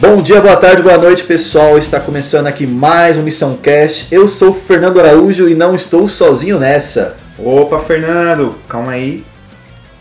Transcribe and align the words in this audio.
Bom 0.00 0.20
dia, 0.20 0.40
boa 0.40 0.56
tarde, 0.56 0.82
boa 0.82 0.98
noite, 0.98 1.24
pessoal. 1.24 1.78
Está 1.78 1.98
começando 1.98 2.46
aqui 2.46 2.66
mais 2.66 3.16
um 3.16 3.22
Missão 3.22 3.56
Cast. 3.56 4.14
Eu 4.14 4.28
sou 4.28 4.50
o 4.50 4.54
Fernando 4.54 5.00
Araújo 5.00 5.48
e 5.48 5.54
não 5.54 5.74
estou 5.74 6.06
sozinho 6.06 6.58
nessa. 6.58 7.16
Opa, 7.38 7.78
Fernando, 7.78 8.54
calma 8.68 8.92
aí. 8.92 9.24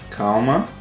Calma. 0.10 0.73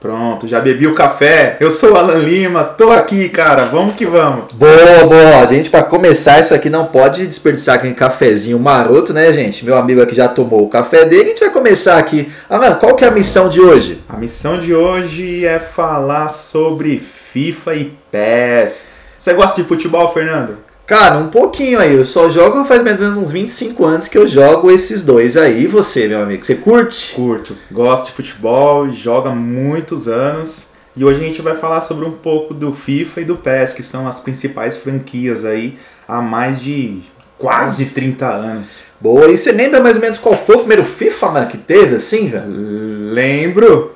Pronto, 0.00 0.48
já 0.48 0.62
bebi 0.62 0.86
o 0.86 0.94
café. 0.94 1.58
Eu 1.60 1.70
sou 1.70 1.92
o 1.92 1.96
Alan 1.96 2.20
Lima, 2.20 2.64
tô 2.64 2.90
aqui, 2.90 3.28
cara. 3.28 3.64
Vamos 3.64 3.94
que 3.94 4.06
vamos. 4.06 4.50
Boa, 4.54 5.04
boa. 5.06 5.42
A 5.42 5.44
gente, 5.44 5.68
para 5.68 5.82
começar 5.82 6.40
isso 6.40 6.54
aqui, 6.54 6.70
não 6.70 6.86
pode 6.86 7.26
desperdiçar 7.26 7.74
aquele 7.74 7.92
cafezinho 7.92 8.58
maroto, 8.58 9.12
né, 9.12 9.30
gente? 9.30 9.62
Meu 9.62 9.76
amigo 9.76 10.00
aqui 10.00 10.14
já 10.14 10.26
tomou 10.26 10.64
o 10.64 10.70
café 10.70 11.04
dele. 11.04 11.24
A 11.24 11.28
gente 11.28 11.40
vai 11.40 11.50
começar 11.50 11.98
aqui. 11.98 12.32
Alan, 12.48 12.76
qual 12.76 12.96
que 12.96 13.04
é 13.04 13.08
a 13.08 13.10
missão 13.10 13.50
de 13.50 13.60
hoje? 13.60 14.02
A 14.08 14.16
missão 14.16 14.58
de 14.58 14.74
hoje 14.74 15.44
é 15.44 15.58
falar 15.58 16.30
sobre 16.30 16.98
FIFA 16.98 17.74
e 17.74 17.92
PES. 18.10 18.86
Você 19.18 19.34
gosta 19.34 19.60
de 19.60 19.68
futebol, 19.68 20.10
Fernando? 20.14 20.69
Cara, 20.90 21.18
um 21.18 21.28
pouquinho 21.28 21.78
aí. 21.78 21.94
Eu 21.94 22.04
só 22.04 22.28
jogo 22.28 22.64
faz 22.64 22.82
mais 22.82 22.98
ou 22.98 23.06
menos 23.06 23.22
uns 23.22 23.30
25 23.30 23.84
anos 23.84 24.08
que 24.08 24.18
eu 24.18 24.26
jogo 24.26 24.72
esses 24.72 25.04
dois 25.04 25.36
aí. 25.36 25.62
E 25.62 25.66
você, 25.68 26.08
meu 26.08 26.20
amigo? 26.20 26.44
Você 26.44 26.56
curte? 26.56 27.14
Curto. 27.14 27.56
Gosto 27.70 28.06
de 28.06 28.12
futebol, 28.12 28.90
joga 28.90 29.30
muitos 29.30 30.08
anos. 30.08 30.66
E 30.96 31.04
hoje 31.04 31.20
a 31.20 31.28
gente 31.28 31.40
vai 31.42 31.54
falar 31.54 31.80
sobre 31.80 32.04
um 32.04 32.10
pouco 32.10 32.52
do 32.52 32.72
FIFA 32.72 33.20
e 33.20 33.24
do 33.24 33.36
PES, 33.36 33.72
que 33.72 33.84
são 33.84 34.08
as 34.08 34.18
principais 34.18 34.78
franquias 34.78 35.44
aí 35.44 35.78
há 36.08 36.20
mais 36.20 36.60
de 36.60 37.00
quase 37.38 37.84
30 37.84 38.26
anos. 38.26 38.82
Boa. 39.00 39.28
E 39.28 39.38
você 39.38 39.52
lembra 39.52 39.80
mais 39.80 39.94
ou 39.94 40.02
menos 40.02 40.18
qual 40.18 40.36
foi 40.36 40.56
o 40.56 40.58
primeiro 40.58 40.84
FIFA 40.84 41.30
mano, 41.30 41.46
que 41.46 41.56
teve, 41.56 41.94
assim? 41.94 42.30
cara? 42.30 42.46
Lembro. 42.48 43.94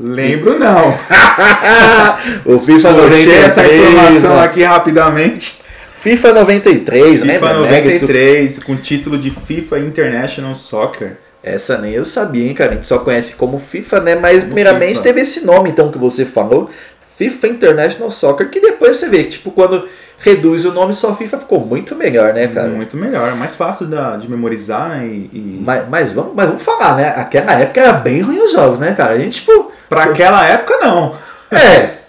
Lembro 0.00 0.58
não. 0.58 0.94
o 2.46 2.58
FIFA 2.58 2.94
Puxei 2.94 3.26
93. 3.26 3.44
essa 3.44 3.66
informação 3.66 4.30
mano. 4.30 4.44
aqui 4.44 4.62
rapidamente. 4.62 5.61
FIFA 6.02 6.32
93, 6.32 7.20
FIFA? 7.22 7.26
Mega 7.26 7.46
Super- 7.46 7.56
93, 7.56 8.58
com 8.64 8.72
o 8.72 8.76
título 8.76 9.16
de 9.18 9.30
FIFA 9.30 9.78
International 9.78 10.54
Soccer. 10.54 11.16
Essa 11.42 11.78
nem 11.78 11.92
eu 11.92 12.04
sabia, 12.04 12.46
hein, 12.48 12.54
cara? 12.54 12.72
A 12.72 12.74
gente 12.74 12.86
só 12.86 12.98
conhece 12.98 13.36
como 13.36 13.58
FIFA, 13.58 14.00
né? 14.00 14.14
Mas 14.16 14.42
primeiramente 14.44 14.90
FIFA. 14.96 15.02
teve 15.02 15.20
esse 15.20 15.44
nome, 15.46 15.70
então, 15.70 15.90
que 15.90 15.98
você 15.98 16.24
falou. 16.24 16.68
FIFA 17.16 17.46
International 17.48 18.10
Soccer, 18.10 18.48
que 18.50 18.60
depois 18.60 18.96
você 18.96 19.08
vê 19.08 19.22
que, 19.24 19.30
tipo, 19.30 19.50
quando 19.52 19.86
reduz 20.18 20.64
o 20.64 20.72
nome, 20.72 20.92
só 20.92 21.14
FIFA 21.14 21.38
ficou 21.38 21.60
muito 21.60 21.94
melhor, 21.94 22.32
né, 22.32 22.48
cara? 22.48 22.68
Muito 22.68 22.96
melhor, 22.96 23.34
mais 23.36 23.54
fácil 23.54 23.86
da- 23.86 24.16
de 24.16 24.28
memorizar, 24.30 24.88
né? 24.90 25.06
E, 25.06 25.30
e- 25.32 25.60
Mas, 25.64 25.88
mas, 25.88 26.12
vamos, 26.12 26.32
mas 26.34 26.46
vamos 26.48 26.62
falar, 26.62 26.96
né? 26.96 27.12
Aquela 27.16 27.52
época 27.60 27.80
era 27.80 27.92
bem 27.92 28.22
ruim 28.22 28.38
os 28.38 28.52
jogos, 28.52 28.78
né, 28.80 28.92
cara? 28.96 29.12
A 29.14 29.18
gente, 29.18 29.40
tipo. 29.40 29.70
Pra 29.88 30.04
aquela 30.04 30.44
época, 30.46 30.78
não. 30.78 31.14
É. 31.52 31.90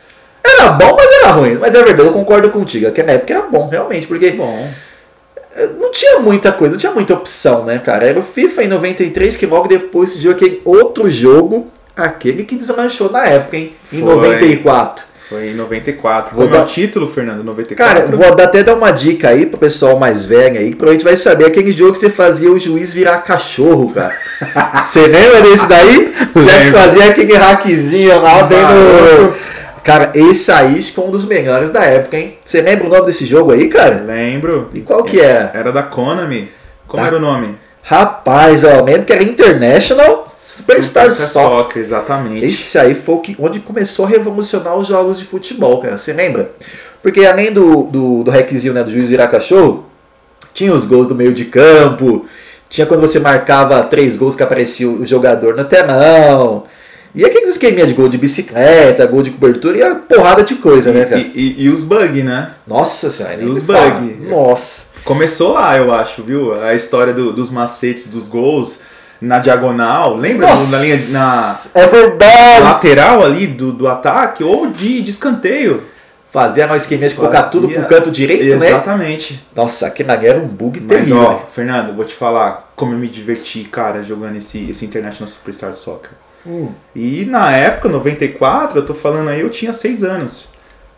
Era 0.44 0.70
bom, 0.74 0.96
mas 0.96 1.12
era 1.12 1.28
ruim. 1.32 1.58
Mas 1.60 1.74
é 1.74 1.84
verdade, 1.84 2.08
eu 2.08 2.14
concordo 2.14 2.50
contigo. 2.50 2.88
Aquela 2.88 3.12
época 3.12 3.34
era 3.34 3.44
bom, 3.44 3.68
realmente, 3.68 4.08
porque 4.08 4.32
Bom, 4.32 4.68
não 5.80 5.92
tinha 5.92 6.20
muita 6.20 6.52
coisa, 6.52 6.74
não 6.74 6.80
tinha 6.80 6.92
muita 6.92 7.14
opção, 7.14 7.64
né, 7.66 7.80
cara? 7.80 8.06
Era 8.06 8.20
o 8.20 8.24
FIFA 8.24 8.64
em 8.64 8.68
93 8.68 9.38
que 9.38 9.46
logo 9.46 9.68
depois 9.68 10.12
surgiu 10.12 10.32
aquele 10.32 10.62
outro 10.66 11.10
jogo, 11.10 11.68
aquele 11.96 12.44
que 12.44 12.56
desmanchou 12.56 13.12
na 13.12 13.26
época, 13.26 13.58
hein? 13.58 13.74
Em 13.92 14.02
Foi. 14.02 14.16
94. 14.16 15.06
foi 15.30 15.50
em 15.50 15.54
94. 15.56 16.36
Vou 16.36 16.48
dar- 16.48 16.64
o 16.64 16.66
título, 16.66 17.08
Fernando? 17.08 17.44
94? 17.44 18.04
Cara, 18.06 18.16
vou 18.18 18.44
até 18.44 18.64
dar 18.64 18.76
uma 18.76 18.92
dica 18.92 19.30
aí 19.30 19.46
pro 19.46 19.58
pessoal 19.60 19.98
mais 19.98 20.26
velho 20.26 20.60
aí, 20.60 20.72
que 20.72 20.76
provavelmente 20.76 21.06
vai 21.06 21.16
saber 21.16 21.46
aquele 21.46 21.72
jogo 21.72 21.94
que 21.94 22.00
você 22.00 22.10
fazia 22.10 22.52
o 22.52 22.58
juiz 22.60 22.92
virar 22.94 23.20
cachorro, 23.20 23.92
cara. 23.94 24.14
Você 24.84 25.08
lembra 25.08 25.42
desse 25.42 25.68
daí? 25.70 26.12
Já 26.36 26.60
que 26.66 26.72
fazia 26.72 27.06
aquele 27.06 27.34
hackzinho 27.34 28.22
lá. 28.22 28.44
Maroto. 28.44 29.53
Cara, 29.84 30.12
esse 30.16 30.52
aí 30.52 30.80
acho 30.80 30.90
que 30.90 30.96
foi 30.96 31.04
um 31.06 31.12
dos 31.12 31.26
melhores 31.26 31.70
da 31.72 31.84
época, 31.84 32.18
hein? 32.18 32.38
Você 32.44 32.62
lembra 32.62 32.86
o 32.88 32.90
nome 32.90 33.06
desse 33.06 33.26
jogo 33.26 33.52
aí, 33.52 33.68
cara? 33.68 34.04
Lembro. 34.06 34.70
E 34.74 34.80
qual 34.82 35.04
que 35.04 35.20
é? 35.20 35.52
Era 35.54 35.72
da 35.72 35.84
Konami. 35.84 36.50
Como 36.88 37.02
Da- 37.02 37.08
era 37.08 37.18
o 37.18 37.20
nome? 37.20 37.58
Rapaz, 37.82 38.64
ó, 38.64 38.82
lembro 38.82 39.04
que 39.04 39.12
era 39.12 39.22
International 39.24 40.26
Superstar 40.34 41.12
Soccer. 41.12 41.28
Soccer, 41.28 41.82
exatamente. 41.82 42.46
Esse 42.46 42.80
aí 42.80 42.96
foi 42.96 43.16
o 43.16 43.20
que, 43.20 43.36
onde 43.40 43.60
começou 43.60 44.06
a 44.06 44.10
revolucionar 44.10 44.76
os 44.78 44.88
jogos 44.88 45.20
de 45.20 45.26
futebol, 45.26 45.82
cara. 45.82 45.98
Você 45.98 46.14
lembra? 46.14 46.52
Porque 47.02 47.26
além 47.26 47.52
do, 47.52 47.84
do, 47.84 48.24
do 48.24 48.32
hackzinho 48.32 48.74
né, 48.74 48.84
do 48.84 48.92
juiz 48.92 49.10
virar 49.10 49.28
cachorro, 49.28 49.86
tinha 50.54 50.72
os 50.74 50.86
gols 50.86 51.08
do 51.08 51.16
meio 51.16 51.34
de 51.34 51.46
campo, 51.46 52.26
tinha 52.70 52.88
quando 52.88 53.02
você 53.02 53.20
marcava 53.20 53.84
três 53.84 54.16
gols 54.16 54.36
que 54.36 54.44
aparecia 54.44 54.88
o 54.90 55.06
jogador 55.06 55.56
no 55.58 55.66
telão. 55.66 56.64
E 57.16 57.24
aqueles 57.24 57.50
esqueminha 57.50 57.86
de 57.86 57.94
gol 57.94 58.10
de 58.10 58.18
bicicleta, 58.18 59.06
gol 59.06 59.22
de 59.22 59.30
cobertura 59.32 59.78
e 59.78 59.84
a 59.84 59.96
porrada 59.96 60.44
de 60.44 60.56
coisa, 60.56 60.92
né, 60.92 61.06
cara? 61.06 61.22
E, 61.22 61.32
e- 61.60 61.64
e 61.66 61.70
os 61.70 61.84
bugs, 61.84 62.24
né? 62.24 62.52
Nossa 62.66 63.10
senhora, 63.10 63.36
E 63.42 63.46
os 63.46 63.62
me 63.62 63.68
fala. 63.68 63.92
bug? 63.92 64.28
Nossa. 64.30 64.86
Começou 65.06 65.54
lá, 65.54 65.78
eu 65.78 65.94
acho, 65.94 66.24
viu? 66.24 66.54
A 66.64 66.74
história 66.74 67.14
do- 67.14 67.32
dos 67.32 67.52
macetes 67.52 68.08
dos 68.08 68.28
gols 68.28 68.80
na 69.22 69.38
diagonal. 69.40 70.16
Lembra? 70.18 70.48
Nossa, 70.48 70.76
Na 70.78 70.84
linha 70.84 70.96
na 71.12 71.56
é 71.76 71.88
verdade. 71.88 72.64
lateral 72.64 73.24
ali 73.24 73.46
do, 73.48 73.72
do 73.72 73.88
ataque 73.88 74.44
ou 74.44 74.68
de, 74.68 75.02
de 75.02 75.12
escanteio. 75.12 75.84
Fazia 76.32 76.66
uma 76.66 76.76
esqueminha 76.78 77.10
de 77.10 77.16
colocar 77.16 77.44
tudo 77.44 77.70
pro 77.70 77.86
canto 77.86 78.10
direito, 78.10 78.56
né? 78.56 78.70
Exatamente. 78.70 79.46
Nossa, 79.56 79.86
aquele 79.86 80.10
ali 80.12 80.26
era 80.26 80.40
um 80.40 80.48
bug 80.48 80.80
Mas 80.80 80.88
terrível. 80.90 81.18
ó, 81.22 81.36
Fernando, 81.38 81.96
vou 81.96 82.04
te 82.06 82.16
falar 82.16 82.72
como 82.76 82.92
eu 82.94 82.98
me 82.98 83.08
diverti, 83.08 83.66
cara, 83.66 84.02
jogando 84.02 84.38
esse, 84.38 84.68
esse 84.68 84.84
International 84.84 85.28
Superstar 85.28 85.76
Soccer. 85.76 86.10
Hum. 86.46 86.70
E 86.96 87.26
na 87.26 87.52
época, 87.52 87.88
94, 87.90 88.80
eu 88.80 88.86
tô 88.86 88.94
falando 88.94 89.30
aí, 89.30 89.42
eu 89.42 89.50
tinha 89.50 89.72
6 89.72 90.04
anos. 90.04 90.48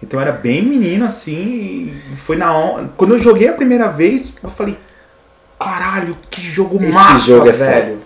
Então 0.01 0.19
eu 0.19 0.25
era 0.27 0.31
bem 0.31 0.61
menino 0.61 1.05
assim, 1.05 1.93
e 2.13 2.17
foi 2.17 2.35
na 2.35 2.53
hora. 2.53 2.89
Quando 2.97 3.13
eu 3.13 3.19
joguei 3.19 3.47
a 3.47 3.53
primeira 3.53 3.87
vez, 3.87 4.37
eu 4.43 4.49
falei, 4.49 4.77
caralho, 5.59 6.17
que 6.29 6.41
jogo 6.41 6.77
Esse 6.77 6.93
massa, 6.93 7.25
jogo 7.25 7.49
é 7.49 7.53
velho. 7.53 7.99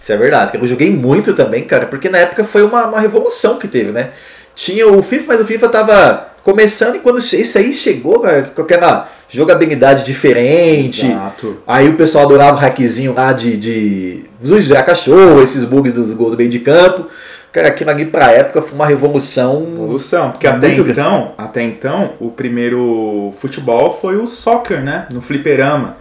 Isso 0.00 0.12
é 0.12 0.16
verdade. 0.16 0.56
Eu 0.56 0.66
joguei 0.66 0.90
muito 0.90 1.34
também, 1.34 1.64
cara, 1.64 1.86
porque 1.86 2.08
na 2.08 2.18
época 2.18 2.44
foi 2.44 2.62
uma, 2.62 2.86
uma 2.86 3.00
revolução 3.00 3.58
que 3.58 3.68
teve, 3.68 3.90
né? 3.92 4.10
Tinha 4.54 4.86
o 4.88 5.02
FIFA, 5.02 5.24
mas 5.28 5.40
o 5.40 5.46
FIFA 5.46 5.68
tava 5.68 6.28
começando 6.42 6.96
e 6.96 7.00
quando 7.00 7.18
esse 7.18 7.58
aí 7.58 7.72
chegou, 7.72 8.20
cara, 8.20 8.42
com 8.42 8.62
aquela 8.62 9.08
jogabilidade 9.28 10.04
diferente. 10.04 11.06
Exato. 11.06 11.58
Aí 11.66 11.88
o 11.88 11.94
pessoal 11.94 12.24
adorava 12.24 12.56
o 12.56 12.60
hackzinho 12.60 13.14
lá 13.14 13.32
de, 13.32 13.56
de 13.56 14.24
Zuis 14.44 14.66
virar 14.66 14.82
cachorro, 14.82 15.42
esses 15.42 15.64
bugs 15.64 15.94
dos 15.94 16.12
gols 16.14 16.32
do 16.32 16.36
meio 16.36 16.50
de 16.50 16.58
campo. 16.60 17.06
Cara, 17.52 17.68
aquilo 17.68 17.90
ali 17.90 18.04
pra 18.04 18.30
época 18.30 18.60
foi 18.62 18.74
uma 18.74 18.86
revolução. 18.86 19.66
Evolução, 19.72 20.30
porque 20.32 20.46
até 20.46 20.66
Muito 20.68 20.84
grande. 20.84 21.00
então, 21.00 21.32
até 21.38 21.62
então, 21.62 22.12
o 22.20 22.30
primeiro 22.30 23.32
futebol 23.40 23.96
foi 24.00 24.16
o 24.16 24.26
soccer, 24.26 24.82
né? 24.82 25.06
No 25.12 25.22
fliperama. 25.22 25.96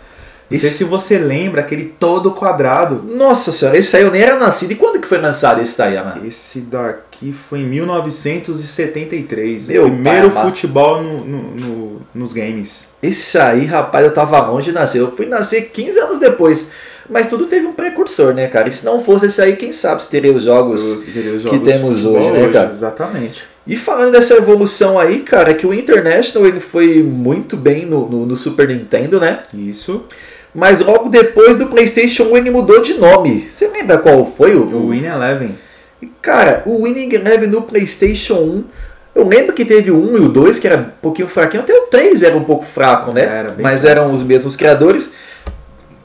Não 0.49 0.57
sei 0.59 0.69
Esse- 0.69 0.77
se 0.79 0.83
você 0.85 1.17
lembra, 1.17 1.59
aquele 1.61 1.93
todo 1.99 2.31
quadrado. 2.31 3.03
Nossa 3.17 3.51
senhora, 3.51 3.77
esse 3.77 3.95
aí 3.97 4.03
eu 4.03 4.11
nem 4.11 4.21
era 4.21 4.35
nascido. 4.37 4.71
E 4.71 4.75
quando 4.75 4.99
que 4.99 5.07
foi 5.07 5.17
lançado 5.19 5.61
esse 5.61 5.77
daí, 5.77 5.95
mano? 5.95 6.25
Esse 6.25 6.59
daqui 6.61 6.99
foi 7.33 7.59
em 7.59 7.65
1973. 7.67 9.67
Meu 9.69 9.87
o 9.87 9.91
primeiro 9.91 10.29
pai 10.31 10.45
futebol 10.45 11.01
no- 11.01 11.23
no- 11.25 11.55
no- 11.55 12.01
nos 12.13 12.33
games. 12.33 12.89
Esse 13.01 13.37
aí, 13.37 13.65
rapaz, 13.65 14.03
eu 14.05 14.13
tava 14.13 14.39
longe 14.47 14.67
de 14.69 14.73
nascer. 14.73 14.99
Eu 15.01 15.11
fui 15.15 15.25
nascer 15.25 15.69
15 15.73 15.99
anos 15.99 16.19
depois. 16.19 16.69
Mas 17.09 17.27
tudo 17.27 17.45
teve 17.45 17.65
um 17.65 17.71
precursor, 17.73 18.33
né, 18.33 18.47
cara? 18.47 18.67
E 18.67 18.71
se 18.71 18.83
não 18.85 19.01
fosse 19.01 19.27
esse 19.27 19.41
aí, 19.41 19.55
quem 19.55 19.71
sabe 19.71 20.03
se 20.03 20.09
teria 20.09 20.31
os 20.33 20.43
jogos. 20.43 20.83
Os- 20.83 21.07
os 21.07 21.41
jogos 21.41 21.59
de 21.59 21.65
temos 21.65 22.05
hoje, 22.05 22.29
né, 22.31 22.49
cara? 22.49 22.71
Exatamente. 22.71 23.43
E 23.65 23.75
falando 23.77 24.11
dessa 24.11 24.35
evolução 24.35 24.99
aí, 24.99 25.19
cara, 25.19 25.53
que 25.53 25.65
o 25.65 25.73
International 25.73 26.47
ele 26.47 26.59
foi 26.59 27.01
muito 27.03 27.55
bem 27.57 27.85
no, 27.85 28.09
no, 28.09 28.25
no 28.25 28.37
Super 28.37 28.67
Nintendo, 28.67 29.19
né? 29.19 29.43
Isso. 29.53 30.03
Mas 30.55 30.79
logo 30.81 31.09
depois 31.09 31.57
do 31.57 31.67
PlayStation 31.67 32.23
1 32.25 32.37
ele 32.37 32.49
mudou 32.49 32.81
de 32.81 32.95
nome. 32.95 33.47
Você 33.49 33.67
lembra 33.67 33.97
qual 33.97 34.25
foi 34.25 34.55
o. 34.55 34.63
O 34.75 34.89
Win 34.89 35.05
Eleven. 35.05 35.51
Cara, 36.27 36.61
o 36.65 36.83
Winning 36.83 37.15
Eleven 37.15 37.47
no 37.47 37.61
PlayStation 37.61 38.33
1. 38.33 38.63
Eu 39.15 39.25
lembro 39.25 39.53
que 39.53 39.63
teve 39.63 39.89
o 39.91 39.97
1 39.97 40.17
e 40.17 40.19
o 40.19 40.27
2 40.27 40.59
que 40.59 40.67
era 40.67 40.75
um 40.75 40.89
pouquinho 41.01 41.25
fraquinho. 41.25 41.63
Até 41.63 41.73
o 41.73 41.83
3 41.83 42.21
era 42.21 42.35
um 42.35 42.43
pouco 42.43 42.65
fraco, 42.65 43.13
né? 43.13 43.21
Era 43.21 43.55
Mas 43.57 43.83
fraco. 43.83 43.97
eram 43.97 44.11
os 44.11 44.23
mesmos 44.23 44.57
criadores. 44.57 45.13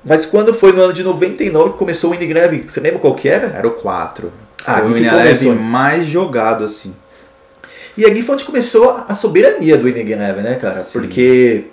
Mas 0.05 0.25
quando 0.25 0.55
foi 0.55 0.71
no 0.71 0.81
ano 0.81 0.93
de 0.93 1.03
99 1.03 1.71
que 1.73 1.77
começou 1.77 2.11
o 2.11 2.13
Winning 2.13 2.31
Eleven, 2.31 2.65
você 2.69 2.79
lembra 2.79 3.01
qual 3.01 3.17
que 3.17 3.29
era? 3.29 3.49
Era 3.49 3.67
o 3.67 3.73
4. 3.73 4.33
Ah, 4.65 4.79
foi 4.79 4.93
o 4.93 4.95
que 4.95 5.01
Win 5.01 5.09
começou. 5.11 5.49
Eleven 5.49 5.67
mais 5.67 6.07
jogado, 6.07 6.63
assim. 6.63 6.95
E 7.97 8.05
ali 8.05 8.23
foi 8.23 8.37
onde 8.37 8.45
começou 8.45 8.91
a 9.09 9.17
soberania 9.17 9.77
do 9.77 9.87
Winning 9.87 10.09
Eleven, 10.09 10.45
né, 10.45 10.55
cara? 10.55 10.79
Sim. 10.83 11.01
Porque, 11.01 11.65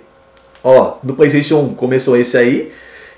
ó, 0.64 0.96
no 1.04 1.14
PlayStation 1.14 1.60
1 1.60 1.74
começou 1.74 2.16
esse 2.16 2.36
aí, 2.36 2.72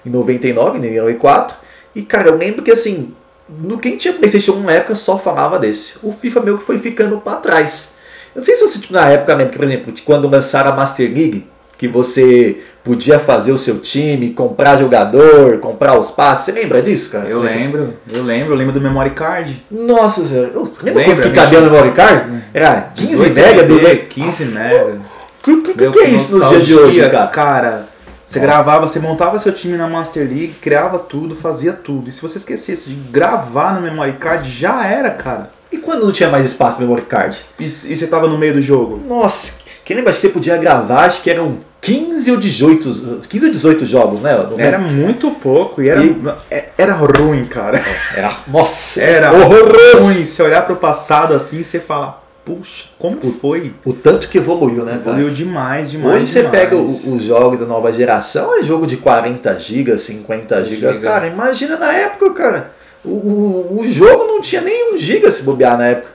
em 0.04 0.10
99, 0.10 0.78
Winning 0.78 0.94
Eleven 0.94 1.16
4. 1.16 1.56
E, 1.94 2.02
cara, 2.02 2.28
eu 2.28 2.36
lembro 2.36 2.62
que, 2.62 2.70
assim, 2.70 3.14
no 3.60 3.78
quem 3.78 3.96
tinha 3.96 4.14
PlayStation 4.14 4.52
1 4.52 4.62
na 4.64 4.72
época 4.72 4.94
só 4.94 5.18
falava 5.18 5.58
desse. 5.58 5.98
O 6.02 6.12
FIFA 6.12 6.40
meio 6.40 6.58
que 6.58 6.64
foi 6.64 6.78
ficando 6.78 7.18
pra 7.18 7.36
trás. 7.36 7.96
Eu 8.34 8.38
não 8.38 8.44
sei 8.44 8.56
se 8.56 8.66
você, 8.66 8.78
tipo, 8.80 8.94
na 8.94 9.08
época 9.10 9.32
lembra 9.34 9.52
que, 9.52 9.58
por 9.58 9.64
exemplo, 9.64 9.92
quando 10.04 10.28
lançaram 10.28 10.70
a 10.72 10.74
Master 10.76 11.06
League, 11.12 11.46
que 11.76 11.86
você 11.88 12.58
podia 12.84 13.18
fazer 13.18 13.52
o 13.52 13.58
seu 13.58 13.78
time, 13.80 14.30
comprar 14.30 14.76
jogador, 14.76 15.58
comprar 15.58 15.98
os 15.98 16.10
passes. 16.10 16.46
Você 16.46 16.52
lembra 16.52 16.80
disso, 16.80 17.10
cara? 17.10 17.28
Eu 17.28 17.40
lembro, 17.40 17.94
eu 18.12 18.22
lembro, 18.22 18.52
eu 18.52 18.56
lembro 18.56 18.72
do 18.72 18.80
memory 18.80 19.10
card. 19.10 19.64
Nossa 19.70 20.24
senhora, 20.24 20.50
eu- 20.54 20.72
Lembra, 20.82 21.04
quanto 21.04 21.22
que 21.22 21.30
cabia 21.30 21.60
no 21.60 21.70
memory 21.70 21.90
card? 21.92 22.42
Era 22.54 22.92
15 22.94 23.08
18 23.08 23.34
mega 23.34 23.62
do... 23.64 23.74
MB, 23.74 23.96
15 24.08 24.44
mega. 24.46 25.00
O 25.40 25.42
que, 25.44 25.60
que, 25.72 25.80
Meu, 25.80 25.90
que 25.92 25.98
é 25.98 26.08
isso 26.10 26.38
nos 26.38 26.48
dias 26.50 26.66
de 26.66 26.74
hoje, 26.74 27.00
nostalgia, 27.00 27.26
cara? 27.32 27.88
Você 28.32 28.38
Nossa. 28.40 28.50
gravava, 28.52 28.88
você 28.88 28.98
montava 28.98 29.38
seu 29.38 29.52
time 29.52 29.76
na 29.76 29.86
Master 29.86 30.26
League, 30.26 30.54
criava 30.60 30.98
tudo, 30.98 31.36
fazia 31.36 31.72
tudo. 31.74 32.08
E 32.08 32.12
se 32.12 32.22
você 32.22 32.38
esquecesse 32.38 32.88
de 32.88 32.94
gravar 32.94 33.74
no 33.74 33.82
memory 33.82 34.14
card, 34.14 34.48
já 34.48 34.86
era, 34.86 35.10
cara. 35.10 35.50
E 35.70 35.76
quando 35.76 36.04
não 36.06 36.12
tinha 36.12 36.30
mais 36.30 36.46
espaço 36.46 36.80
no 36.80 36.86
memory 36.86 37.04
card? 37.06 37.36
E, 37.60 37.64
e 37.64 37.68
você 37.68 38.06
tava 38.06 38.26
no 38.28 38.38
meio 38.38 38.54
do 38.54 38.62
jogo. 38.62 38.98
Nossa, 39.06 39.54
quem 39.84 39.96
lembra 39.96 40.12
que 40.14 40.18
você 40.18 40.30
podia 40.30 40.56
gravar, 40.56 41.04
acho 41.04 41.20
que 41.22 41.30
eram 41.30 41.58
15 41.80 42.30
ou 42.30 42.36
18, 42.38 43.20
15 43.28 43.44
ou 43.46 43.52
18 43.52 43.84
jogos, 43.84 44.20
né? 44.20 44.30
Era 44.56 44.78
muito 44.78 45.30
pouco 45.32 45.82
e 45.82 45.88
era, 45.90 46.02
E- 46.02 46.16
é- 46.50 46.68
era 46.78 46.94
ruim, 46.94 47.44
cara. 47.44 47.82
Era, 48.16 48.32
nossa, 48.46 49.02
Era 49.02 49.32
horroroso. 49.32 50.04
ruim. 50.04 50.24
Se 50.24 50.40
olhar 50.42 50.64
pro 50.64 50.76
passado 50.76 51.34
assim, 51.34 51.62
você 51.62 51.80
fala, 51.80 52.21
puxa, 52.44 52.86
como 52.98 53.20
foi? 53.40 53.72
O 53.84 53.92
tanto 53.92 54.28
que 54.28 54.38
evoluiu, 54.38 54.84
né, 54.84 54.92
cara? 55.04 55.16
Evoluiu 55.16 55.30
demais, 55.30 55.90
demais. 55.90 56.16
Hoje 56.16 56.26
você 56.32 56.42
demais. 56.42 56.58
pega 56.60 56.76
o- 56.76 56.86
os 56.86 57.22
jogos 57.22 57.60
da 57.60 57.66
nova 57.66 57.92
geração, 57.92 58.58
é 58.58 58.62
jogo 58.62 58.86
de 58.86 58.96
40 58.96 59.58
GB, 59.58 59.96
50 59.96 60.62
GB. 60.64 61.00
Cara, 61.00 61.26
imagina 61.28 61.76
na 61.76 61.92
época, 61.92 62.32
cara. 62.32 62.72
O, 63.04 63.08
o, 63.10 63.78
o 63.80 63.84
jogo 63.84 64.24
não 64.24 64.40
tinha 64.40 64.60
nem 64.60 64.94
1 64.94 64.98
GB 64.98 65.30
se 65.30 65.42
bobear 65.42 65.76
na 65.76 65.86
época. 65.86 66.12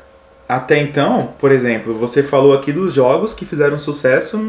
Até 0.47 0.79
então, 0.79 1.33
por 1.37 1.51
exemplo, 1.51 1.93
você 1.93 2.23
falou 2.23 2.53
aqui 2.53 2.71
dos 2.71 2.93
jogos 2.93 3.33
que 3.33 3.43
fizeram 3.45 3.77
sucesso, 3.77 4.39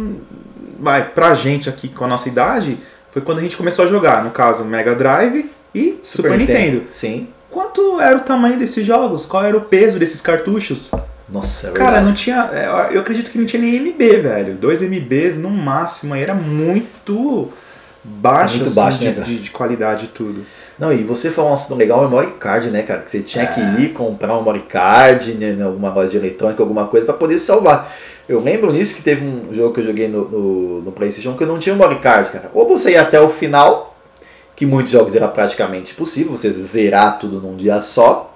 vai, 0.78 1.08
pra 1.08 1.34
gente 1.34 1.68
aqui 1.68 1.88
com 1.88 2.04
a 2.04 2.08
nossa 2.08 2.28
idade, 2.28 2.78
foi 3.10 3.20
quando 3.22 3.38
a 3.38 3.40
gente 3.40 3.56
começou 3.56 3.84
a 3.84 3.88
jogar, 3.88 4.22
no 4.22 4.30
caso, 4.30 4.64
Mega 4.64 4.94
Drive 4.94 5.50
e 5.74 5.98
Super, 6.02 6.38
Nintendo. 6.38 6.82
Sim. 6.92 7.26
Quanto 7.50 8.00
era 8.00 8.16
o 8.16 8.20
tamanho 8.20 8.58
desses 8.58 8.86
jogos? 8.86 9.26
Qual 9.26 9.44
era 9.44 9.56
o 9.56 9.60
peso 9.62 9.98
desses 9.98 10.20
cartuchos? 10.20 10.88
Nossa, 11.30 11.68
é 11.68 11.72
Cara, 11.72 11.90
verdade. 11.90 12.06
não 12.06 12.14
tinha. 12.14 12.50
é, 12.52 12.94
Eu 12.94 13.00
acredito 13.00 13.30
que 13.30 13.38
não 13.38 13.46
tinha 13.46 13.60
nem 13.60 13.74
MB, 13.80 13.98
velho. 14.22 14.54
2 14.54 14.82
MBs 14.82 15.38
no 15.38 15.50
máximo. 15.50 16.14
aí 16.14 16.22
Era 16.22 16.34
muito 16.34 17.50
baixo, 18.02 18.54
Muito 18.56 18.66
assim, 18.68 18.74
baixo, 18.76 18.98
de, 19.00 19.04
né, 19.06 19.12
cara? 19.12 19.26
de, 19.26 19.38
de 19.38 19.50
qualidade 19.50 20.04
e 20.06 20.08
tudo. 20.08 20.46
Não, 20.78 20.92
e 20.92 21.02
você 21.02 21.30
falou 21.30 21.50
um 21.50 21.54
assunto 21.54 21.76
legal, 21.76 21.98
o 21.98 22.08
memory 22.08 22.32
card, 22.38 22.70
né, 22.70 22.82
cara? 22.82 23.00
Que 23.02 23.10
você 23.10 23.20
tinha 23.20 23.46
que 23.46 23.60
É. 23.60 23.80
ir 23.80 23.88
comprar 23.92 24.32
um 24.34 24.38
memory 24.38 24.60
card 24.60 25.34
né, 25.34 25.50
em 25.50 25.62
alguma 25.62 25.92
loja 25.92 26.08
de 26.10 26.16
eletrônica, 26.16 26.62
alguma 26.62 26.86
coisa, 26.86 27.04
pra 27.04 27.14
poder 27.14 27.36
salvar. 27.38 27.92
Eu 28.28 28.40
lembro 28.40 28.72
nisso 28.72 28.94
que 28.96 29.02
teve 29.02 29.24
um 29.26 29.52
jogo 29.52 29.74
que 29.74 29.80
eu 29.80 29.84
joguei 29.84 30.06
no, 30.08 30.28
no, 30.28 30.80
no 30.82 30.92
PlayStation 30.92 31.36
que 31.36 31.42
eu 31.42 31.48
não 31.48 31.58
tinha 31.58 31.74
um 31.74 31.78
memory 31.78 31.98
card, 31.98 32.30
cara. 32.30 32.50
Ou 32.54 32.66
você 32.68 32.92
ia 32.92 33.02
até 33.02 33.20
o 33.20 33.28
final, 33.28 33.96
que 34.54 34.64
muitos 34.64 34.92
jogos 34.92 35.14
era 35.16 35.26
praticamente 35.28 35.94
possível, 35.94 36.36
você 36.36 36.50
zerar 36.52 37.18
tudo 37.18 37.40
num 37.40 37.56
dia 37.56 37.80
só, 37.80 38.34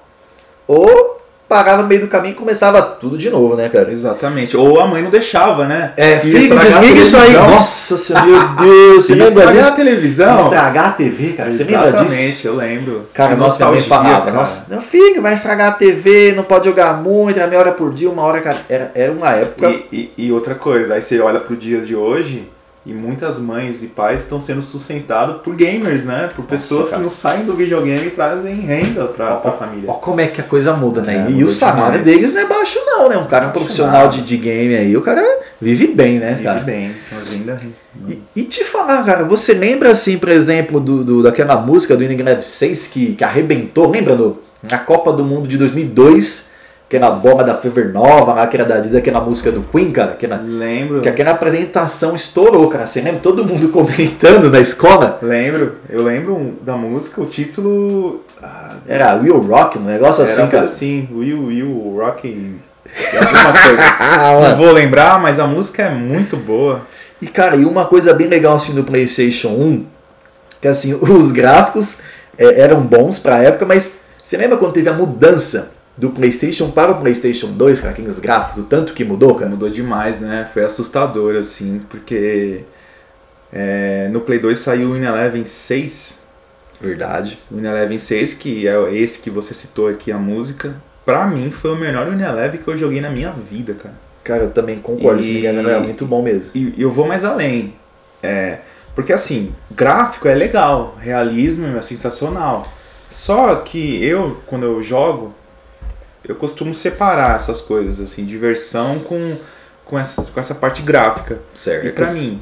ou 0.66 1.11
parava 1.52 1.82
no 1.82 1.88
meio 1.88 2.00
do 2.00 2.08
caminho 2.08 2.32
e 2.32 2.36
começava 2.36 2.80
tudo 2.80 3.18
de 3.18 3.28
novo, 3.28 3.54
né, 3.54 3.68
cara? 3.68 3.90
Exatamente. 3.92 4.56
Ou 4.56 4.80
a 4.80 4.86
mãe 4.86 5.02
não 5.02 5.10
deixava, 5.10 5.66
né? 5.66 5.92
É, 5.96 6.14
Ia 6.14 6.20
filho, 6.20 6.38
estragar 6.38 6.64
a 6.66 6.68
desliga 6.80 7.00
isso 7.00 7.16
aí. 7.16 7.32
Nossa, 7.34 7.96
senhora, 7.98 8.26
meu 8.26 8.48
Deus, 8.66 9.04
você 9.04 9.14
lembra 9.14 9.28
estragar 9.28 9.54
disso? 9.54 9.68
a 9.68 9.76
televisão. 9.76 10.34
Estragar 10.34 10.86
a 10.86 10.92
TV, 10.92 11.32
cara, 11.34 11.52
você 11.52 11.64
lembra 11.64 11.92
disso? 11.92 12.04
Exatamente, 12.04 12.46
eu 12.46 12.54
lembro. 12.56 13.08
Cara, 13.12 13.36
nossa, 13.36 13.58
minha 13.58 13.70
mãe 13.72 13.82
falava, 13.82 14.20
cara. 14.26 14.32
nossa, 14.32 14.66
meu 14.70 14.80
filho, 14.80 15.20
vai 15.20 15.34
estragar 15.34 15.68
a 15.68 15.72
TV, 15.72 16.32
não 16.34 16.44
pode 16.44 16.64
jogar 16.64 16.94
muito, 17.02 17.38
era 17.38 17.46
meia 17.48 17.60
hora 17.60 17.72
por 17.72 17.92
dia, 17.92 18.08
uma 18.10 18.22
hora, 18.22 18.40
cara. 18.40 18.58
Era, 18.68 18.90
era 18.94 19.12
uma 19.12 19.30
época. 19.30 19.68
E, 19.68 19.86
e- 19.92 20.26
e 20.26 20.32
outra 20.32 20.54
coisa, 20.54 20.94
aí 20.94 21.02
você 21.02 21.20
olha 21.20 21.40
pro 21.40 21.54
dias 21.56 21.86
de 21.86 21.94
hoje 21.94 22.48
e 22.84 22.92
muitas 22.92 23.38
mães 23.38 23.82
e 23.82 23.88
pais 23.88 24.22
estão 24.22 24.40
sendo 24.40 24.60
sustentados 24.60 25.40
por 25.42 25.54
gamers, 25.54 26.04
né? 26.04 26.28
Por 26.34 26.44
pessoas 26.46 26.86
cara. 26.86 26.96
que 26.96 27.02
não 27.02 27.10
saem 27.10 27.44
do 27.44 27.54
videogame 27.54 28.08
e 28.08 28.10
trazem 28.10 28.56
renda 28.56 29.04
pra, 29.04 29.36
pra 29.36 29.52
família. 29.52 29.88
Ó, 29.88 29.94
como 29.94 30.20
é 30.20 30.26
que 30.26 30.40
a 30.40 30.44
coisa 30.44 30.72
muda, 30.72 31.00
né? 31.00 31.26
É, 31.28 31.30
e 31.30 31.44
o 31.44 31.48
salário 31.48 32.00
demais. 32.02 32.04
deles 32.04 32.34
não 32.34 32.40
é 32.42 32.46
baixo, 32.46 32.78
não, 32.84 33.08
né? 33.08 33.16
Um 33.16 33.26
cara 33.26 33.44
um 33.44 33.48
Baixo 33.48 33.60
profissional 33.60 34.08
de, 34.08 34.22
de 34.22 34.36
game 34.36 34.74
aí, 34.74 34.96
o 34.96 35.00
cara 35.00 35.22
vive 35.60 35.86
bem, 35.88 36.18
né, 36.18 36.30
Vive 36.32 36.42
cara? 36.42 36.60
bem, 36.60 36.92
renda. 37.30 37.56
E, 38.08 38.20
e 38.34 38.44
te 38.44 38.64
falar, 38.64 39.04
cara, 39.04 39.24
você 39.24 39.54
lembra 39.54 39.90
assim, 39.90 40.18
por 40.18 40.28
exemplo, 40.30 40.80
do, 40.80 41.04
do- 41.04 41.22
daquela 41.22 41.56
música 41.56 41.96
do 41.96 42.02
Eleven 42.02 42.42
6 42.42 42.88
que, 42.88 43.14
que 43.14 43.22
arrebentou, 43.22 43.88
lembra 43.88 44.16
no, 44.16 44.40
na 44.62 44.78
Copa 44.78 45.12
do 45.12 45.24
Mundo 45.24 45.46
de 45.46 45.56
2002? 45.56 46.50
Aquela 46.92 47.10
bomba 47.10 47.42
da 47.42 47.54
Fever 47.54 47.90
Nova 47.90 48.34
lá, 48.34 48.46
que 48.46 48.54
era 48.54 48.66
da 48.66 48.78
Disney, 48.78 48.98
aquela 48.98 49.18
música 49.18 49.50
do 49.50 49.62
Queen, 49.62 49.90
cara, 49.90 50.12
aquela, 50.12 50.36
Lembro. 50.36 51.00
que 51.00 51.08
aquela 51.08 51.30
apresentação 51.30 52.14
estourou, 52.14 52.68
cara. 52.68 52.86
Você 52.86 53.00
lembra? 53.00 53.18
Todo 53.20 53.46
mundo 53.46 53.70
comentando 53.72 54.50
na 54.50 54.60
escola. 54.60 55.18
Lembro, 55.22 55.76
eu 55.88 56.02
lembro 56.02 56.58
da 56.60 56.76
música, 56.76 57.22
o 57.22 57.24
título 57.24 58.22
ah, 58.42 58.74
Era 58.86 59.14
Will 59.14 59.38
Rock, 59.38 59.78
um 59.78 59.84
negócio 59.84 60.22
assim, 60.22 60.46
cara. 60.48 60.64
assim, 60.64 61.08
Will, 61.10 61.46
Will, 61.46 61.96
Rock, 61.96 62.60
alguma 63.14 63.52
coisa. 63.52 63.82
Ah, 63.98 64.50
Não 64.50 64.56
vou 64.58 64.70
lembrar, 64.70 65.18
mas 65.18 65.40
a 65.40 65.46
música 65.46 65.84
é 65.84 65.90
muito 65.90 66.36
boa. 66.36 66.82
E 67.22 67.26
cara, 67.26 67.56
e 67.56 67.64
uma 67.64 67.86
coisa 67.86 68.12
bem 68.12 68.26
legal 68.26 68.56
assim 68.56 68.74
do 68.74 68.84
PlayStation 68.84 69.48
1, 69.48 69.86
que 70.60 70.68
assim, 70.68 70.92
os 71.00 71.32
gráficos 71.32 72.00
é, 72.36 72.60
eram 72.60 72.82
bons 72.82 73.18
pra 73.18 73.38
época, 73.38 73.64
mas 73.64 74.00
você 74.22 74.36
lembra 74.36 74.58
quando 74.58 74.74
teve 74.74 74.90
a 74.90 74.92
mudança 74.92 75.71
do 75.96 76.10
PlayStation 76.10 76.70
para 76.70 76.92
o 76.92 77.00
PlayStation 77.00 77.48
2, 77.48 77.80
cara, 77.80 77.92
aqueles 77.92 78.18
gráficos, 78.18 78.58
o 78.58 78.64
tanto 78.64 78.92
que 78.94 79.04
mudou, 79.04 79.34
cara? 79.34 79.50
Mudou 79.50 79.68
demais, 79.68 80.20
né? 80.20 80.48
Foi 80.52 80.64
assustador, 80.64 81.36
assim, 81.36 81.80
porque 81.90 82.64
é, 83.52 84.08
no 84.10 84.20
Play 84.22 84.38
2 84.38 84.58
saiu 84.58 84.90
o 84.90 84.96
Eleven 84.96 85.44
6. 85.44 86.18
Verdade. 86.80 87.38
O 87.50 87.58
Eleven 87.58 87.98
6, 87.98 88.34
que 88.34 88.66
é 88.66 88.94
esse 88.94 89.20
que 89.20 89.30
você 89.30 89.54
citou 89.54 89.88
aqui, 89.88 90.10
a 90.10 90.18
música. 90.18 90.74
Pra 91.04 91.26
mim, 91.26 91.50
foi 91.50 91.72
o 91.72 91.76
melhor 91.76 92.08
Eleven 92.08 92.58
que 92.60 92.68
eu 92.68 92.76
joguei 92.76 93.00
na 93.00 93.10
minha 93.10 93.30
vida, 93.30 93.74
cara. 93.74 93.94
Cara, 94.24 94.42
eu 94.44 94.50
também 94.50 94.78
concordo, 94.78 95.20
E- 95.20 95.24
se 95.24 95.38
engano, 95.38 95.68
era 95.68 95.80
muito 95.80 96.06
bom 96.06 96.22
mesmo. 96.22 96.52
E 96.54 96.74
eu 96.78 96.90
vou 96.90 97.06
mais 97.06 97.24
além. 97.24 97.74
É, 98.22 98.58
porque 98.94 99.12
assim, 99.12 99.52
gráfico 99.70 100.28
é 100.28 100.34
legal, 100.34 100.96
realismo 101.00 101.66
é 101.66 101.82
sensacional. 101.82 102.66
Só 103.10 103.56
que 103.56 104.02
eu, 104.04 104.40
quando 104.46 104.64
eu 104.64 104.82
jogo, 104.82 105.34
eu 106.26 106.34
costumo 106.34 106.74
separar 106.74 107.36
essas 107.36 107.60
coisas, 107.60 108.00
assim, 108.00 108.24
diversão 108.24 108.98
com, 109.00 109.36
com, 109.84 109.98
essa, 109.98 110.30
com 110.30 110.40
essa 110.40 110.54
parte 110.54 110.82
gráfica. 110.82 111.40
Certo. 111.54 111.86
E 111.86 111.92
pra 111.92 112.10
mim, 112.10 112.40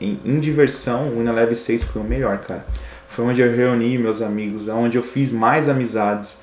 em, 0.00 0.18
em 0.24 0.40
diversão, 0.40 1.08
o 1.08 1.20
Unelev 1.20 1.54
6 1.54 1.84
foi 1.84 2.02
o 2.02 2.04
melhor, 2.04 2.38
cara. 2.38 2.66
Foi 3.08 3.24
onde 3.24 3.42
eu 3.42 3.54
reuni 3.54 3.98
meus 3.98 4.22
amigos, 4.22 4.68
onde 4.68 4.96
eu 4.96 5.02
fiz 5.02 5.30
mais 5.32 5.68
amizades, 5.68 6.38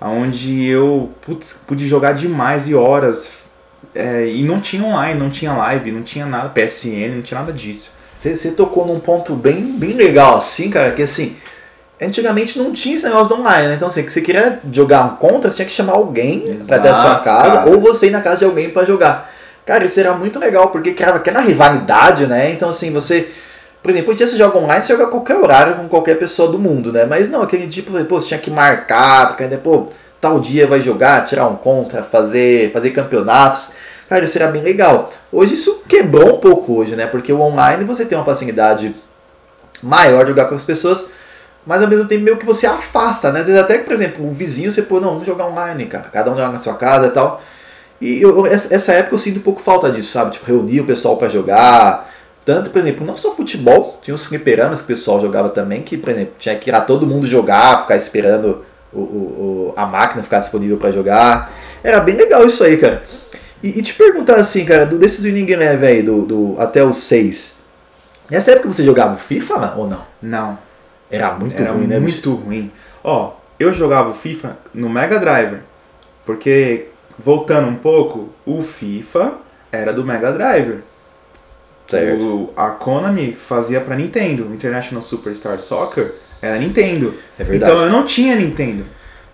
onde 0.00 0.66
eu 0.66 1.10
putz, 1.20 1.60
pude 1.66 1.86
jogar 1.86 2.12
demais 2.12 2.68
e 2.68 2.74
horas. 2.74 3.38
É, 3.94 4.26
e 4.26 4.42
não 4.42 4.60
tinha 4.60 4.84
online, 4.84 5.18
não 5.18 5.30
tinha 5.30 5.52
live, 5.52 5.90
não 5.90 6.02
tinha 6.02 6.26
nada, 6.26 6.48
PSN, 6.48 7.14
não 7.14 7.22
tinha 7.22 7.40
nada 7.40 7.52
disso. 7.52 7.92
Você 8.18 8.36
você 8.36 8.50
tocou 8.50 8.86
num 8.86 9.00
ponto 9.00 9.34
bem, 9.34 9.78
bem 9.78 9.94
legal, 9.94 10.36
assim, 10.38 10.68
cara, 10.68 10.92
que 10.92 11.02
assim, 11.02 11.36
antigamente 12.00 12.58
não 12.58 12.72
tinha 12.72 12.96
esse 12.96 13.04
negócio 13.04 13.28
do 13.28 13.40
online, 13.40 13.68
né? 13.68 13.74
Então, 13.74 13.88
assim, 13.88 14.02
que 14.02 14.12
você 14.12 14.20
queria 14.20 14.60
jogar 14.72 15.04
um 15.04 15.16
contra, 15.16 15.50
você 15.50 15.56
tinha 15.56 15.66
que 15.66 15.72
chamar 15.72 15.92
alguém 15.92 16.60
pra 16.66 16.78
ter 16.78 16.88
a 16.88 16.94
sua 16.94 17.10
Exato, 17.10 17.24
casa, 17.24 17.56
cara. 17.58 17.70
ou 17.70 17.80
você 17.80 18.06
ir 18.06 18.10
na 18.10 18.20
casa 18.20 18.38
de 18.38 18.44
alguém 18.44 18.70
pra 18.70 18.84
jogar. 18.84 19.30
Cara, 19.66 19.84
isso 19.84 20.00
era 20.00 20.14
muito 20.14 20.38
legal, 20.38 20.68
porque 20.68 20.92
criava 20.92 21.18
aquela 21.18 21.40
rivalidade, 21.40 22.26
né? 22.26 22.50
Então, 22.50 22.68
assim, 22.70 22.92
você. 22.92 23.30
Por 23.82 23.90
exemplo, 23.90 24.12
um 24.12 24.16
dia 24.16 24.26
você 24.26 24.36
joga 24.36 24.58
online, 24.58 24.82
você 24.82 24.92
joga 24.92 25.04
a 25.04 25.10
qualquer 25.10 25.36
horário 25.36 25.76
com 25.76 25.88
qualquer 25.88 26.18
pessoa 26.18 26.50
do 26.50 26.58
mundo, 26.58 26.92
né? 26.92 27.06
Mas 27.06 27.30
não, 27.30 27.40
aquele 27.40 27.66
tipo, 27.66 27.92
pô, 28.04 28.20
você 28.20 28.28
tinha 28.28 28.40
que 28.40 28.50
marcar, 28.50 29.34
cara, 29.36 29.56
pô, 29.56 29.86
tal 30.20 30.38
dia 30.38 30.66
vai 30.66 30.80
jogar, 30.82 31.24
tirar 31.24 31.46
um 31.46 31.56
contra, 31.56 32.02
fazer, 32.02 32.72
fazer 32.72 32.90
campeonatos. 32.90 33.70
Cara, 34.08 34.24
isso 34.24 34.36
era 34.36 34.50
bem 34.50 34.60
legal. 34.60 35.08
Hoje 35.32 35.54
isso 35.54 35.84
quebrou 35.88 36.34
um 36.34 36.38
pouco 36.40 36.74
hoje, 36.74 36.96
né? 36.96 37.06
Porque 37.06 37.32
o 37.32 37.40
online 37.40 37.84
você 37.84 38.04
tem 38.04 38.18
uma 38.18 38.24
facilidade 38.24 38.94
maior 39.82 40.24
de 40.24 40.30
jogar 40.30 40.46
com 40.46 40.54
as 40.54 40.64
pessoas, 40.64 41.10
mas 41.66 41.82
ao 41.82 41.88
mesmo 41.88 42.06
tempo 42.06 42.24
meio 42.24 42.36
que 42.36 42.46
você 42.46 42.66
afasta, 42.66 43.30
né? 43.30 43.40
Às 43.40 43.46
vezes 43.46 43.60
até 43.62 43.78
que, 43.78 43.84
por 43.84 43.92
exemplo, 43.92 44.26
um 44.26 44.32
vizinho 44.32 44.70
você 44.72 44.82
pô, 44.82 45.00
não, 45.00 45.10
vamos 45.10 45.26
jogar 45.26 45.46
online, 45.46 45.86
cara. 45.86 46.08
Cada 46.12 46.30
um 46.32 46.36
joga 46.36 46.50
na 46.52 46.58
sua 46.58 46.74
casa 46.74 47.06
e 47.06 47.10
tal. 47.10 47.40
E 48.00 48.22
eu, 48.22 48.46
essa 48.46 48.92
época 48.94 49.14
eu 49.14 49.18
sinto 49.18 49.38
um 49.40 49.42
pouco 49.42 49.60
falta 49.60 49.90
disso, 49.90 50.12
sabe? 50.12 50.30
Tipo, 50.32 50.46
reunir 50.46 50.80
o 50.80 50.86
pessoal 50.86 51.16
pra 51.16 51.28
jogar. 51.28 52.10
Tanto, 52.46 52.70
por 52.70 52.78
exemplo, 52.80 53.06
não 53.06 53.16
só 53.16 53.32
futebol, 53.32 53.98
tinha 54.02 54.14
os 54.14 54.24
fliperamas 54.24 54.78
que 54.80 54.84
o 54.84 54.88
pessoal 54.96 55.20
jogava 55.20 55.50
também, 55.50 55.82
que, 55.82 55.98
por 55.98 56.08
exemplo, 56.10 56.32
tinha 56.38 56.56
que 56.56 56.70
ir 56.70 56.72
lá 56.72 56.80
todo 56.80 57.06
mundo 57.06 57.26
jogar, 57.26 57.82
ficar 57.82 57.96
esperando 57.96 58.64
o, 58.92 58.98
o- 59.00 59.02
o- 59.02 59.74
a 59.76 59.84
máquina 59.84 60.22
ficar 60.22 60.38
disponível 60.40 60.78
pra 60.78 60.90
jogar. 60.90 61.52
Era 61.84 62.00
bem 62.00 62.16
legal 62.16 62.44
isso 62.46 62.64
aí, 62.64 62.78
cara. 62.78 63.02
E, 63.62 63.78
e 63.78 63.82
te 63.82 63.92
perguntar 63.92 64.36
assim, 64.36 64.64
cara, 64.64 64.86
do, 64.86 64.98
desses 64.98 65.22
Winning 65.26 65.50
Eleven 65.50 65.88
aí, 65.88 66.02
do, 66.02 66.24
do, 66.24 66.56
até 66.58 66.82
os 66.82 66.96
6, 67.04 67.58
nessa 68.30 68.52
época 68.52 68.72
você 68.72 68.82
jogava 68.82 69.16
FIFA 69.18 69.74
ou 69.76 69.86
não? 69.86 70.00
Não, 70.22 70.58
Era 71.10 71.32
muito 71.32 71.60
era 71.60 71.72
ruim, 71.72 71.86
né? 71.86 71.98
bicho? 71.98 72.28
muito 72.28 72.44
ruim. 72.44 72.72
Ó, 73.02 73.32
eu 73.58 73.72
jogava 73.72 74.10
o 74.10 74.14
FIFA 74.14 74.56
no 74.72 74.88
Mega 74.88 75.18
Drive, 75.18 75.58
porque, 76.24 76.86
voltando 77.18 77.68
um 77.68 77.76
pouco, 77.76 78.30
o 78.46 78.62
FIFA 78.62 79.32
era 79.72 79.92
do 79.92 80.04
Mega 80.04 80.32
Drive. 80.32 80.80
Certo. 81.86 82.24
O, 82.24 82.52
a 82.56 82.70
Konami 82.70 83.32
fazia 83.32 83.80
pra 83.80 83.96
Nintendo. 83.96 84.46
O 84.48 84.54
International 84.54 85.02
Superstar 85.02 85.58
Soccer 85.58 86.14
era 86.40 86.56
Nintendo. 86.56 87.12
É 87.38 87.42
verdade. 87.42 87.72
Então 87.72 87.84
eu 87.84 87.90
não 87.90 88.06
tinha 88.06 88.36
Nintendo. 88.36 88.84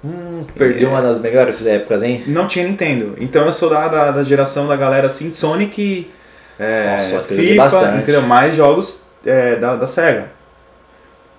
Hum, 0.03 0.43
perdeu 0.55 0.89
uma 0.89 1.03
das 1.03 1.19
melhores 1.19 1.67
épocas, 1.67 2.03
hein? 2.03 2.25
Não 2.27 2.47
tinha 2.49 2.67
Nintendo. 2.67 3.15
Então 3.19 3.45
eu 3.45 3.53
sou 3.53 3.69
da, 3.69 3.89
da, 3.89 4.11
da 4.11 4.23
geração 4.23 4.67
da 4.67 4.77
galera 4.77 5.07
assim, 5.07 5.29
de 5.31 5.37
Sonic, 5.37 6.11
é, 6.59 6.95
Nossa, 6.95 7.21
FIFA, 7.25 7.63
bastante. 7.63 7.99
entendeu? 7.99 8.23
Mais 8.23 8.55
jogos 8.55 9.03
é, 9.25 9.57
da, 9.57 9.77
da 9.77 9.87
SEGA. 9.87 10.36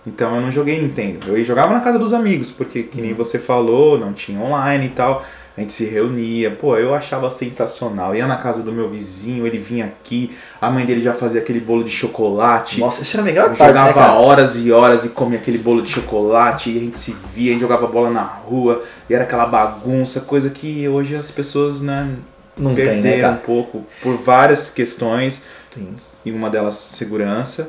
Então 0.08 0.34
eu 0.36 0.42
não 0.42 0.50
joguei 0.52 0.82
Nintendo. 0.82 1.36
Eu 1.36 1.44
jogava 1.44 1.74
na 1.74 1.82
casa 1.82 2.00
dos 2.00 2.14
amigos, 2.14 2.50
porque 2.50 2.84
que 2.84 2.98
Uhum. 3.00 3.06
nem 3.08 3.14
você 3.14 3.38
falou, 3.38 4.00
não 4.00 4.14
tinha 4.14 4.40
online 4.40 4.86
e 4.86 4.90
tal. 4.90 5.22
A 5.58 5.60
gente 5.60 5.74
se 5.74 5.86
reunia, 5.86 6.52
pô, 6.52 6.78
eu 6.78 6.94
achava 6.94 7.30
sensacional. 7.32 8.16
Ia 8.16 8.28
na 8.28 8.38
casa 8.38 8.62
do 8.62 8.72
meu 8.72 8.88
vizinho, 8.88 9.46
ele 9.46 9.58
vinha 9.58 9.86
aqui, 9.86 10.32
a 10.62 10.70
mãe 10.70 10.86
dele 10.86 11.02
já 11.02 11.14
fazia 11.14 11.42
aquele 11.42 11.60
bolo 11.60 11.84
de 11.84 11.90
chocolate. 11.90 12.80
Nossa, 12.80 13.02
essa 13.02 13.18
era 13.18 13.24
melhor 13.24 13.48
parte, 13.48 13.62
né, 13.62 13.68
jogava 13.70 13.94
cara? 13.94 14.14
horas 14.14 14.56
e 14.56 14.72
horas 14.72 15.04
e 15.04 15.10
comia 15.10 15.40
aquele 15.40 15.58
bolo 15.58 15.82
de 15.82 15.90
chocolate, 15.90 16.70
e 16.70 16.78
a 16.78 16.80
gente 16.82 17.00
se 17.00 17.16
via, 17.34 17.50
a 17.50 17.54
gente 17.54 17.62
jogava 17.62 17.88
bola 17.88 18.12
na 18.12 18.22
rua, 18.22 18.84
e 19.10 19.14
era 19.16 19.24
aquela 19.24 19.48
bagunça, 19.48 20.22
coisa 20.22 20.52
que 20.52 20.88
hoje 20.88 21.16
as 21.16 21.32
pessoas, 21.32 21.82
né, 21.82 22.16
Não 22.56 22.76
tem, 22.76 22.86
perderam 22.86 23.18
né, 23.18 23.18
um 23.18 23.22
cara? 23.32 23.42
pouco 23.44 23.84
por 24.04 24.16
várias 24.16 24.70
questões, 24.70 25.44
Sim. 25.74 25.96
e 26.24 26.32
uma 26.32 26.52
delas 26.52 26.76
segurança, 26.76 27.68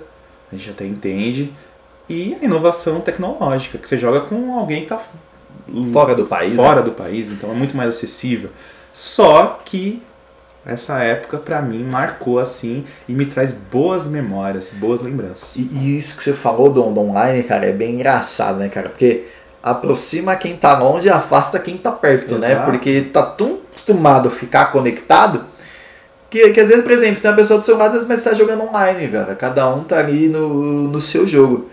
a 0.52 0.56
gente 0.56 0.68
até 0.68 0.84
entende, 0.84 1.54
e 2.08 2.36
a 2.40 2.44
inovação 2.44 3.00
tecnológica, 3.00 3.78
que 3.78 3.88
você 3.88 3.98
joga 3.98 4.20
com 4.20 4.58
alguém 4.58 4.82
que 4.82 4.86
tá 4.88 5.00
Fora 5.92 6.14
do 6.14 6.24
país, 6.24 6.54
né? 6.54 6.56
fora 6.56 6.82
do 6.82 6.92
país, 6.92 7.30
então 7.30 7.50
é 7.50 7.54
muito 7.54 7.76
mais 7.76 7.90
acessível. 7.90 8.50
Só 8.92 9.58
que 9.64 10.02
essa 10.64 11.02
época 11.02 11.38
pra 11.38 11.60
mim 11.60 11.84
marcou 11.84 12.38
assim 12.38 12.84
e 13.06 13.12
me 13.12 13.26
traz 13.26 13.52
boas 13.52 14.06
memórias, 14.06 14.72
boas 14.72 15.02
lembranças. 15.02 15.56
E, 15.56 15.68
e 15.72 15.96
isso 15.96 16.16
que 16.16 16.22
você 16.22 16.32
falou 16.32 16.72
do, 16.72 16.82
do 16.82 17.00
online, 17.00 17.42
cara, 17.42 17.66
é 17.66 17.72
bem 17.72 17.94
engraçado, 17.96 18.58
né, 18.58 18.68
cara? 18.68 18.88
Porque 18.88 19.26
aproxima 19.62 20.34
quem 20.36 20.56
tá 20.56 20.78
longe 20.78 21.06
e 21.06 21.10
afasta 21.10 21.58
quem 21.58 21.76
tá 21.76 21.92
perto, 21.92 22.38
né? 22.38 22.52
Exato. 22.52 22.70
Porque 22.70 23.02
tá 23.12 23.22
tão 23.22 23.58
acostumado 23.70 24.28
a 24.28 24.30
ficar 24.30 24.72
conectado 24.72 25.44
que, 26.30 26.50
que 26.50 26.60
às 26.60 26.68
vezes, 26.68 26.82
por 26.82 26.92
exemplo, 26.92 27.16
se 27.16 27.22
tem 27.22 27.30
uma 27.30 27.36
pessoa 27.36 27.58
do 27.58 27.64
seu 27.64 27.76
lado, 27.76 27.96
às 27.96 28.04
vezes 28.04 28.22
você 28.22 28.30
tá 28.30 28.36
jogando 28.36 28.62
online, 28.62 29.08
cara. 29.08 29.34
Cada 29.34 29.68
um 29.74 29.82
tá 29.82 29.98
ali 29.98 30.28
no, 30.28 30.88
no 30.88 31.00
seu 31.00 31.26
jogo. 31.26 31.70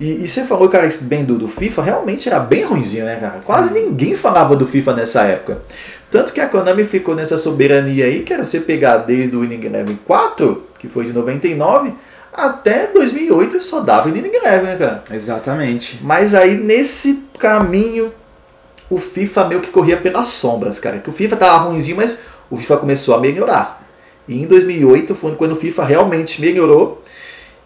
E, 0.00 0.24
e 0.24 0.28
você 0.28 0.44
falou, 0.44 0.68
cara, 0.68 0.86
isso 0.86 1.04
bem 1.04 1.24
do, 1.24 1.38
do 1.38 1.48
FIFA, 1.48 1.82
realmente 1.82 2.28
era 2.28 2.40
bem 2.40 2.64
ruimzinho, 2.64 3.04
né, 3.04 3.16
cara? 3.16 3.40
Quase 3.44 3.72
ninguém 3.72 4.16
falava 4.16 4.56
do 4.56 4.66
FIFA 4.66 4.94
nessa 4.94 5.22
época. 5.22 5.62
Tanto 6.10 6.32
que 6.32 6.40
a 6.40 6.48
Konami 6.48 6.84
ficou 6.84 7.14
nessa 7.14 7.36
soberania 7.36 8.06
aí, 8.06 8.22
que 8.22 8.32
era 8.32 8.44
você 8.44 8.60
pegar 8.60 8.98
desde 8.98 9.36
o 9.36 9.40
Winning 9.40 9.64
Eleven 9.64 9.98
4, 10.04 10.62
que 10.78 10.88
foi 10.88 11.04
de 11.04 11.12
99, 11.12 11.94
até 12.32 12.88
2008 12.88 13.60
só 13.60 13.80
dava 13.80 14.10
Winning 14.10 14.34
Eleven, 14.34 14.66
né, 14.66 14.76
cara? 14.76 15.04
Exatamente. 15.12 16.00
Mas 16.02 16.34
aí 16.34 16.56
nesse 16.56 17.24
caminho, 17.38 18.12
o 18.90 18.98
FIFA 18.98 19.44
meio 19.46 19.60
que 19.60 19.70
corria 19.70 19.96
pelas 19.96 20.26
sombras, 20.28 20.80
cara. 20.80 20.98
Que 20.98 21.08
o 21.08 21.12
FIFA 21.12 21.36
tava 21.36 21.64
ruimzinho, 21.64 21.96
mas 21.96 22.18
o 22.50 22.56
FIFA 22.56 22.78
começou 22.78 23.14
a 23.14 23.20
melhorar. 23.20 23.84
E 24.26 24.42
em 24.42 24.46
2008 24.46 25.14
foi 25.14 25.34
quando 25.36 25.52
o 25.52 25.56
FIFA 25.56 25.84
realmente 25.84 26.40
melhorou. 26.40 27.02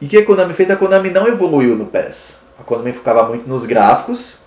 E 0.01 0.07
o 0.07 0.09
que 0.09 0.17
a 0.17 0.25
Konami 0.25 0.55
fez? 0.55 0.71
A 0.71 0.77
Konami 0.77 1.11
não 1.11 1.27
evoluiu 1.27 1.77
no 1.77 1.87
PES. 1.87 2.41
A 2.59 2.63
Konami 2.63 2.93
ficava 2.93 3.25
muito 3.29 3.49
nos 3.49 3.67
gráficos. 3.67 4.43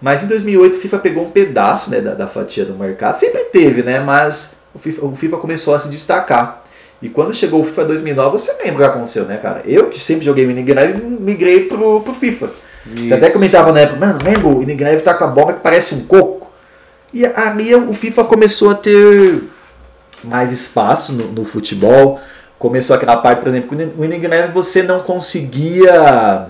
Mas 0.00 0.22
em 0.22 0.26
2008 0.26 0.76
o 0.76 0.80
FIFA 0.80 0.98
pegou 0.98 1.24
um 1.24 1.30
pedaço 1.30 1.90
né, 1.90 2.00
da, 2.00 2.14
da 2.14 2.26
fatia 2.26 2.64
do 2.64 2.74
mercado. 2.74 3.16
Sempre 3.16 3.44
teve, 3.44 3.82
né? 3.82 4.00
Mas 4.00 4.58
o 4.74 4.78
FIFA, 4.78 5.06
o 5.06 5.16
FIFA 5.16 5.36
começou 5.36 5.74
a 5.74 5.78
se 5.78 5.88
destacar. 5.88 6.62
E 7.02 7.08
quando 7.08 7.34
chegou 7.34 7.60
o 7.60 7.64
FIFA 7.64 7.84
2009, 7.86 8.30
você 8.38 8.52
lembra 8.62 8.74
o 8.74 8.76
que 8.76 8.96
aconteceu, 8.96 9.24
né, 9.24 9.38
cara? 9.38 9.62
Eu, 9.64 9.88
que 9.88 9.98
sempre 9.98 10.24
joguei 10.24 10.46
Minigrave, 10.46 11.00
migrei 11.02 11.64
pro, 11.64 12.00
pro 12.00 12.12
FIFA. 12.12 12.50
Você 12.86 13.12
até 13.12 13.26
Isso. 13.26 13.34
comentava 13.34 13.72
na 13.72 13.80
época, 13.80 14.00
mano, 14.00 14.18
lembra 14.22 14.48
o 14.48 14.62
Ingreve 14.62 15.02
tá 15.02 15.14
com 15.14 15.24
a 15.24 15.26
bola 15.26 15.52
que 15.52 15.60
parece 15.60 15.94
um 15.94 16.04
coco? 16.04 16.50
E 17.12 17.26
ali 17.26 17.74
o 17.74 17.92
FIFA 17.92 18.24
começou 18.24 18.70
a 18.70 18.74
ter 18.74 19.42
mais 20.24 20.52
espaço 20.52 21.12
no, 21.12 21.28
no 21.28 21.44
futebol. 21.44 22.20
Começou 22.60 22.94
aquela 22.94 23.16
parte, 23.16 23.40
por 23.40 23.48
exemplo, 23.48 23.74
que 23.76 23.84
o 23.98 24.04
Ingreve 24.04 24.52
você 24.52 24.82
não 24.82 25.00
conseguia 25.00 26.46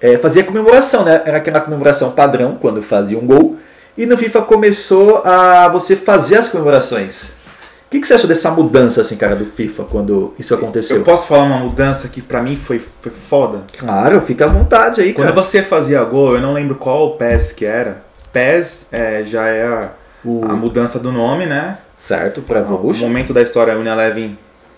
é, 0.00 0.18
fazer 0.18 0.40
a 0.40 0.44
comemoração, 0.44 1.04
né? 1.04 1.22
Era 1.24 1.38
aquela 1.38 1.60
comemoração 1.60 2.12
padrão 2.12 2.56
quando 2.60 2.82
fazia 2.82 3.18
um 3.18 3.26
gol. 3.26 3.56
E 3.96 4.04
no 4.06 4.16
FIFA 4.16 4.42
começou 4.42 5.22
a 5.24 5.68
você 5.68 5.96
fazer 5.96 6.36
as 6.36 6.48
comemorações. 6.48 7.40
O 7.86 7.90
que, 7.90 7.98
que 8.00 8.06
você 8.06 8.12
achou 8.14 8.28
dessa 8.28 8.50
mudança, 8.52 9.00
assim, 9.00 9.16
cara, 9.16 9.34
do 9.34 9.44
FIFA 9.46 9.84
quando 9.84 10.32
isso 10.38 10.54
aconteceu? 10.54 10.98
Eu 10.98 11.02
posso 11.02 11.26
falar 11.26 11.44
uma 11.44 11.58
mudança 11.58 12.06
que 12.08 12.22
pra 12.22 12.40
mim 12.42 12.54
foi, 12.56 12.78
foi 13.00 13.10
foda? 13.10 13.62
Claro, 13.76 14.20
fica 14.20 14.44
à 14.44 14.48
vontade 14.48 15.00
aí, 15.00 15.12
Quando 15.12 15.32
cara. 15.32 15.42
você 15.44 15.62
fazia 15.62 16.04
gol, 16.04 16.34
eu 16.36 16.40
não 16.40 16.52
lembro 16.52 16.76
qual 16.76 17.16
PES 17.16 17.52
que 17.52 17.64
era. 17.64 18.02
PES 18.32 18.86
é, 18.92 19.24
já 19.24 19.48
é 19.48 19.66
a, 19.66 19.88
O- 20.24 20.44
a 20.44 20.48
mudança 20.54 20.98
do 21.00 21.10
nome, 21.10 21.46
né? 21.46 21.78
Certo, 21.98 22.42
para 22.42 22.60
No 22.60 22.66
Evolution. 22.66 23.06
momento 23.08 23.34
da 23.34 23.42
história, 23.42 23.76
Unilever 23.76 24.30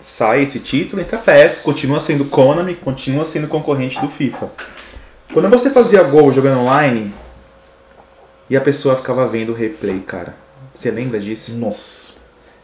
sai 0.03 0.43
esse 0.43 0.59
título, 0.59 1.01
entra 1.01 1.17
PES, 1.17 1.59
continua 1.59 1.97
sendo 2.01 2.25
Konami, 2.25 2.75
continua 2.75 3.25
sendo 3.25 3.47
concorrente 3.47 4.01
do 4.01 4.09
FIFA. 4.09 4.51
Quando 5.31 5.49
você 5.49 5.69
fazia 5.69 6.03
gol 6.03 6.31
jogando 6.33 6.59
online 6.59 7.13
e 8.49 8.57
a 8.57 8.61
pessoa 8.61 8.97
ficava 8.97 9.25
vendo 9.27 9.53
o 9.53 9.55
replay, 9.55 10.01
cara. 10.01 10.35
Você 10.75 10.91
lembra 10.91 11.21
disso? 11.21 11.55
Nossa. 11.55 12.15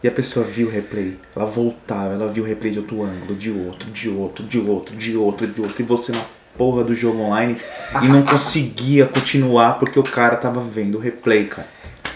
E 0.04 0.08
a 0.08 0.12
pessoa 0.12 0.46
viu 0.46 0.68
o 0.68 0.72
replay, 0.72 1.18
ela 1.36 1.46
voltava, 1.46 2.14
ela 2.14 2.28
viu 2.28 2.44
o 2.44 2.48
replay 2.48 2.74
de 2.74 2.80
outro 2.80 3.04
ângulo, 3.04 3.36
de 3.36 3.52
outro, 3.52 3.90
de 3.90 4.10
outro, 4.10 4.46
de 4.46 4.60
outro, 4.60 4.96
de 4.96 5.16
outro, 5.18 5.48
de 5.48 5.62
outro, 5.62 5.82
e 5.82 5.84
você 5.84 6.12
na 6.12 6.26
porra 6.58 6.84
do 6.84 6.94
jogo 6.94 7.22
online 7.22 7.58
e 8.02 8.08
não 8.08 8.24
conseguia 8.28 9.06
continuar 9.06 9.80
porque 9.80 10.00
o 10.00 10.04
cara 10.04 10.36
tava 10.36 10.62
vendo 10.62 10.98
o 10.98 11.02
replay, 11.02 11.46
cara. 11.46 11.68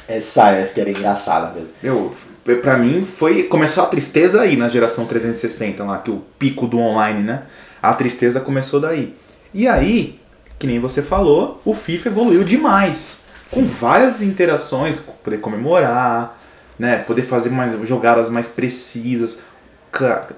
Essa 0.06 0.50
época 0.50 0.82
era 0.82 0.90
engraçada 0.90 1.54
mesmo. 1.54 1.72
Eu, 1.82 2.14
pra 2.62 2.78
mim, 2.78 3.06
foi. 3.06 3.44
Começou 3.44 3.84
a 3.84 3.88
tristeza 3.88 4.42
aí 4.42 4.56
na 4.58 4.68
geração 4.68 5.06
360 5.06 5.84
lá, 5.84 5.98
que 5.98 6.12
o 6.12 6.22
pico 6.38 6.68
do 6.68 6.78
online, 6.78 7.24
né? 7.24 7.44
A 7.82 7.94
tristeza 7.94 8.40
começou 8.40 8.80
daí. 8.80 9.16
E 9.54 9.68
aí, 9.68 10.20
que 10.58 10.68
nem 10.68 10.80
você 10.80 11.02
falou, 11.02 11.62
o 11.64 11.74
FIFA 11.74 12.10
evoluiu 12.10 12.44
demais. 12.44 13.18
Com 13.52 13.66
várias 13.66 14.22
interações, 14.22 15.00
poder 15.00 15.38
comemorar, 15.38 16.40
né? 16.78 16.98
Poder 17.00 17.22
fazer 17.22 17.50
mais, 17.50 17.76
jogadas 17.88 18.30
mais 18.30 18.48
precisas, 18.48 19.42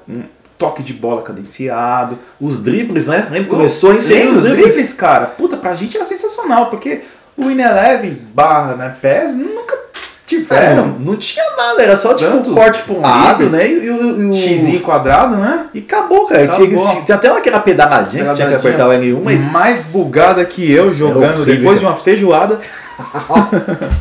um 0.08 0.24
toque 0.58 0.84
de 0.84 0.94
bola 0.94 1.22
cadenciado. 1.22 2.18
Os 2.40 2.62
dribles, 2.62 3.08
né? 3.08 3.28
Lembra? 3.32 3.50
Começou 3.50 3.92
a 3.92 3.96
inserir 3.96 4.28
os 4.28 4.44
dribles. 4.44 4.66
dribles, 4.66 4.94
cara. 4.94 5.28
Puta, 5.28 5.58
pra 5.58 5.76
gente 5.76 5.96
era 5.96 6.06
sensacional, 6.06 6.70
porque 6.70 7.02
o 7.38 7.50
Ineleven 7.50 8.18
barra, 8.34 8.76
né, 8.76 8.96
PES 9.02 9.36
É, 9.36 9.65
tiveram. 10.26 10.88
não, 10.88 11.00
não 11.00 11.16
tinha 11.16 11.44
nada, 11.56 11.82
era 11.84 11.96
só 11.96 12.14
tipo 12.14 12.30
um 12.32 12.34
Tantos 12.38 12.54
corte 12.54 12.82
pra 12.84 12.94
um 12.96 13.02
lado, 13.02 13.50
né? 13.50 13.68
E, 13.68 13.90
o- 13.90 14.30
o- 14.32 14.36
X 14.36 14.82
quadrado, 14.82 15.36
né? 15.38 15.68
E 15.74 15.80
acabou, 15.80 16.26
cara. 16.28 16.44
Acabou. 16.46 16.68
Tinha, 16.68 17.02
tinha 17.04 17.16
até 17.16 17.28
aquela 17.30 17.60
pedaladinha 17.60 18.24
que 18.24 18.30
você 18.30 18.36
tinha 18.36 18.48
que 18.50 18.56
apertar 18.56 18.88
o 18.88 18.92
L1, 18.92 19.22
mas. 19.24 19.52
mais 19.52 19.82
bugada 19.82 20.44
que 20.46 20.72
eu 20.72 20.90
jogando 20.90 21.42
horrível, 21.42 21.46
depois 21.46 21.80
cara. 21.80 21.80
de 21.80 21.86
uma 21.86 21.96
feijoada. 21.96 22.60
Nossa! 23.30 23.92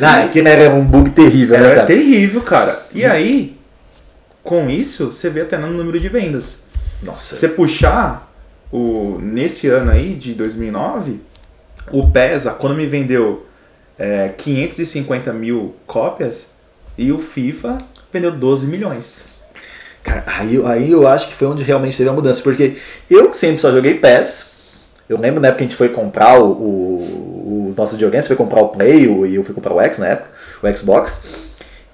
não, 0.00 0.24
aquilo 0.24 0.48
era 0.48 0.70
um 0.70 0.84
bug 0.84 1.10
terrível, 1.10 1.58
né, 1.58 1.66
Era 1.66 1.74
cara? 1.76 1.86
terrível, 1.86 2.40
cara. 2.42 2.80
E 2.94 3.04
aí, 3.04 3.56
com 4.42 4.68
isso, 4.70 5.12
você 5.12 5.28
vê 5.28 5.40
até 5.40 5.56
no 5.58 5.68
número 5.68 5.98
de 5.98 6.08
vendas. 6.08 6.62
Nossa. 7.02 7.36
Você 7.36 7.48
puxar 7.48 8.32
o, 8.72 9.18
nesse 9.20 9.68
ano 9.68 9.90
aí, 9.90 10.14
de 10.14 10.32
2009, 10.34 11.20
o 11.90 12.08
PES, 12.10 12.46
a 12.46 12.52
Konami 12.52 12.86
vendeu 12.86 13.44
é, 13.98 14.28
550 14.36 15.32
mil 15.32 15.74
cópias 15.86 16.50
e 16.98 17.10
o 17.12 17.18
FIFA 17.18 17.78
vendeu 18.12 18.32
12 18.32 18.66
milhões. 18.66 19.24
Cara, 20.02 20.24
aí, 20.26 20.60
aí 20.66 20.90
eu 20.92 21.06
acho 21.06 21.28
que 21.28 21.34
foi 21.34 21.48
onde 21.48 21.64
realmente 21.64 21.96
teve 21.96 22.08
a 22.08 22.12
mudança, 22.12 22.40
porque 22.42 22.76
eu 23.10 23.32
sempre 23.32 23.58
só 23.60 23.72
joguei 23.72 23.94
PES. 23.94 24.54
Eu 25.08 25.18
lembro 25.18 25.40
na 25.40 25.48
época 25.48 25.58
que 25.58 25.64
a 25.64 25.66
gente 25.68 25.76
foi 25.76 25.88
comprar 25.88 26.40
o, 26.40 26.46
o- 26.50 27.66
os 27.68 27.76
nossos 27.76 27.94
videogames, 27.94 28.26
foi 28.26 28.36
comprar 28.36 28.60
o 28.62 28.68
Play 28.68 29.06
o- 29.08 29.26
e 29.26 29.34
eu 29.34 29.42
fui 29.44 29.54
comprar 29.54 29.72
o 29.74 29.80
X 29.80 29.98
na 29.98 30.08
época, 30.08 30.30
o 30.62 30.76
Xbox. 30.76 31.22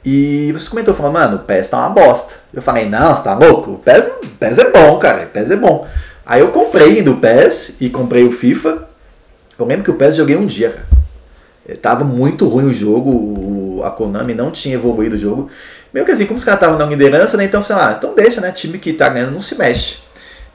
E 0.04 0.50
você 0.52 0.68
comentou, 0.68 0.94
falando, 0.94 1.12
mano, 1.14 1.36
o 1.36 1.40
PES 1.40 1.68
tá 1.68 1.78
uma 1.78 1.88
bosta. 1.90 2.34
Eu 2.52 2.60
falei, 2.60 2.86
não, 2.88 3.14
você 3.14 3.22
tá 3.22 3.34
louco? 3.34 3.72
O 3.72 3.78
PES, 3.78 4.04
o 4.24 4.26
PES 4.38 4.58
é 4.58 4.70
bom, 4.70 4.98
cara, 4.98 5.24
o 5.24 5.28
PES 5.28 5.50
é 5.50 5.56
bom. 5.56 5.86
Aí 6.26 6.40
eu 6.40 6.48
comprei 6.48 7.02
do 7.02 7.16
PES 7.16 7.76
e 7.80 7.88
comprei 7.88 8.24
o 8.24 8.32
FIFA. 8.32 8.88
Eu 9.58 9.64
lembro 9.66 9.84
que 9.84 9.90
o 9.90 9.94
PES 9.94 10.16
joguei 10.16 10.36
um 10.36 10.46
dia, 10.46 10.70
cara. 10.70 10.86
Eh, 11.68 11.74
Tava 11.76 12.04
muito 12.04 12.46
ruim 12.46 12.64
o 12.66 12.72
jogo, 12.72 13.10
o- 13.10 13.82
a 13.84 13.90
Konami 13.90 14.34
não 14.34 14.50
tinha 14.50 14.74
evoluído 14.74 15.16
o 15.16 15.18
jogo. 15.18 15.50
Meio 15.92 16.04
que 16.06 16.12
assim, 16.12 16.26
como 16.26 16.38
os 16.38 16.44
caras 16.44 16.60
estavam 16.60 16.78
na 16.78 16.86
liderança, 16.86 17.36
né? 17.36 17.44
Então, 17.44 17.62
sei 17.62 17.76
lá, 17.76 17.94
então 17.98 18.14
deixa, 18.14 18.40
né? 18.40 18.50
Time 18.52 18.78
que 18.78 18.92
tá 18.92 19.08
ganhando 19.08 19.32
não 19.32 19.40
se 19.40 19.56
mexe. 19.58 19.96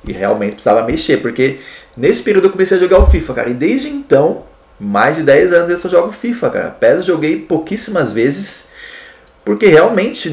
E 0.07 0.11
realmente 0.11 0.53
precisava 0.53 0.83
mexer, 0.83 1.17
porque 1.17 1.59
nesse 1.95 2.23
período 2.23 2.45
eu 2.47 2.51
comecei 2.51 2.77
a 2.77 2.79
jogar 2.79 2.99
o 2.99 3.07
FIFA, 3.09 3.33
cara. 3.33 3.49
E 3.49 3.53
desde 3.53 3.89
então, 3.89 4.43
mais 4.79 5.15
de 5.15 5.23
10 5.23 5.51
anos 5.53 5.69
eu 5.69 5.77
só 5.77 5.89
jogo 5.89 6.11
FIFA, 6.11 6.49
cara. 6.49 6.69
PES 6.69 6.97
eu 6.99 7.03
joguei 7.03 7.41
pouquíssimas 7.41 8.13
vezes, 8.13 8.69
porque 9.43 9.67
realmente 9.67 10.29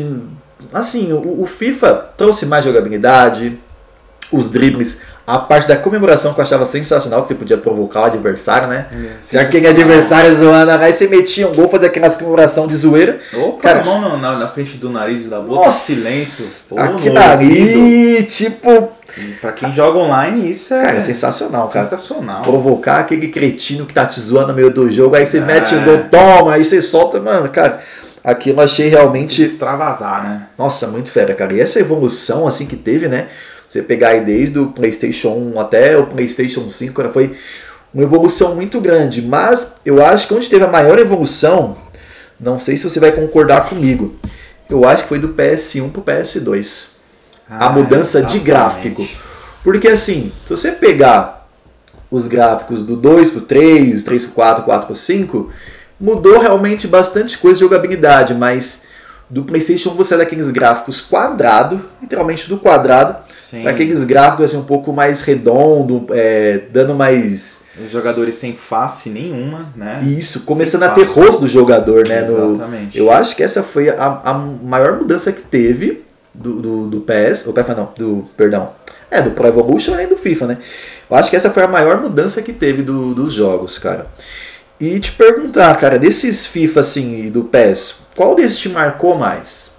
assim, 0.73 1.13
o, 1.13 1.43
o 1.43 1.47
FIFA 1.47 2.13
trouxe 2.17 2.47
mais 2.47 2.65
jogabilidade, 2.65 3.59
os 4.31 4.49
dribles, 4.51 5.01
a 5.27 5.39
parte 5.39 5.67
da 5.67 5.75
comemoração 5.77 6.35
que 6.35 6.41
eu 6.41 6.43
achava 6.43 6.67
sensacional, 6.67 7.23
que 7.23 7.29
você 7.29 7.35
podia 7.35 7.57
provocar 7.57 8.01
o 8.03 8.05
adversário, 8.05 8.69
né? 8.69 8.87
É, 8.93 9.35
Já 9.37 9.41
aquele 9.41 9.67
adversário 9.67 10.35
zoando, 10.37 10.71
aí 10.73 10.93
você 10.93 11.09
metia 11.09 11.49
um 11.49 11.53
gol, 11.55 11.69
fazia 11.71 11.89
aquelas 11.89 12.17
comemoração 12.17 12.67
de 12.67 12.77
zoeira. 12.77 13.19
Opa, 13.33 13.63
Cara, 13.63 13.81
a 13.81 13.85
mão 13.85 14.19
na, 14.19 14.39
na 14.39 14.49
frente 14.49 14.77
do 14.77 14.91
nariz 14.91 15.23
e 15.23 15.29
da 15.29 15.41
boca, 15.41 15.65
Nossa! 15.65 15.95
silêncio. 15.95 16.79
Aquilo 16.79 17.19
ali, 17.19 18.23
tipo. 18.25 18.89
Pra 19.41 19.53
quem 19.53 19.73
joga 19.73 19.99
online, 19.99 20.51
isso 20.51 20.75
é, 20.75 20.83
Cara, 20.83 20.97
é 20.97 21.01
sensacional, 21.01 21.69
cara. 21.69 21.85
sensacional. 21.85 22.43
Provocar 22.43 22.99
aquele 22.99 23.29
cretino 23.29 23.87
que 23.87 23.95
tá 23.95 24.05
te 24.05 24.19
zoando 24.21 24.49
no 24.49 24.55
meio 24.55 24.71
do 24.73 24.91
jogo, 24.91 25.15
aí 25.17 25.27
você 25.27 25.39
É. 25.39 25.41
mete 25.41 25.75
o 25.75 25.81
gol, 25.83 25.99
toma, 26.11 26.55
aí 26.55 26.65
você 26.65 26.83
solta, 26.83 27.21
mano, 27.21 27.49
cara. 27.49 27.81
Aquilo 28.23 28.61
eu 28.61 28.65
achei 28.65 28.89
realmente. 28.89 29.43
extravasar, 29.43 30.25
né? 30.25 30.43
Nossa, 30.59 30.87
muito 30.89 31.11
fera, 31.11 31.35
cara. 31.35 31.53
E 31.53 31.61
essa 31.61 31.79
evolução 31.79 32.47
assim 32.47 32.65
que 32.67 32.75
teve, 32.77 33.07
né? 33.07 33.27
Você 33.69 33.83
pegar 33.83 34.09
aí 34.11 34.21
desde 34.25 34.59
o 34.59 34.67
PlayStation 34.69 35.31
1 35.55 35.61
até 35.61 35.97
o 35.99 36.07
PlayStation 36.07 36.69
5, 36.69 36.95
cara, 36.95 37.11
foi 37.11 37.35
uma 37.93 38.03
evolução 38.05 38.55
muito 38.55 38.81
grande. 38.81 39.23
Mas 39.23 39.75
eu 39.85 40.05
acho 40.05 40.29
que 40.29 40.35
onde 40.35 40.49
teve 40.49 40.65
a 40.65 40.69
maior 40.69 40.99
evolução, 40.99 41.77
não 42.39 42.59
sei 42.59 42.77
se 42.77 42.89
você 42.89 43.01
vai 43.01 43.13
concordar 43.13 43.69
comigo, 43.69 44.17
eu 44.69 44.85
acho 44.87 45.03
que 45.05 45.09
foi 45.09 45.19
do 45.19 45.31
PS1 45.31 45.91
pro 45.91 46.03
PS2. 46.03 46.95
a 47.49 47.67
Ah, 47.67 47.71
mudança 47.71 48.19
de 48.23 48.39
exatamente. 48.39 48.45
gráfico. 48.45 49.09
Porque 49.63 49.89
assim, 49.89 50.33
se 50.45 50.51
você 50.51 50.73
pegar 50.73 51.47
os 52.11 52.27
gráficos 52.29 52.83
do 52.83 52.97
2 52.97 53.31
pro 53.31 53.41
3, 53.43 54.05
3 54.05 54.25
pro 54.27 54.35
4, 54.35 54.65
4 54.65 54.87
pro 54.87 54.95
5, 54.97 55.51
mudou 56.01 56.39
realmente 56.39 56.87
bastante 56.87 57.37
coisa 57.39 57.55
de 57.57 57.61
jogabilidade, 57.61 58.35
mas 58.35 58.85
do 59.29 59.43
PlayStation 59.45 59.91
você 59.91 60.15
é 60.15 60.19
daqueles 60.19 60.51
gráficos 60.51 61.01
quadrado, 61.01 61.81
literalmente 62.01 62.49
do 62.49 62.59
quadrado, 62.59 63.23
para 63.63 63.71
aqueles 63.71 64.05
gráficos 64.05 64.45
assim 64.45 64.57
um 64.59 64.65
pouco 64.65 64.93
mais 64.93 65.23
redondo, 65.23 66.07
é, 66.11 66.61
dando 66.71 66.95
mais 66.95 67.65
Os 67.85 67.91
jogadores 67.91 68.35
sem 68.37 68.53
face 68.55 69.09
nenhuma, 69.11 69.73
né? 69.75 70.03
isso, 70.05 70.43
começando 70.45 70.83
Sem 70.83 70.91
a 70.91 70.93
ter 70.95 71.07
face. 71.07 71.19
rosto 71.21 71.41
do 71.41 71.49
jogador, 71.49 72.07
né? 72.07 72.21
no- 72.23 72.51
Exatamente. 72.55 72.99
eu 72.99 73.11
acho 73.11 73.35
que 73.35 73.43
essa 73.43 73.63
foi 73.63 73.89
a, 73.89 74.21
a 74.25 74.35
maior 74.35 74.99
mudança 74.99 75.33
que 75.33 75.41
teve 75.43 76.05
do, 76.33 76.61
do, 76.61 76.87
do 76.87 77.01
PES, 77.01 77.47
ou 77.47 77.53
PES 77.53 77.67
não, 77.77 77.89
do, 77.97 78.25
perdão, 78.37 78.71
é, 79.11 79.23
do 79.23 79.31
Pro 79.31 79.47
Evolution 79.47 79.99
e 80.01 80.07
do 80.07 80.17
FIFA, 80.17 80.47
né? 80.49 80.59
Eu 81.09 81.17
acho 81.17 81.31
que 81.31 81.37
essa 81.37 81.51
foi 81.51 81.63
a 81.63 81.69
maior 81.69 82.01
mudança 82.01 82.43
que 82.43 82.53
teve 82.53 82.83
do- 82.83 83.15
dos 83.15 83.33
jogos, 83.33 83.79
cara. 83.79 84.07
E 84.81 84.99
te 84.99 85.13
perguntar, 85.13 85.77
cara, 85.79 85.99
desses 85.99 86.47
FIFA 86.47 86.81
assim 86.81 87.27
e 87.27 87.31
do 87.31 87.45
PES, 87.45 88.07
qual 88.15 88.35
desses 88.35 88.59
te 88.59 88.69
marcou 88.69 89.17
mais? 89.17 89.75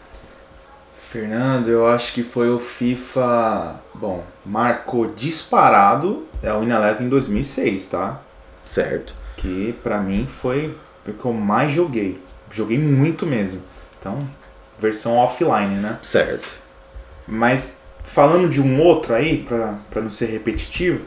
Fernando, 0.97 1.69
eu 1.69 1.87
acho 1.87 2.13
que 2.13 2.23
foi 2.23 2.49
o 2.49 2.59
FIFA. 2.59 3.79
Bom, 3.93 4.23
marcou 4.45 5.07
disparado 5.07 6.25
é 6.43 6.53
o 6.53 6.61
Ineleven 6.61 7.07
em 7.07 7.09
2006, 7.09 7.87
tá? 7.87 8.21
Certo. 8.65 9.15
Que 9.37 9.73
pra 9.81 9.99
mim 9.99 10.27
foi 10.27 10.77
o 11.07 11.13
que 11.13 11.25
eu 11.25 11.33
mais 11.33 11.71
joguei. 11.71 12.21
Joguei 12.51 12.77
muito 12.77 13.25
mesmo. 13.25 13.61
Então, 13.99 14.19
versão 14.77 15.15
offline, 15.15 15.75
né? 15.75 15.97
Certo. 16.03 16.47
Mas 17.27 17.79
falando 18.03 18.49
de 18.49 18.61
um 18.61 18.79
outro 18.81 19.13
aí, 19.13 19.43
pra, 19.43 19.79
pra 19.89 20.01
não 20.01 20.09
ser 20.09 20.27
repetitivo, 20.27 21.05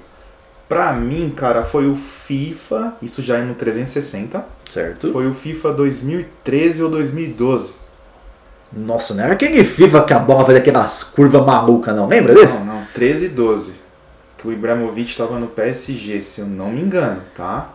pra 0.69 0.93
mim, 0.93 1.33
cara, 1.35 1.65
foi 1.65 1.89
o 1.89 1.97
FIFA, 1.97 2.95
isso 3.03 3.23
já 3.23 3.39
é 3.39 3.43
no 3.43 3.55
360, 3.55 4.45
Certo. 4.71 5.11
foi 5.13 5.27
o 5.27 5.35
FIFA 5.35 5.73
2013 5.73 6.83
ou 6.83 6.91
2012. 6.91 7.75
Nossa, 8.73 9.15
não 9.15 9.25
era 9.25 9.33
aquele 9.33 9.65
FIFA 9.65 10.03
que 10.05 10.13
a 10.13 10.19
bola 10.19 10.45
fazia 10.45 10.61
aquelas 10.61 11.03
curvas 11.03 11.45
malucas, 11.45 11.97
não? 11.97 12.07
Lembra 12.07 12.35
desse? 12.35 12.59
Não, 12.59 12.67
não, 12.67 12.83
13 12.95 13.25
e 13.27 13.29
12. 13.29 13.73
Que 14.37 14.47
o 14.47 14.53
Ibrahimovic 14.53 15.17
tava 15.17 15.39
no 15.39 15.47
PSG, 15.49 16.21
se 16.21 16.41
eu 16.43 16.47
não 16.47 16.71
me 16.71 16.81
engano, 16.83 17.23
tá? 17.35 17.71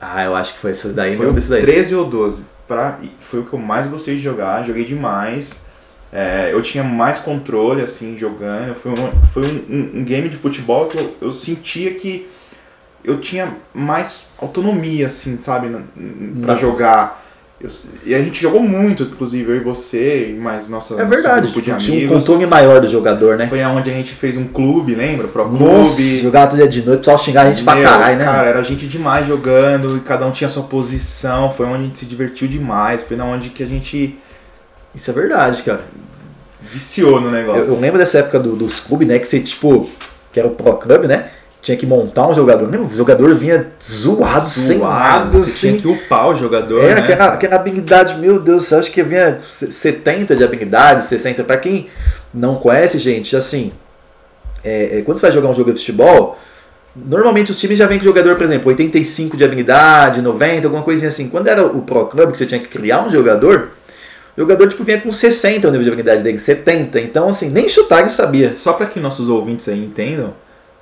Ah, 0.00 0.22
eu 0.24 0.36
acho 0.36 0.54
que 0.54 0.58
foi 0.60 0.72
esses 0.72 0.94
daí, 0.94 1.16
foi 1.16 1.32
desse 1.32 1.48
daí. 1.48 1.62
13 1.62 1.94
ou 1.96 2.04
12. 2.04 2.42
Pra, 2.68 2.98
foi 3.18 3.40
o 3.40 3.44
que 3.44 3.52
eu 3.54 3.58
mais 3.58 3.86
gostei 3.86 4.16
de 4.16 4.20
jogar, 4.22 4.62
joguei 4.64 4.84
demais. 4.84 5.62
É, 6.12 6.50
eu 6.52 6.62
tinha 6.62 6.84
mais 6.84 7.18
controle, 7.18 7.82
assim, 7.82 8.16
jogando. 8.16 8.74
Foi 8.76 8.92
um, 8.92 8.96
foi 9.32 9.42
um, 9.44 9.64
um- 9.74 9.90
um 10.00 10.04
game 10.04 10.28
de 10.28 10.36
futebol 10.36 10.86
que 10.86 10.96
eu, 10.98 11.16
eu 11.22 11.32
sentia 11.32 11.92
que 11.94 12.28
eu 13.04 13.20
tinha 13.20 13.48
mais 13.74 14.24
autonomia, 14.40 15.06
assim, 15.08 15.36
sabe, 15.38 15.68
pra 16.42 16.54
Não. 16.54 16.56
jogar. 16.56 17.22
Eu- 17.60 17.70
e 18.04 18.14
a 18.14 18.18
gente 18.22 18.42
jogou 18.42 18.60
muito, 18.60 19.04
inclusive, 19.04 19.50
eu 19.50 19.56
e 19.56 19.60
você, 19.60 20.30
e 20.30 20.32
mais 20.34 20.68
nossa, 20.68 20.94
É 21.00 21.04
verdade, 21.04 21.42
nosso 21.46 21.52
grupo 21.54 21.60
de 21.62 21.84
tinha 21.84 21.94
um 21.94 21.98
amigos. 22.00 22.18
controle 22.26 22.46
maior 22.46 22.80
do 22.80 22.88
jogador, 22.88 23.36
né? 23.38 23.46
Foi 23.46 23.62
onde 23.64 23.90
a 23.90 23.92
gente 23.94 24.12
fez 24.12 24.36
um 24.36 24.44
clube, 24.46 24.94
lembra? 24.94 25.28
Pro 25.28 25.44
clube. 25.48 25.64
Nossa, 25.64 26.18
jogava 26.20 26.48
todo 26.48 26.56
dia 26.58 26.68
de 26.68 26.82
noite, 26.84 26.98
pessoal 26.98 27.18
xingar 27.18 27.42
a 27.42 27.48
gente 27.50 27.62
pra 27.64 27.74
Meu, 27.76 27.88
caralho, 27.88 28.18
né? 28.18 28.24
Cara, 28.24 28.48
era 28.48 28.62
gente 28.62 28.86
demais 28.86 29.26
jogando, 29.26 29.96
e 29.96 30.00
cada 30.00 30.26
um 30.26 30.32
tinha 30.32 30.48
sua 30.50 30.64
posição, 30.64 31.50
foi 31.50 31.64
onde 31.66 31.76
a 31.76 31.86
gente 31.86 31.98
se 32.00 32.06
divertiu 32.06 32.48
demais, 32.48 33.02
foi 33.02 33.16
na 33.16 33.24
onde 33.24 33.48
que 33.50 33.62
a 33.62 33.66
gente 33.66 34.18
Isso 34.94 35.10
é 35.10 35.14
verdade, 35.14 35.62
cara. 35.62 35.80
viciou 36.60 37.20
no 37.20 37.28
Eu, 37.28 37.32
negócio. 37.32 37.72
eu 37.74 37.80
lembro 37.80 37.98
dessa 37.98 38.18
época 38.18 38.38
do- 38.40 38.56
dos 38.56 38.80
clubes, 38.80 39.06
né? 39.08 39.18
Que 39.18 39.26
você, 39.26 39.40
tipo, 39.40 39.88
que 40.32 40.38
era 40.40 40.48
o 40.48 40.52
Pro 40.52 40.74
Club, 40.76 41.04
né? 41.04 41.30
Tinha 41.64 41.78
que 41.78 41.86
montar 41.86 42.28
um 42.28 42.34
jogador. 42.34 42.70
Lembra? 42.70 42.88
O 42.88 42.94
jogador 42.94 43.34
vinha 43.36 43.68
zoado, 43.82 44.46
sem 44.46 44.80
nada, 44.80 45.30
você 45.30 45.60
tinha 45.60 45.72
assim. 45.72 45.80
que 45.80 45.88
upar 45.88 46.28
o 46.28 46.34
jogador, 46.34 46.84
Era 46.84 46.96
né? 46.96 47.00
aquela, 47.00 47.26
aquela 47.32 47.56
habilidade, 47.56 48.18
meu 48.18 48.38
Deus 48.38 48.70
acho 48.70 48.92
que 48.92 49.02
vinha 49.02 49.40
70 49.42 50.36
de 50.36 50.44
habilidade, 50.44 51.06
60. 51.06 51.42
Pra 51.42 51.56
quem 51.56 51.88
não 52.34 52.54
conhece, 52.56 52.98
gente, 52.98 53.34
assim, 53.34 53.72
é, 54.62 54.98
é, 54.98 55.02
quando 55.02 55.16
você 55.16 55.22
vai 55.22 55.32
jogar 55.32 55.48
um 55.48 55.54
jogo 55.54 55.72
de 55.72 55.80
futebol, 55.80 56.38
normalmente 56.94 57.50
os 57.50 57.58
times 57.58 57.78
já 57.78 57.86
vêm 57.86 57.98
com 57.98 58.04
jogador, 58.04 58.36
por 58.36 58.44
exemplo, 58.44 58.68
85 58.68 59.34
de 59.34 59.42
habilidade, 59.44 60.20
90, 60.20 60.66
alguma 60.66 60.82
coisinha 60.82 61.08
assim. 61.08 61.30
Quando 61.30 61.48
era 61.48 61.64
o 61.64 61.80
Pro 61.80 62.04
Club, 62.08 62.32
que 62.32 62.36
você 62.36 62.44
tinha 62.44 62.60
que 62.60 62.68
criar 62.68 63.06
um 63.06 63.10
jogador, 63.10 63.70
o 64.36 64.40
jogador 64.42 64.68
tipo, 64.68 64.84
vinha 64.84 65.00
com 65.00 65.10
60 65.10 65.66
o 65.66 65.70
nível 65.70 65.84
de 65.84 65.88
habilidade 65.88 66.22
dele, 66.22 66.38
70. 66.38 67.00
Então, 67.00 67.26
assim, 67.26 67.48
nem 67.48 67.70
chutar 67.70 68.00
ele 68.00 68.10
sabia. 68.10 68.50
Só 68.50 68.74
pra 68.74 68.84
que 68.84 69.00
nossos 69.00 69.30
ouvintes 69.30 69.66
aí 69.66 69.82
entendam, 69.82 70.34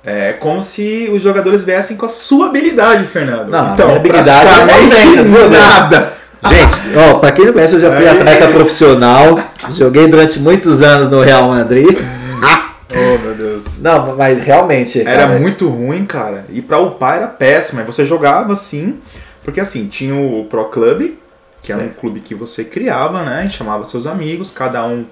é 0.05 0.33
como 0.33 0.61
se 0.61 1.09
os 1.13 1.21
jogadores 1.21 1.63
viessem 1.63 1.95
com 1.95 2.05
a 2.05 2.09
sua 2.09 2.47
habilidade, 2.47 3.05
Fernando. 3.07 3.49
Não, 3.49 3.73
então, 3.73 3.95
habilidade 3.95 4.47
é 4.47 4.65
praticamente 4.65 5.05
90, 5.05 5.23
meu 5.23 5.49
Deus. 5.49 5.51
nada. 5.63 6.13
Gente, 6.49 6.97
ó, 6.97 7.19
pra 7.19 7.31
quem 7.31 7.45
não 7.45 7.53
conhece, 7.53 7.75
eu 7.75 7.79
já 7.79 7.95
fui 7.95 8.05
atleta 8.07 8.47
profissional, 8.49 9.39
joguei 9.71 10.07
durante 10.07 10.39
muitos 10.39 10.81
anos 10.81 11.07
no 11.09 11.21
Real 11.21 11.47
Madrid. 11.47 11.97
Oh, 12.95 13.17
meu 13.17 13.33
Deus. 13.33 13.79
Não, 13.79 14.15
mas 14.15 14.39
realmente. 14.41 15.01
Era 15.01 15.25
cara, 15.27 15.39
muito 15.39 15.67
ruim, 15.67 16.05
cara. 16.05 16.45
E 16.49 16.61
pra 16.61 16.77
upar 16.77 17.15
era 17.17 17.27
péssimo. 17.27 17.79
Aí 17.79 17.85
você 17.87 18.05
jogava 18.05 18.53
assim, 18.53 18.99
porque 19.43 19.59
assim, 19.59 19.87
tinha 19.87 20.13
o 20.13 20.45
Pro 20.47 20.65
Club, 20.65 21.15
que 21.63 21.71
era 21.71 21.81
um 21.81 21.85
Certo. 21.85 21.99
clube 21.99 22.19
que 22.19 22.35
você 22.35 22.63
criava, 22.63 23.23
né? 23.23 23.45
E 23.47 23.49
chamava 23.49 23.83
seus 23.85 24.05
amigos, 24.05 24.51
cada 24.51 24.85
um 24.85 25.05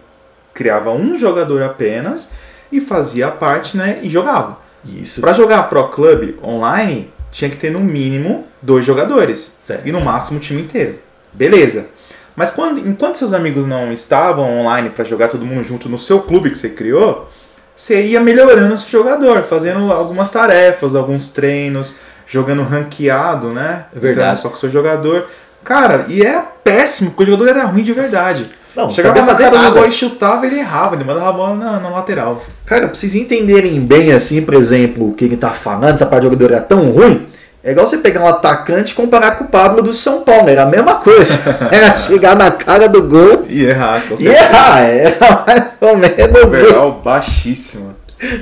criava 0.54 0.92
um 0.92 1.18
jogador 1.18 1.64
apenas 1.64 2.32
e 2.72 2.80
fazia 2.80 3.30
parte, 3.30 3.76
né? 3.76 3.98
E 4.04 4.10
jogava. 4.12 4.60
Isso. 4.86 5.22
Pra 5.22 5.34
jogar 5.34 5.70
Pro 5.70 5.90
Club 5.90 6.36
online, 6.44 7.12
tinha 7.32 7.50
que 7.50 7.58
ter 7.58 7.72
no 7.72 7.80
mínimo 7.80 8.46
dois 8.62 8.86
jogadores. 8.86 9.54
Certo. 9.58 9.88
E 9.88 9.92
no 9.92 10.02
máximo 10.02 10.38
o 10.38 10.42
time 10.42 10.62
inteiro. 10.62 11.00
Beleza. 11.34 11.88
Mas 12.36 12.52
quando, 12.52 12.80
enquanto 12.88 13.18
seus 13.18 13.34
amigos 13.34 13.68
não 13.68 13.92
estavam 13.92 14.60
online 14.60 14.90
pra 14.90 15.04
jogar 15.04 15.28
todo 15.28 15.46
mundo 15.46 15.64
junto 15.64 15.90
no 15.90 16.00
seu 16.00 16.22
clube 16.22 16.50
que 16.50 16.58
você 16.58 16.70
criou, 16.70 17.30
você 17.76 18.02
ia 18.04 18.22
melhorando 18.22 18.74
o 18.74 18.78
seu 18.78 18.90
jogador, 18.90 19.44
fazendo 19.44 19.92
algumas 19.92 20.30
tarefas, 20.30 20.96
alguns 20.96 21.30
treinos, 21.30 21.96
jogando 22.28 22.64
ranqueado, 22.64 23.50
né? 23.50 23.86
É 23.96 24.00
verdade. 24.00 24.30
Entrando 24.30 24.38
só 24.38 24.50
com 24.50 24.56
o 24.56 24.60
seu 24.60 24.70
jogador. 24.70 25.28
Cara, 25.64 26.06
e 26.08 26.22
era 26.22 26.42
péssimo, 26.42 27.12
porque 27.12 27.24
o 27.32 27.34
jogador 27.34 27.58
era 27.58 27.66
ruim 27.66 27.84
de 27.84 27.94
verdade. 27.94 28.50
Não, 28.76 28.90
Chegava 28.90 29.22
na 29.22 29.36
cara 29.36 29.50
do 29.50 29.56
nada. 29.58 29.70
gol 29.72 29.86
e 29.86 29.92
chutava, 29.92 30.46
ele 30.46 30.60
errava, 30.60 30.96
ele 30.96 31.04
mandava 31.04 31.30
a 31.30 31.34
bola 31.34 31.56
na, 31.56 31.80
na 31.80 31.90
lateral. 31.90 32.42
Cara, 32.66 32.88
pra 32.88 32.96
vocês 32.96 33.16
entenderem 33.16 33.80
bem, 33.82 34.14
assim, 34.14 34.42
por 34.44 34.54
exemplo, 34.54 35.10
o 35.10 35.14
que 35.14 35.26
ele 35.26 35.36
tá 35.36 35.50
falando, 35.50 35.94
essa 35.96 36.06
parte 36.06 36.22
do 36.22 36.32
jogador 36.32 36.54
era 36.54 36.62
tão 36.62 36.90
ruim, 36.92 37.28
é 37.64 37.72
igual 37.72 37.86
você 37.86 37.98
pegar 37.98 38.22
um 38.22 38.28
atacante 38.28 38.94
e 38.94 38.96
comparar 38.96 39.32
com 39.32 39.44
o 39.44 39.48
Pablo 39.48 39.84
do 39.84 39.92
São 39.92 40.22
Paulo, 40.22 40.48
era 40.50 40.64
a 40.64 40.66
mesma 40.66 40.96
coisa. 40.96 41.38
Era 41.70 42.00
chegar 42.02 42.36
na 42.36 42.50
cara 42.50 42.88
do 42.88 43.04
gol 43.04 43.46
E 43.50 43.66
errar, 43.66 44.02
com 44.08 44.16
e 44.20 44.26
errar, 44.28 44.80
era 44.88 45.44
mais 45.46 45.76
ou 45.82 45.98
menos. 45.98 46.42
Overall 46.44 47.02
baixíssimo. 47.04 47.94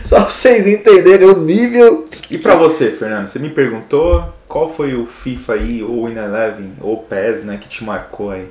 Só 0.04 0.22
pra 0.22 0.32
vocês 0.32 0.68
entenderem 0.68 1.28
o 1.28 1.38
nível. 1.40 2.06
E 2.30 2.38
pra 2.38 2.56
você, 2.56 2.92
Fernando, 2.92 3.28
você 3.28 3.40
me 3.40 3.50
perguntou 3.50 4.24
qual 4.50 4.68
foi 4.68 4.96
o 4.96 5.06
FIFA 5.06 5.54
aí, 5.54 5.82
ou 5.84 6.02
o 6.04 6.10
Eleven, 6.10 6.74
ou 6.82 6.96
o 6.96 6.98
PES, 7.04 7.44
né, 7.44 7.58
que 7.62 7.70
te 7.70 7.84
marcou 7.84 8.32
aí? 8.32 8.48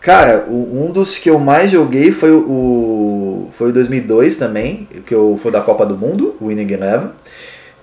Cara, 0.00 0.46
o- 0.48 0.84
um 0.84 0.90
dos 0.92 1.16
que 1.16 1.30
eu 1.30 1.38
mais 1.38 1.70
joguei 1.70 2.12
foi 2.12 2.30
o, 2.32 3.48
foi 3.56 3.70
o 3.70 3.72
2002 3.72 4.36
também, 4.36 4.86
que 5.06 5.14
eu, 5.14 5.38
foi 5.42 5.50
da 5.50 5.60
Copa 5.60 5.86
do 5.86 5.96
Mundo, 5.96 6.36
o 6.40 6.48
Winning 6.48 6.72
Eleven. 6.72 7.10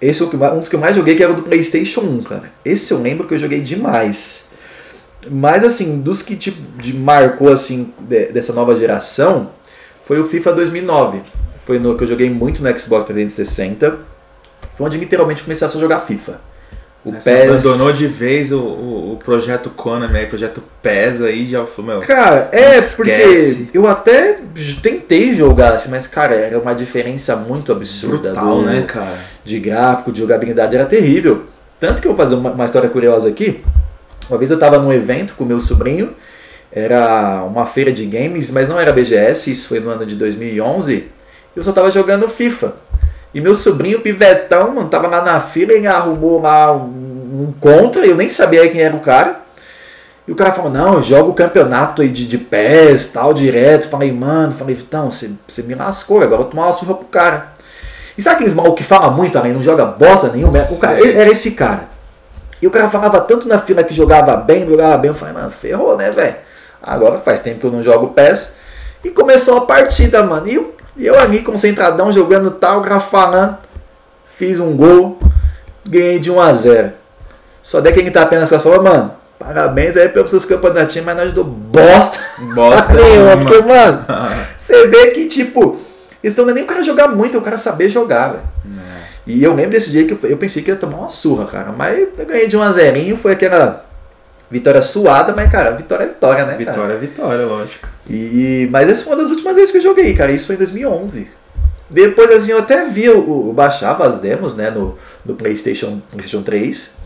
Esse 0.01 0.21
é 0.21 0.25
um 0.25 0.59
dos 0.59 0.67
que 0.67 0.75
eu 0.75 0.79
mais 0.79 0.95
joguei, 0.95 1.15
que 1.15 1.23
era 1.23 1.31
o 1.31 1.35
do 1.35 1.43
PlayStation 1.43 2.01
1, 2.01 2.23
cara. 2.23 2.51
Esse 2.63 2.93
eu 2.93 3.01
lembro 3.01 3.25
que 3.25 3.33
eu 3.33 3.37
joguei 3.37 3.61
demais. 3.61 4.49
Mas 5.29 5.63
assim, 5.63 6.01
dos 6.01 6.21
que 6.21 6.35
tipo, 6.35 6.61
de, 6.77 6.93
marcou 6.93 7.49
assim 7.49 7.93
de- 8.01 8.27
dessa 8.27 8.51
nova 8.51 8.75
geração, 8.75 9.49
foi 10.05 10.19
o 10.19 10.27
FIFA 10.27 10.51
2009. 10.53 11.21
Foi 11.65 11.79
no 11.79 11.95
que 11.97 12.03
eu 12.03 12.07
joguei 12.07 12.29
muito 12.29 12.61
no 12.61 12.79
Xbox 12.79 13.05
360. 13.05 13.97
Foi 14.75 14.85
onde 14.85 14.97
literalmente 14.97 15.43
comecei 15.43 15.65
a 15.65 15.69
jogar 15.71 16.01
FIFA. 16.01 16.39
O 17.05 17.11
Você 17.11 17.31
PES... 17.31 17.65
abandonou 17.65 17.91
de 17.91 18.07
vez 18.07 18.51
o, 18.53 18.59
o, 18.59 19.13
o 19.13 19.17
projeto 19.17 19.69
Konami 19.69 20.19
aí, 20.19 20.25
projeto 20.25 20.63
PES 20.81 21.21
aí, 21.21 21.49
já 21.49 21.65
falou, 21.65 21.91
meu... 21.91 21.99
Cara, 21.99 22.49
é, 22.53 22.77
esquece. 22.77 23.65
porque 23.65 23.77
eu 23.77 23.85
até 23.85 24.39
tentei 24.81 25.33
jogar 25.33 25.73
assim, 25.73 25.89
mas, 25.89 26.07
cara, 26.07 26.33
era 26.33 26.57
uma 26.57 26.73
diferença 26.73 27.35
muito 27.35 27.73
absurda. 27.73 28.31
Brutal, 28.31 28.59
do, 28.59 28.61
né, 28.63 28.85
cara? 28.87 29.17
De 29.43 29.59
gráfico, 29.59 30.13
de 30.13 30.19
jogabilidade, 30.21 30.75
era 30.75 30.85
terrível. 30.85 31.43
Tanto 31.77 32.01
que 32.01 32.07
eu 32.07 32.15
vou 32.15 32.23
fazer 32.23 32.35
uma, 32.35 32.51
uma 32.51 32.65
história 32.65 32.89
curiosa 32.89 33.27
aqui. 33.27 33.61
Uma 34.29 34.37
vez 34.37 34.49
eu 34.49 34.57
tava 34.57 34.77
num 34.77 34.91
evento 34.91 35.35
com 35.35 35.43
meu 35.43 35.59
sobrinho, 35.59 36.15
era 36.71 37.43
uma 37.43 37.65
feira 37.65 37.91
de 37.91 38.05
games, 38.05 38.49
mas 38.51 38.69
não 38.69 38.79
era 38.79 38.93
BGS, 38.93 39.51
isso 39.51 39.67
foi 39.67 39.81
no 39.81 39.89
ano 39.89 40.05
de 40.05 40.15
2011, 40.15 40.93
e 40.93 41.09
eu 41.55 41.63
só 41.63 41.73
tava 41.73 41.91
jogando 41.91 42.27
FIFA. 42.29 42.73
E 43.33 43.41
meu 43.41 43.55
sobrinho, 43.55 44.01
pivetão, 44.01 44.73
mano, 44.73 44.87
tava 44.87 45.07
lá 45.07 45.21
na 45.21 45.41
fila, 45.41 45.73
ele 45.73 45.87
arrumou 45.87 46.41
lá 46.41 46.71
um, 46.71 47.47
um 47.47 47.53
contra, 47.59 48.05
eu 48.05 48.15
nem 48.15 48.29
sabia 48.29 48.69
quem 48.69 48.81
era 48.81 48.95
o 48.95 48.99
cara. 48.99 49.41
E 50.27 50.31
o 50.31 50.35
cara 50.35 50.51
falou, 50.53 50.71
não, 50.71 50.93
eu 50.93 51.01
jogo 51.01 51.31
o 51.31 51.33
campeonato 51.33 52.01
aí 52.01 52.09
de, 52.09 52.25
de 52.25 52.37
pés, 52.37 53.07
tal, 53.07 53.33
direto. 53.33 53.89
Falei, 53.89 54.11
mano, 54.11 54.53
falei, 54.53 54.77
então, 54.79 55.09
você, 55.09 55.33
me 55.63 55.75
lascou, 55.75 56.17
agora 56.17 56.33
eu 56.33 56.37
vou 56.43 56.45
tomar 56.45 56.67
uma 56.67 56.73
surra 56.73 56.93
pro 56.93 57.05
cara. 57.05 57.51
E 58.17 58.21
sabe 58.21 58.35
aqueles 58.35 58.53
mal 58.53 58.73
que 58.73 58.83
fala 58.83 59.09
muito 59.09 59.33
também, 59.33 59.51
não 59.51 59.63
joga 59.63 59.85
bosta 59.85 60.29
nenhuma? 60.29 60.59
O 60.69 60.77
cara, 60.77 61.05
era 61.05 61.29
esse 61.29 61.51
cara. 61.51 61.89
E 62.61 62.67
o 62.67 62.71
cara 62.71 62.89
falava 62.89 63.19
tanto 63.19 63.47
na 63.47 63.59
fila 63.59 63.83
que 63.83 63.93
jogava 63.93 64.37
bem, 64.37 64.65
jogava 64.65 64.97
bem. 64.97 65.09
Eu 65.09 65.15
falei, 65.15 65.33
mano, 65.33 65.51
ferrou, 65.51 65.97
né, 65.97 66.11
velho? 66.11 66.35
Agora 66.81 67.19
faz 67.19 67.41
tempo 67.41 67.59
que 67.59 67.65
eu 67.65 67.71
não 67.71 67.83
jogo 67.83 68.09
PES. 68.09 68.53
E 69.03 69.09
começou 69.09 69.57
a 69.57 69.61
partida, 69.65 70.23
mano. 70.23 70.47
E 70.47 70.55
eu 70.55 70.73
e 70.95 71.05
eu 71.05 71.19
ali, 71.19 71.41
concentradão, 71.41 72.11
jogando 72.11 72.51
tal, 72.51 72.81
grafalando, 72.81 73.57
fiz 74.25 74.59
um 74.59 74.75
gol, 74.75 75.19
ganhei 75.87 76.19
de 76.19 76.29
1 76.31 76.39
a 76.39 76.53
0 76.53 76.91
Só 77.61 77.81
daí 77.81 77.93
quem 77.93 78.09
tá 78.11 78.21
apenas 78.21 78.49
com 78.49 78.55
as 78.55 78.61
falou, 78.61 78.83
mano, 78.83 79.11
parabéns 79.39 79.97
aí 79.97 80.09
pelos 80.09 80.29
seus 80.29 80.45
campeonatinhos, 80.45 81.05
mas 81.05 81.15
não 81.15 81.23
ajudou 81.23 81.43
bosta. 81.43 82.19
Bosta 82.53 82.93
nenhuma. 83.01 83.37
Porque, 83.37 83.59
mano, 83.59 84.05
você 84.57 84.87
vê 84.87 85.11
que, 85.11 85.27
tipo, 85.27 85.79
eles 86.23 86.37
não 86.37 86.49
é 86.49 86.53
nem 86.53 86.63
o 86.63 86.67
cara 86.67 86.83
jogar 86.83 87.09
muito, 87.09 87.35
é 87.35 87.39
o 87.39 87.43
cara 87.43 87.57
saber 87.57 87.89
jogar, 87.89 88.33
velho. 88.33 88.43
É. 88.65 89.03
E 89.25 89.43
eu 89.43 89.53
lembro 89.53 89.71
desse 89.71 89.91
dia 89.91 90.05
que 90.05 90.25
eu 90.25 90.37
pensei 90.37 90.61
que 90.61 90.69
ia 90.69 90.75
tomar 90.75 90.97
uma 90.97 91.09
surra, 91.09 91.45
cara. 91.45 91.71
Mas 91.71 92.07
eu 92.17 92.25
ganhei 92.25 92.47
de 92.47 92.55
1 92.55 92.61
a 92.61 92.71
0 92.71 93.17
foi 93.17 93.33
aquela 93.33 93.85
Vitória 94.53 94.83
suada, 94.83 95.33
mas, 95.35 95.51
cara, 95.51 95.71
vitória 95.71 96.03
é 96.03 96.07
vitória, 96.07 96.45
né? 96.45 96.55
Vitória 96.55 96.81
cara? 96.81 96.93
é 96.93 96.97
vitória, 96.97 97.43
lógico. 97.43 97.87
E, 98.07 98.69
mas 98.71 98.87
essa 98.87 99.03
foi 99.03 99.13
uma 99.13 99.23
das 99.23 99.31
últimas 99.31 99.55
vezes 99.55 99.71
que 99.71 99.79
eu 99.79 99.81
joguei, 99.81 100.13
cara. 100.13 100.31
Isso 100.31 100.45
foi 100.45 100.53
em 100.53 100.59
2011. 100.59 101.27
Depois, 101.89 102.29
assim, 102.29 102.51
eu 102.51 102.59
até 102.59 102.85
vi, 102.85 103.05
eu, 103.05 103.15
eu 103.15 103.51
baixava 103.51 104.05
as 104.05 104.19
demos, 104.19 104.55
né, 104.55 104.69
no, 104.69 104.95
no 105.25 105.33
PlayStation, 105.33 105.99
PlayStation 106.07 106.43
3. 106.43 106.97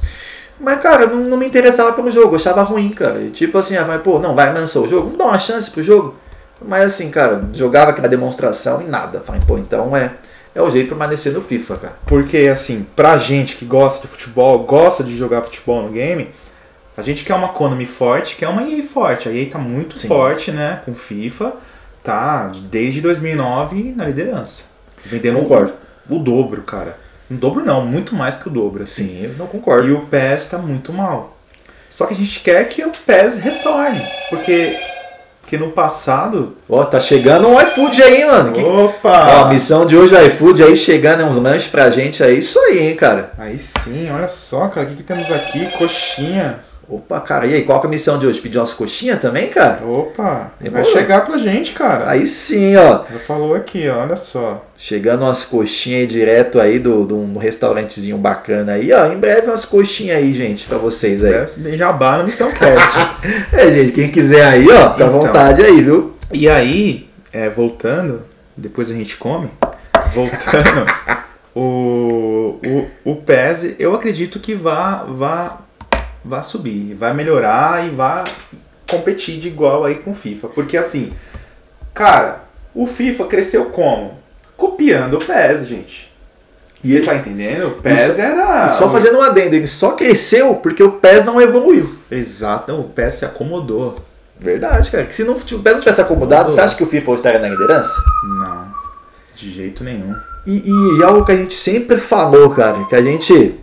Mas, 0.60 0.81
cara, 0.81 1.07
não, 1.07 1.21
não 1.21 1.38
me 1.38 1.45
interessava 1.45 1.93
pelo 1.93 2.12
jogo, 2.12 2.31
eu 2.31 2.36
achava 2.36 2.63
ruim, 2.63 2.89
cara. 2.89 3.21
E, 3.21 3.29
tipo 3.29 3.57
assim, 3.57 3.77
ah, 3.77 3.86
mas, 3.88 4.01
pô, 4.01 4.19
não, 4.19 4.36
vai, 4.36 4.53
lançou 4.53 4.83
o 4.83 4.88
jogo, 4.89 5.03
vamos 5.03 5.17
dar 5.17 5.27
uma 5.27 5.39
chance 5.39 5.71
pro 5.71 5.81
jogo. 5.81 6.15
Mas, 6.62 6.83
assim, 6.83 7.10
cara, 7.10 7.47
jogava 7.53 7.91
aquela 7.91 8.10
demonstração 8.10 8.81
e 8.81 8.86
nada. 8.86 9.21
Falei, 9.21 9.39
pô, 9.47 9.57
então 9.57 9.95
é, 9.95 10.12
é 10.53 10.62
o 10.62 10.69
jeito 10.69 10.83
de 10.83 10.89
permanecer 10.89 11.31
no 11.31 11.39
FIFA, 11.39 11.77
cara. 11.77 11.93
Porque, 12.05 12.39
assim, 12.51 12.86
pra 12.93 13.17
gente 13.17 13.55
que 13.55 13.63
gosta 13.63 14.01
de 14.01 14.12
futebol, 14.12 14.65
gosta 14.65 15.01
de 15.01 15.15
jogar 15.15 15.43
futebol 15.43 15.83
no 15.83 15.91
game 15.91 16.29
a 16.97 17.03
gente 17.03 17.23
quer 17.23 17.36
uma 17.36 17.49
Konami 17.49 17.86
forte, 17.86 18.36
quer 18.36 18.47
uma 18.47 18.63
EA 18.63 18.83
forte. 18.83 19.29
A 19.29 19.31
EA 19.31 19.47
tá 19.51 19.60
muito 19.60 19.99
Sim. 19.99 20.07
forte, 20.07 20.51
né? 20.51 20.81
Com 20.83 20.95
FIFA. 20.95 21.53
Tá 22.03 22.51
desde 22.71 23.01
2009 23.01 23.93
na 23.95 24.05
liderança. 24.05 24.63
Vendendo 25.05 25.39
concordo. 25.39 25.73
O, 26.10 26.15
o 26.15 26.19
dobro, 26.19 26.63
cara. 26.63 26.97
Um 27.29 27.36
dobro 27.36 27.63
não, 27.63 27.86
muito 27.86 28.15
mais 28.15 28.38
que 28.38 28.47
o 28.47 28.51
dobro. 28.51 28.83
Assim. 28.83 29.05
Sim, 29.05 29.23
eu 29.25 29.33
não 29.38 29.45
concordo. 29.45 29.88
E 29.88 29.91
o 29.91 30.07
PES 30.07 30.47
tá 30.47 30.57
muito 30.57 30.91
mal. 30.91 31.38
Só 31.88 32.07
que 32.07 32.13
a 32.13 32.17
gente 32.17 32.39
quer 32.39 32.67
que 32.67 32.83
o 32.83 32.91
PES 33.05 33.38
retorne. 33.38 34.03
Porque 34.29 34.75
que 35.45 35.57
no 35.57 35.71
passado. 35.71 36.57
Ó, 36.67 36.83
tá 36.83 36.99
chegando 36.99 37.47
um 37.47 37.60
iFood 37.62 38.03
aí, 38.03 38.25
mano. 38.25 38.86
Opa! 38.86 39.27
Ó, 39.29 39.45
a 39.45 39.49
missão 39.49 39.86
de 39.86 39.95
hoje 39.95 40.15
é 40.15 40.25
iFood 40.25 40.63
aí 40.63 40.75
chegando 40.75 41.23
uns 41.23 41.38
lanches 41.38 41.67
pra 41.67 41.89
gente. 41.89 42.21
É 42.21 42.31
isso 42.31 42.60
aí, 42.60 42.79
hein, 42.79 42.95
cara. 42.95 43.31
Aí 43.38 43.57
sim, 43.57 44.10
olha 44.12 44.27
só, 44.27 44.67
cara. 44.67 44.88
O 44.88 44.89
que, 44.89 44.97
que 44.97 45.03
temos 45.03 45.31
aqui? 45.31 45.71
Coxinha. 45.77 46.60
Opa, 46.89 47.19
cara, 47.19 47.45
e 47.45 47.54
aí, 47.54 47.63
qual 47.63 47.84
é 47.84 47.86
a 47.86 47.89
missão 47.89 48.17
de 48.17 48.26
hoje? 48.26 48.39
Pedir 48.39 48.58
umas 48.58 48.71
coxinhas 48.71 49.19
também, 49.19 49.50
cara? 49.50 49.84
Opa, 49.86 50.54
vai 50.71 50.86
chegar 50.86 51.26
pra 51.26 51.38
gente, 51.38 51.73
cara. 51.73 52.10
Aí 52.10 52.26
sim, 52.26 52.78
ó. 52.78 53.04
Já 53.12 53.19
falou 53.19 53.54
aqui, 53.54 53.89
ó, 53.89 54.04
olha 54.04 54.15
só. 54.15 54.65
Chegando 54.73 55.23
umas 55.23 55.43
coxinhas 55.43 56.02
aí 56.02 56.08
direto 56.08 56.62
aí 56.62 56.80
do, 56.80 57.06
do 57.06 57.17
um 57.17 57.38
restaurantezinho 57.38 58.17
bacana 58.17 58.73
aí, 58.73 58.93
ó. 58.93 59.08
Em 59.08 59.17
breve 59.17 59.47
umas 59.47 59.65
coxinhas 59.65 60.17
aí, 60.17 60.34
gente, 60.34 60.65
pra 60.65 60.78
vocês 60.78 61.26
aí. 61.26 61.43
Bem 61.58 61.78
jabá 61.78 62.19
na 62.19 62.23
Missão 62.23 62.50
Cast. 62.54 62.97
é, 63.52 63.69
gente, 63.69 63.91
quem 63.91 64.10
quiser 64.10 64.45
aí, 64.45 64.69
ó, 64.69 64.91
à 64.91 64.95
então, 64.95 65.12
vontade 65.12 65.62
aí, 65.62 65.82
viu? 65.82 66.13
E 66.32 66.47
aí, 66.47 67.10
é, 67.34 67.50
voltando, 67.50 68.21
depois 68.56 68.89
a 68.89 68.93
gente 68.93 69.17
come, 69.17 69.50
voltando, 70.13 70.86
o, 71.54 72.60
o, 72.65 73.12
o 73.12 73.15
PES, 73.17 73.76
eu 73.78 73.93
acredito 73.93 74.39
que 74.39 74.56
vá, 74.56 75.04
vá 75.04 75.66
vai 76.27 76.43
subir, 76.43 76.93
vai 76.93 77.13
melhorar 77.13 77.85
e 77.85 77.89
vai 77.89 78.23
competir 78.89 79.39
de 79.39 79.47
igual 79.47 79.83
aí 79.83 79.95
com 79.95 80.11
o 80.11 80.15
FIFA. 80.15 80.47
Porque 80.49 80.77
assim, 80.77 81.11
cara, 81.93 82.43
o 82.73 82.85
FIFA 82.85 83.25
cresceu 83.25 83.65
como? 83.65 84.19
Copiando 84.55 85.15
o 85.15 85.25
PES, 85.25 85.67
gente. 85.67 86.11
E 86.83 86.91
Você 86.91 87.01
tá 87.01 87.15
entendendo? 87.15 87.67
O 87.67 87.71
PES 87.81 88.19
era. 88.19 88.67
Só 88.67 88.91
fazendo 88.91 89.17
um 89.17 89.21
adendo, 89.21 89.55
ele 89.55 89.67
só 89.67 89.91
cresceu 89.91 90.55
porque 90.55 90.83
o 90.83 90.93
PES 90.93 91.25
não 91.25 91.41
evoluiu. 91.41 91.97
Exato, 92.09 92.71
não, 92.71 92.81
o 92.81 92.89
PES 92.89 93.15
se 93.15 93.25
acomodou. 93.25 93.97
Verdade, 94.39 94.91
cara. 94.91 95.05
Que 95.05 95.15
se, 95.15 95.23
não, 95.23 95.35
o 95.35 95.39
PES 95.39 95.73
não 95.73 95.79
tivesse 95.79 96.01
acomodado, 96.01 96.51
você 96.51 96.61
acha 96.61 96.75
que 96.75 96.83
o 96.83 96.87
FIFA 96.87 97.13
estaria 97.13 97.39
na 97.39 97.49
liderança? 97.49 97.93
Não, 98.39 98.67
de 99.35 99.51
jeito 99.51 99.83
nenhum. 99.83 100.15
E, 100.45 100.69
e, 100.69 100.99
e 100.99 101.03
algo 101.03 101.25
que 101.25 101.31
a 101.31 101.35
gente 101.35 101.55
sempre 101.55 101.97
falou, 101.97 102.49
cara, 102.51 102.85
que 102.85 102.95
a 102.95 103.01
gente 103.01 103.59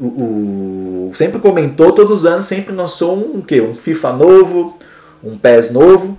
o, 0.00 1.08
o, 1.08 1.10
sempre 1.14 1.40
comentou, 1.40 1.92
todos 1.92 2.20
os 2.20 2.26
anos 2.26 2.44
sempre 2.44 2.74
lançou 2.74 3.16
um, 3.16 3.38
um, 3.38 3.40
quê? 3.40 3.60
um 3.60 3.74
FIFA 3.74 4.12
novo, 4.12 4.78
um 5.22 5.36
PES 5.36 5.70
novo. 5.70 6.16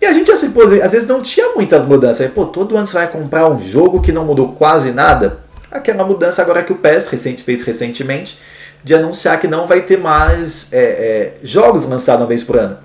E 0.00 0.06
a 0.06 0.12
gente 0.12 0.30
assim, 0.30 0.50
pô, 0.50 0.62
às 0.62 0.92
vezes 0.92 1.08
não 1.08 1.22
tinha 1.22 1.54
muitas 1.54 1.84
mudanças. 1.84 2.30
Pô, 2.30 2.46
todo 2.46 2.76
ano 2.76 2.86
você 2.86 2.94
vai 2.94 3.08
comprar 3.08 3.48
um 3.48 3.60
jogo 3.60 4.00
que 4.00 4.12
não 4.12 4.24
mudou 4.24 4.52
quase 4.52 4.92
nada. 4.92 5.40
Aquela 5.70 6.04
mudança 6.04 6.42
agora 6.42 6.62
que 6.62 6.72
o 6.72 6.76
PES 6.76 7.08
recente, 7.08 7.42
fez 7.42 7.62
recentemente, 7.62 8.38
de 8.84 8.94
anunciar 8.94 9.40
que 9.40 9.48
não 9.48 9.66
vai 9.66 9.82
ter 9.82 9.98
mais 9.98 10.72
é, 10.72 10.78
é, 10.78 11.34
jogos 11.42 11.88
lançados 11.88 12.20
uma 12.20 12.28
vez 12.28 12.44
por 12.44 12.56
ano. 12.56 12.78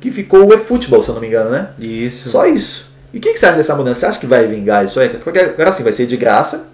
Que 0.00 0.12
ficou 0.12 0.46
o 0.46 0.54
eFootball, 0.54 1.02
se 1.02 1.08
eu 1.08 1.14
não 1.14 1.20
me 1.20 1.26
engano, 1.26 1.50
né? 1.50 1.70
Isso. 1.78 2.28
Só 2.28 2.46
isso. 2.46 2.96
E 3.12 3.18
o 3.18 3.20
que, 3.20 3.32
que 3.32 3.40
você 3.40 3.46
acha 3.46 3.56
dessa 3.56 3.74
mudança? 3.74 4.00
Você 4.00 4.06
acha 4.06 4.20
que 4.20 4.26
vai 4.26 4.46
vingar 4.46 4.84
isso 4.84 5.00
aí? 5.00 5.08
Porque 5.08 5.38
agora 5.38 5.72
sim, 5.72 5.82
vai 5.82 5.92
ser 5.92 6.06
de 6.06 6.16
graça 6.16 6.68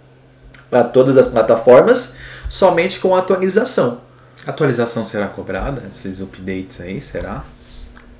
para 0.69 0.85
todas 0.85 1.17
as 1.17 1.27
plataformas 1.27 2.17
somente 2.49 3.01
com 3.01 3.15
atualização. 3.15 4.01
atualização 4.47 5.05
será 5.05 5.27
cobrada? 5.27 5.83
Esses 5.91 6.21
updates 6.21 6.81
aí, 6.81 7.01
será? 7.01 7.45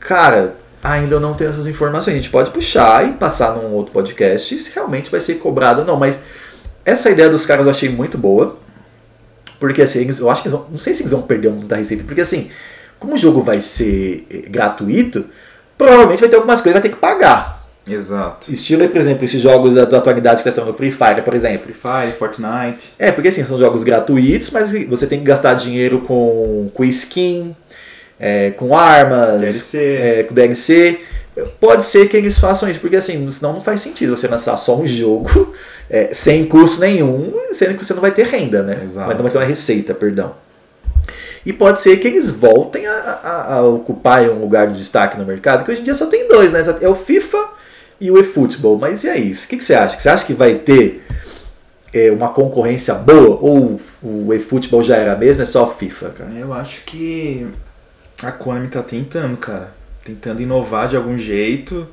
Cara, 0.01 0.57
ainda 0.83 1.19
não 1.19 1.35
tenho 1.35 1.51
essas 1.51 1.67
informações. 1.67 2.15
A 2.15 2.17
gente 2.17 2.31
pode 2.31 2.51
puxar 2.51 3.09
e 3.09 3.13
passar 3.13 3.55
num 3.55 3.73
outro 3.73 3.93
podcast 3.93 4.59
se 4.59 4.75
realmente 4.75 5.11
vai 5.11 5.21
ser 5.21 5.37
cobrado 5.37 5.81
ou 5.81 5.87
não. 5.87 5.97
Mas 5.97 6.19
essa 6.85 7.11
ideia 7.11 7.31
dos 7.31 7.47
caras 7.47 7.65
eu 7.65 7.71
achei 7.71 7.89
muito 7.89 8.19
boa. 8.19 8.59
Porque 9.59 9.81
assim, 9.83 10.01
eles, 10.01 10.19
eu 10.19 10.29
acho 10.29 10.43
que 10.43 10.49
eles 10.49 10.59
vão, 10.59 10.69
não 10.71 10.79
sei 10.79 10.95
se 10.95 11.03
eles 11.03 11.13
vão 11.13 11.23
perder 11.23 11.51
muita 11.51 11.77
receita. 11.77 12.05
Porque 12.05 12.21
assim, 12.21 12.51
como 12.99 13.15
o 13.15 13.19
jogo 13.19 13.43
vai 13.43 13.61
ser 13.61 14.27
eh, 14.31 14.49
gratuito, 14.49 15.25
provavelmente 15.79 16.21
vai 16.21 16.29
ter 16.29 16.37
algumas 16.37 16.61
coisas 16.61 16.81
que 16.81 16.89
vai 16.89 16.91
ter 16.91 16.95
que 16.95 17.01
pagar. 17.01 17.64
Exato. 17.87 18.51
Estilo, 18.51 18.89
por 18.89 18.99
exemplo, 18.99 19.25
esses 19.25 19.41
jogos 19.41 19.75
da, 19.75 19.85
da 19.85 19.99
atualidade 19.99 20.43
que 20.43 20.49
estão 20.49 20.65
no 20.65 20.73
Free 20.73 20.91
Fire, 20.91 21.23
por 21.23 21.35
exemplo. 21.35 21.65
Free 21.65 21.75
Fire, 21.75 22.13
Fortnite. 22.19 22.95
É, 22.99 23.13
porque 23.13 23.29
assim, 23.29 23.45
são 23.45 23.59
jogos 23.59 23.83
gratuitos, 23.83 24.51
mas 24.51 24.73
você 24.89 25.07
tem 25.07 25.19
que 25.19 25.25
gastar 25.25 25.55
dinheiro 25.55 26.01
com, 26.01 26.71
com 26.73 26.85
skin, 26.85 27.55
é, 28.19 28.53
com 28.53 28.77
armas, 28.77 29.41
DLC. 29.41 29.79
É, 29.79 30.23
com 30.23 30.35
DLC. 30.35 31.01
Pode 31.61 31.85
ser 31.85 32.09
que 32.09 32.17
eles 32.17 32.39
façam 32.39 32.71
isso, 32.71 32.81
porque 32.81 32.97
assim, 32.97 33.31
senão 33.31 33.55
não 33.55 33.61
faz 33.61 33.81
sentido 33.81 34.17
você 34.17 34.29
lançar 34.29 34.57
só 34.57 34.79
um 34.79 34.87
jogo 34.87 35.53
é, 35.91 36.15
sem 36.15 36.47
custo 36.47 36.81
nenhum, 36.81 37.35
sendo 37.53 37.75
que 37.75 37.85
você 37.85 37.93
não 37.93 38.01
vai 38.01 38.13
ter 38.13 38.25
renda, 38.25 38.63
né? 38.63 38.81
Exato. 38.85 39.11
Não 39.11 39.23
vai 39.23 39.31
ter 39.31 39.39
uma 39.39 39.45
receita, 39.45 39.93
perdão. 39.93 40.33
E 41.45 41.53
pode 41.53 41.81
ser 41.81 41.99
que 41.99 42.09
eles 42.09 42.31
voltem 42.31 42.87
a, 42.87 42.93
a, 42.93 43.55
a 43.57 43.63
ocupar 43.63 44.23
um 44.31 44.41
lugar 44.41 44.69
de 44.69 44.79
destaque 44.79 45.19
no 45.19 45.27
mercado, 45.27 45.65
que 45.65 45.71
hoje 45.71 45.83
em 45.83 45.85
dia 45.85 45.95
só 45.95 46.07
tem 46.07 46.27
dois, 46.27 46.53
né? 46.53 46.63
É 46.81 46.89
o 46.89 46.95
FIFA 46.95 47.54
e 48.05 48.11
o 48.11 48.19
eFootball. 48.19 48.79
Mas 48.79 49.03
e 49.05 49.09
aí? 49.09 49.33
O 49.33 49.49
que, 49.49 49.57
que 49.57 49.65
você 49.65 49.75
acha? 49.75 49.99
Você 49.99 50.09
acha 50.11 50.27
que 50.27 50.35
vai 50.35 50.57
ter 50.57 51.07
é, 51.93 52.11
uma 52.11 52.29
concorrência 52.29 52.95
boa? 52.95 53.39
Ou 53.41 53.81
o 54.03 54.35
eFootball 54.35 54.83
já 54.83 54.97
era 54.97 55.17
mesmo? 55.17 55.43
É 55.43 55.47
só 55.47 55.67
FIFA, 55.71 56.11
cara? 56.11 56.31
Eu 56.33 56.53
acho 56.53 56.83
que 56.85 57.47
a 58.23 58.31
Konami 58.31 58.69
tá 58.69 58.83
tentando, 58.83 59.37
cara. 59.39 59.73
Tentando 60.05 60.43
inovar 60.43 60.87
de 60.89 60.97
algum 60.97 61.17
jeito. 61.17 61.89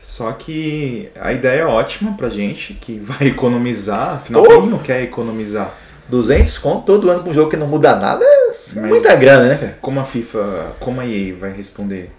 Só 0.00 0.32
que 0.32 1.10
a 1.18 1.32
ideia 1.32 1.60
é 1.60 1.66
ótima 1.66 2.14
pra 2.16 2.30
gente, 2.30 2.72
que 2.74 2.98
vai 2.98 3.28
economizar. 3.28 4.14
Afinal, 4.14 4.42
Oh! 4.42 4.46
quem 4.46 4.66
não 4.70 4.78
quer 4.78 5.02
economizar? 5.02 5.74
200 6.08 6.58
conto 6.58 6.84
todo 6.84 7.10
ano 7.10 7.22
pra 7.22 7.30
um 7.30 7.34
jogo 7.34 7.50
que 7.50 7.56
não 7.56 7.66
muda 7.66 7.96
nada 7.96 8.22
é 8.22 8.52
Mas 8.74 8.88
muita 8.90 9.16
grana, 9.16 9.46
né, 9.46 9.56
cara? 9.56 9.78
Como 9.80 9.98
a 10.00 10.04
FIFA, 10.04 10.72
como 10.78 11.00
a 11.00 11.06
EA 11.06 11.34
vai 11.34 11.50
responder 11.52 12.10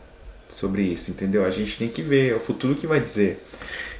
sobre 0.55 0.81
isso, 0.83 1.11
entendeu? 1.11 1.45
A 1.45 1.49
gente 1.49 1.77
tem 1.77 1.87
que 1.87 2.01
ver, 2.01 2.31
é 2.31 2.35
o 2.35 2.39
futuro 2.39 2.75
que 2.75 2.87
vai 2.87 2.99
dizer. 2.99 3.43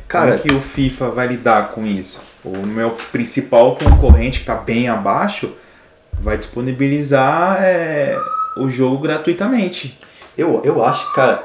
Cara, 0.08 0.38
Como 0.38 0.44
que 0.44 0.54
o 0.54 0.62
FIFA 0.62 1.10
vai 1.10 1.28
lidar 1.28 1.72
com 1.72 1.86
isso? 1.86 2.22
O 2.44 2.66
meu 2.66 2.92
principal 3.12 3.76
concorrente, 3.76 4.40
que 4.40 4.46
tá 4.46 4.56
bem 4.56 4.88
abaixo, 4.88 5.52
vai 6.22 6.38
disponibilizar 6.38 7.58
é, 7.62 8.16
o 8.58 8.70
jogo 8.70 9.00
gratuitamente. 9.00 9.98
eu, 10.38 10.62
eu 10.64 10.84
acho, 10.86 11.12
cara, 11.14 11.44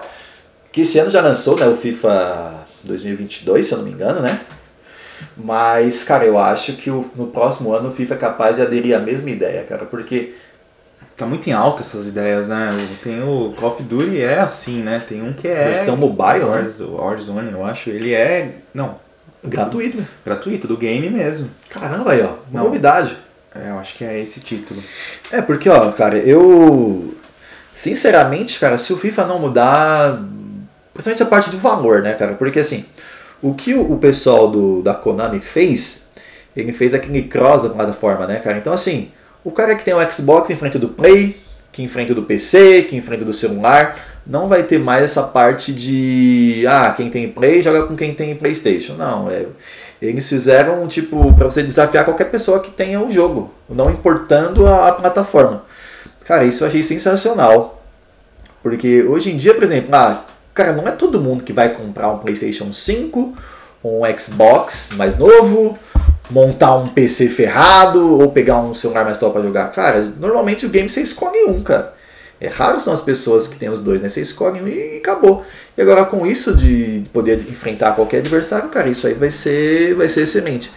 que 0.70 0.82
esse 0.82 0.98
ano 0.98 1.10
já 1.10 1.20
lançou, 1.20 1.56
né, 1.58 1.66
o 1.66 1.76
FIFA 1.76 2.66
2022, 2.84 3.66
se 3.66 3.72
eu 3.72 3.78
não 3.78 3.84
me 3.86 3.92
engano, 3.92 4.20
né? 4.20 4.40
Mas, 5.36 6.02
cara, 6.04 6.24
eu 6.24 6.38
acho 6.38 6.74
que 6.74 6.90
o- 6.90 7.10
no 7.16 7.26
próximo 7.28 7.72
ano 7.72 7.90
o 7.90 7.92
FIFA 7.94 8.14
é 8.14 8.18
capaz 8.18 8.56
de 8.56 8.62
aderir 8.62 8.94
à 8.96 9.00
mesma 9.00 9.30
ideia, 9.30 9.64
cara, 9.64 9.84
porque 9.86 10.34
Tá 11.20 11.26
muito 11.26 11.46
em 11.48 11.52
alta 11.52 11.82
essas 11.82 12.06
ideias, 12.06 12.48
né? 12.48 12.70
Tem 13.04 13.22
o 13.22 13.52
Call 13.54 13.72
of 13.72 13.82
Duty 13.82 14.22
é 14.22 14.40
assim, 14.40 14.82
né? 14.82 15.02
Tem 15.06 15.20
um 15.22 15.34
que 15.34 15.46
é 15.46 15.66
versão 15.74 15.94
mobile, 15.94 16.40
né? 16.40 16.46
Wars- 16.46 16.80
Warzone, 16.80 17.52
eu 17.52 17.62
acho. 17.62 17.90
Ele 17.90 18.14
é, 18.14 18.54
não, 18.72 18.94
Gratuito. 19.44 19.98
né? 19.98 20.06
gratuito, 20.24 20.66
do 20.66 20.78
game 20.78 21.10
mesmo. 21.10 21.50
Caramba 21.68 22.12
aí, 22.12 22.22
ó, 22.22 22.28
uma 22.50 22.60
Não. 22.60 22.64
novidade. 22.64 23.18
É, 23.54 23.68
eu 23.68 23.78
acho 23.78 23.96
que 23.96 24.04
é 24.04 24.18
esse 24.18 24.40
título. 24.40 24.82
É, 25.30 25.42
porque, 25.42 25.68
ó, 25.68 25.92
cara, 25.92 26.16
eu. 26.16 27.14
Sinceramente, 27.74 28.58
cara, 28.58 28.78
se 28.78 28.90
o 28.92 28.96
FIFA 28.96 29.26
não 29.26 29.38
mudar. 29.38 30.22
Principalmente 30.94 31.22
a 31.22 31.26
parte 31.26 31.50
do 31.50 31.58
valor, 31.58 32.00
né, 32.02 32.14
cara? 32.14 32.32
Porque 32.34 32.58
assim, 32.60 32.84
o 33.42 33.52
que 33.54 33.74
o 33.74 33.92
o 33.92 33.98
pessoal 33.98 34.48
do, 34.50 34.82
da 34.82 34.94
Konami 34.94 35.40
fez, 35.40 36.06
ele 36.56 36.72
fez 36.72 36.94
aquele 36.94 37.22
cross 37.24 37.62
da 37.62 37.68
plataforma, 37.70 38.26
né, 38.26 38.36
cara? 38.36 38.56
Então, 38.58 38.72
assim, 38.72 39.10
o 39.44 39.50
cara 39.50 39.74
que 39.74 39.84
tem 39.84 39.94
o 39.94 40.12
Xbox 40.12 40.50
em 40.50 40.56
frente 40.56 40.78
do 40.78 40.88
Play, 40.88 41.36
que 41.72 41.82
em 41.82 41.88
frente 41.88 42.12
do 42.12 42.22
PC, 42.22 42.82
que 42.82 42.96
em 42.96 43.02
frente 43.02 43.24
do 43.24 43.32
celular, 43.32 43.96
não 44.26 44.48
vai 44.48 44.62
ter 44.62 44.78
mais 44.78 45.04
essa 45.04 45.22
parte 45.22 45.72
de. 45.72 46.64
Ah, 46.68 46.92
quem 46.96 47.10
tem 47.10 47.28
Play 47.28 47.62
joga 47.62 47.84
com 47.84 47.96
quem 47.96 48.14
tem 48.14 48.34
PlayStation. 48.34 48.94
Não, 48.94 49.30
é. 49.30 49.46
Eles 50.00 50.28
fizeram, 50.28 50.86
tipo, 50.88 51.32
pra 51.34 51.44
você 51.44 51.62
desafiar 51.62 52.04
qualquer 52.04 52.30
pessoa 52.30 52.60
que 52.60 52.70
tenha 52.70 53.00
o 53.00 53.10
jogo, 53.10 53.52
não 53.68 53.90
importando 53.90 54.66
a, 54.66 54.88
a 54.88 54.92
plataforma. 54.92 55.64
Cara, 56.24 56.44
isso 56.44 56.64
eu 56.64 56.68
achei 56.68 56.82
sensacional. 56.82 57.82
Porque 58.62 59.02
hoje 59.02 59.30
em 59.30 59.36
dia, 59.36 59.54
por 59.54 59.62
exemplo, 59.62 59.94
ah, 59.94 60.24
cara, 60.54 60.72
não 60.72 60.86
é 60.86 60.90
todo 60.90 61.20
mundo 61.20 61.44
que 61.44 61.52
vai 61.52 61.70
comprar 61.70 62.10
um 62.10 62.18
PlayStation 62.18 62.72
5, 62.72 63.34
um 63.82 64.00
Xbox 64.18 64.90
mais 64.96 65.16
novo, 65.16 65.78
montar 66.30 66.76
um 66.76 66.88
PC 66.88 67.28
ferrado 67.28 68.18
ou 68.20 68.30
pegar 68.30 68.60
um 68.60 68.74
celular 68.74 69.04
mais 69.04 69.18
top 69.18 69.32
pra 69.32 69.42
jogar. 69.42 69.72
Cara, 69.72 70.12
normalmente 70.18 70.66
o 70.66 70.68
game 70.68 70.88
você 70.88 71.00
escolhe 71.00 71.44
um, 71.44 71.62
cara. 71.62 71.94
É 72.40 72.48
raro 72.48 72.80
são 72.80 72.92
as 72.92 73.02
pessoas 73.02 73.46
que 73.46 73.58
têm 73.58 73.68
os 73.68 73.80
dois, 73.80 74.00
né? 74.00 74.08
Você 74.08 74.20
escolhe 74.22 74.62
um 74.62 74.68
e 74.68 74.96
acabou. 74.96 75.44
E 75.76 75.82
agora 75.82 76.04
com 76.06 76.26
isso 76.26 76.56
de 76.56 77.04
poder 77.12 77.38
enfrentar 77.50 77.92
qualquer 77.92 78.18
adversário, 78.18 78.70
cara, 78.70 78.88
isso 78.88 79.06
aí 79.06 79.14
vai 79.14 79.30
ser, 79.30 79.94
vai 79.94 80.08
ser 80.08 80.22
excelente. 80.22 80.72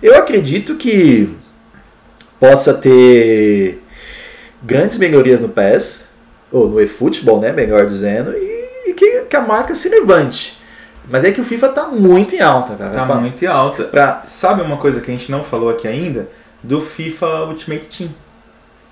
Eu 0.00 0.16
acredito 0.16 0.76
que 0.76 1.28
possa 2.38 2.74
ter 2.74 3.82
grandes 4.62 4.98
melhorias 4.98 5.40
no 5.40 5.48
PES, 5.48 6.04
ou 6.52 6.68
no 6.68 6.80
eFootball, 6.80 7.40
né, 7.40 7.52
melhor 7.52 7.86
dizendo, 7.86 8.32
e, 8.36 8.90
e 8.90 8.94
que, 8.94 9.22
que 9.22 9.36
a 9.36 9.40
marca 9.40 9.74
se 9.74 9.88
levante. 9.88 10.59
Mas 11.08 11.24
é 11.24 11.32
que 11.32 11.40
o 11.40 11.44
FIFA 11.44 11.68
tá 11.70 11.86
muito 11.88 12.34
em 12.34 12.40
alta, 12.40 12.74
cara. 12.74 12.90
Tá 12.90 13.04
Pra- 13.06 13.14
muito 13.16 13.44
em 13.44 13.48
alta. 13.48 13.84
pra- 13.84 14.22
Sabe 14.26 14.62
uma 14.62 14.76
coisa 14.76 15.00
que 15.00 15.10
a 15.10 15.14
gente 15.16 15.30
não 15.30 15.42
falou 15.42 15.68
aqui 15.70 15.88
ainda? 15.88 16.28
Do 16.62 16.80
FIFA 16.80 17.44
Ultimate 17.46 17.86
Team. 17.86 18.10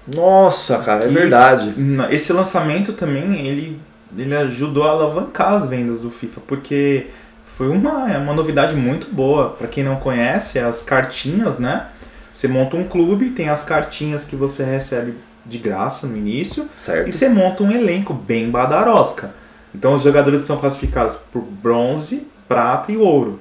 Nossa, 0.07 0.79
cara, 0.79 1.05
é 1.05 1.09
E- 1.09 1.13
verdade. 1.13 1.75
Na- 1.77 2.11
Esse 2.13 2.33
lançamento 2.33 2.93
também, 2.93 3.47
ele, 3.47 3.79
ele 4.17 4.35
ajudou 4.37 4.85
a 4.85 4.91
alavancar 4.91 5.53
as 5.55 5.67
vendas 5.69 6.01
do 6.01 6.11
FIFA, 6.11 6.41
porque 6.47 7.09
foi 7.45 7.69
uma, 7.69 8.11
é 8.11 8.17
uma 8.17 8.33
novidade 8.33 8.75
muito 8.75 9.13
boa. 9.13 9.51
Pra 9.51 9.67
quem 9.69 9.85
não 9.85 9.97
conhece, 9.97 10.59
as 10.59 10.83
cartinhas, 10.83 11.59
né? 11.59 11.87
Você 12.33 12.49
monta 12.49 12.77
um 12.77 12.85
clube, 12.85 13.31
tem 13.31 13.49
as 13.49 13.65
cartinhas 13.65 14.25
que 14.25 14.37
você 14.37 14.63
recebe 14.65 15.15
de 15.45 15.59
graça 15.59 16.07
no 16.07 16.17
início, 16.17 16.69
Certo. 16.77 17.09
e 17.09 17.13
você 17.13 17.29
monta 17.29 17.63
um 17.63 17.71
elenco 17.71 18.13
bem 18.15 18.51
badarosca. 18.51 19.31
Então 19.75 19.95
os 19.95 20.03
jogadores 20.03 20.43
são 20.43 20.57
classificados 20.57 21.17
por 21.33 21.43
bronze, 21.43 22.27
prata 22.49 22.91
e 22.93 22.97
ouro. 22.97 23.41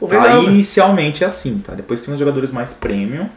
Pô, 0.00 0.06
Tá? 0.08 0.20
né? 0.20 0.42
Inicialmente 0.44 1.22
é 1.22 1.26
assim, 1.26 1.58
tá? 1.64 1.74
Depois 1.74 2.00
tem 2.00 2.12
os 2.12 2.18
jogadores 2.18 2.50
mais 2.50 2.72
premium, 2.72 3.28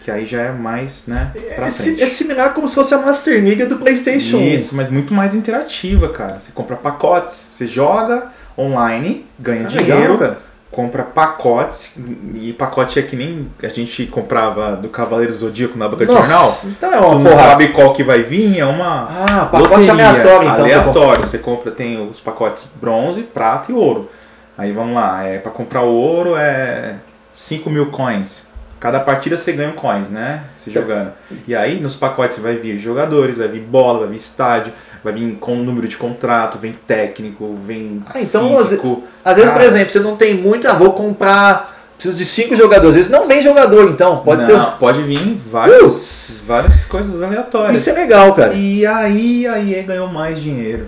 que 0.00 0.10
aí 0.10 0.24
já 0.24 0.40
é 0.40 0.50
mais, 0.52 1.06
né, 1.06 1.30
pra 1.56 1.66
É, 1.66 1.70
frente. 1.70 2.02
é 2.02 2.06
similar 2.06 2.54
como 2.54 2.66
se 2.66 2.74
fosse 2.74 2.94
a 2.94 2.98
Master 2.98 3.42
League 3.44 3.66
do 3.66 3.76
PlayStation. 3.76 4.38
Isso, 4.38 4.74
mas 4.74 4.88
muito 4.90 5.12
mais 5.12 5.34
interativa, 5.34 6.08
cara. 6.08 6.40
Você 6.40 6.52
compra 6.52 6.74
pacotes, 6.76 7.48
você 7.52 7.66
joga 7.66 8.28
online, 8.56 9.26
ganha 9.38 9.64
Ah, 9.66 9.68
dinheiro, 9.68 10.14
legal, 10.14 10.18
cara. 10.18 10.38
Compra 10.70 11.02
pacotes, 11.02 11.96
e 12.34 12.52
pacote 12.52 12.98
é 12.98 13.02
que 13.02 13.16
nem 13.16 13.48
a 13.62 13.68
gente 13.68 14.06
comprava 14.06 14.76
do 14.76 14.88
Cavaleiro 14.88 15.34
Zodíaco 15.34 15.76
na 15.76 15.88
banca 15.88 16.06
de 16.06 16.12
jornal. 16.12 16.48
Então 16.66 16.92
é 16.92 16.96
Tu 16.98 17.04
uma 17.04 17.14
não 17.16 17.22
porra. 17.24 17.36
sabe 17.36 17.68
qual 17.68 17.92
que 17.92 18.04
vai 18.04 18.22
vir, 18.22 18.58
é 18.58 18.64
uma 18.64 19.02
Ah, 19.04 19.48
pacote 19.50 19.68
loteria, 19.88 19.92
aleatório, 20.08 20.48
então. 20.48 20.56
você 20.56 20.62
compra. 20.62 20.62
Aleatório, 20.62 21.26
você 21.26 21.38
compra, 21.38 21.70
tem 21.72 22.08
os 22.08 22.20
pacotes 22.20 22.68
bronze, 22.80 23.22
prata 23.22 23.72
e 23.72 23.74
ouro. 23.74 24.08
Aí 24.56 24.72
vamos 24.72 24.94
lá, 24.94 25.24
é, 25.24 25.38
para 25.38 25.50
comprar 25.50 25.82
o 25.82 25.92
ouro 25.92 26.36
é 26.36 26.96
5 27.34 27.68
mil 27.70 27.86
coins. 27.86 28.46
Cada 28.80 28.98
partida 28.98 29.36
você 29.36 29.52
ganha 29.52 29.68
um 29.68 29.72
coins, 29.72 30.08
né? 30.08 30.42
Se 30.56 30.70
jogando. 30.70 31.12
E 31.46 31.54
aí 31.54 31.78
nos 31.78 31.94
pacotes 31.94 32.38
vai 32.38 32.56
vir 32.56 32.78
jogadores, 32.78 33.36
vai 33.36 33.46
vir 33.46 33.60
bola, 33.60 34.00
vai 34.00 34.08
vir 34.08 34.16
estádio, 34.16 34.72
vai 35.04 35.12
vir 35.12 35.34
com 35.34 35.56
número 35.56 35.86
de 35.86 35.98
contrato, 35.98 36.58
vem 36.58 36.72
técnico, 36.86 37.58
vem 37.66 38.02
Ah, 38.12 38.22
então, 38.22 38.56
físico. 38.56 39.04
Às 39.22 39.36
vezes, 39.36 39.50
Cara, 39.50 39.60
por 39.60 39.68
exemplo, 39.68 39.90
você 39.90 40.00
não 40.00 40.16
tem 40.16 40.34
muito, 40.34 40.66
ah, 40.66 40.72
vou 40.72 40.94
comprar. 40.94 41.78
Preciso 41.94 42.16
de 42.16 42.24
cinco 42.24 42.56
jogadores. 42.56 42.92
Às 42.92 42.96
vezes 42.96 43.10
não 43.10 43.28
vem 43.28 43.42
jogador, 43.42 43.90
então. 43.90 44.16
Pode 44.20 44.46
ter. 44.46 44.56
não, 44.56 44.70
pode 44.78 45.02
vir 45.02 45.38
várias, 45.50 46.42
várias 46.46 46.86
coisas 46.86 47.22
aleatórias. 47.22 47.78
Isso 47.78 47.90
é 47.90 47.92
legal, 47.92 48.32
cara. 48.32 48.54
E 48.54 48.86
aí 48.86 49.46
a 49.46 49.58
EA 49.62 49.82
ganhou 49.82 50.08
mais 50.08 50.40
dinheiro. 50.40 50.86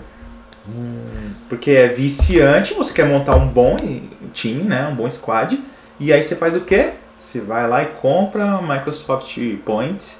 Porque 1.47 1.73
é 1.73 1.89
viciante, 1.89 2.73
você 2.73 2.91
quer 2.95 3.05
montar 3.05 3.37
um 3.37 3.47
bom 3.47 3.77
time, 4.33 4.65
né? 4.65 4.89
Um 4.91 4.95
bom 4.95 5.11
squad. 5.11 5.61
E 6.01 6.11
aí 6.11 6.23
você 6.23 6.35
faz 6.35 6.57
o 6.57 6.61
quê? 6.63 6.93
Você 7.23 7.41
vai 7.41 7.69
lá 7.69 7.83
e 7.85 7.87
compra 7.87 8.61
Microsoft 8.61 9.39
Points 9.65 10.19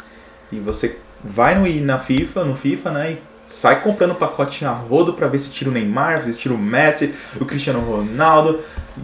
e 0.53 0.61
você 0.61 0.99
vai 1.23 1.57
no, 1.57 1.85
na 1.85 1.99
FIFA, 1.99 2.45
no 2.45 2.55
FIFA, 2.55 2.91
né? 2.93 3.11
E 3.13 3.23
sai 3.45 3.83
comprando 3.83 4.15
pacote 4.15 4.65
a 4.65 4.71
rodo 4.71 5.13
pra 5.13 5.27
ver 5.27 5.41
se 5.41 5.51
tira 5.51 5.69
o 5.69 5.73
Neymar, 5.73 6.23
se 6.25 6.39
tira 6.39 6.55
o 6.55 6.59
Messi, 6.59 7.13
o 7.41 7.45
Cristiano 7.45 7.81
Ronaldo. 7.81 8.61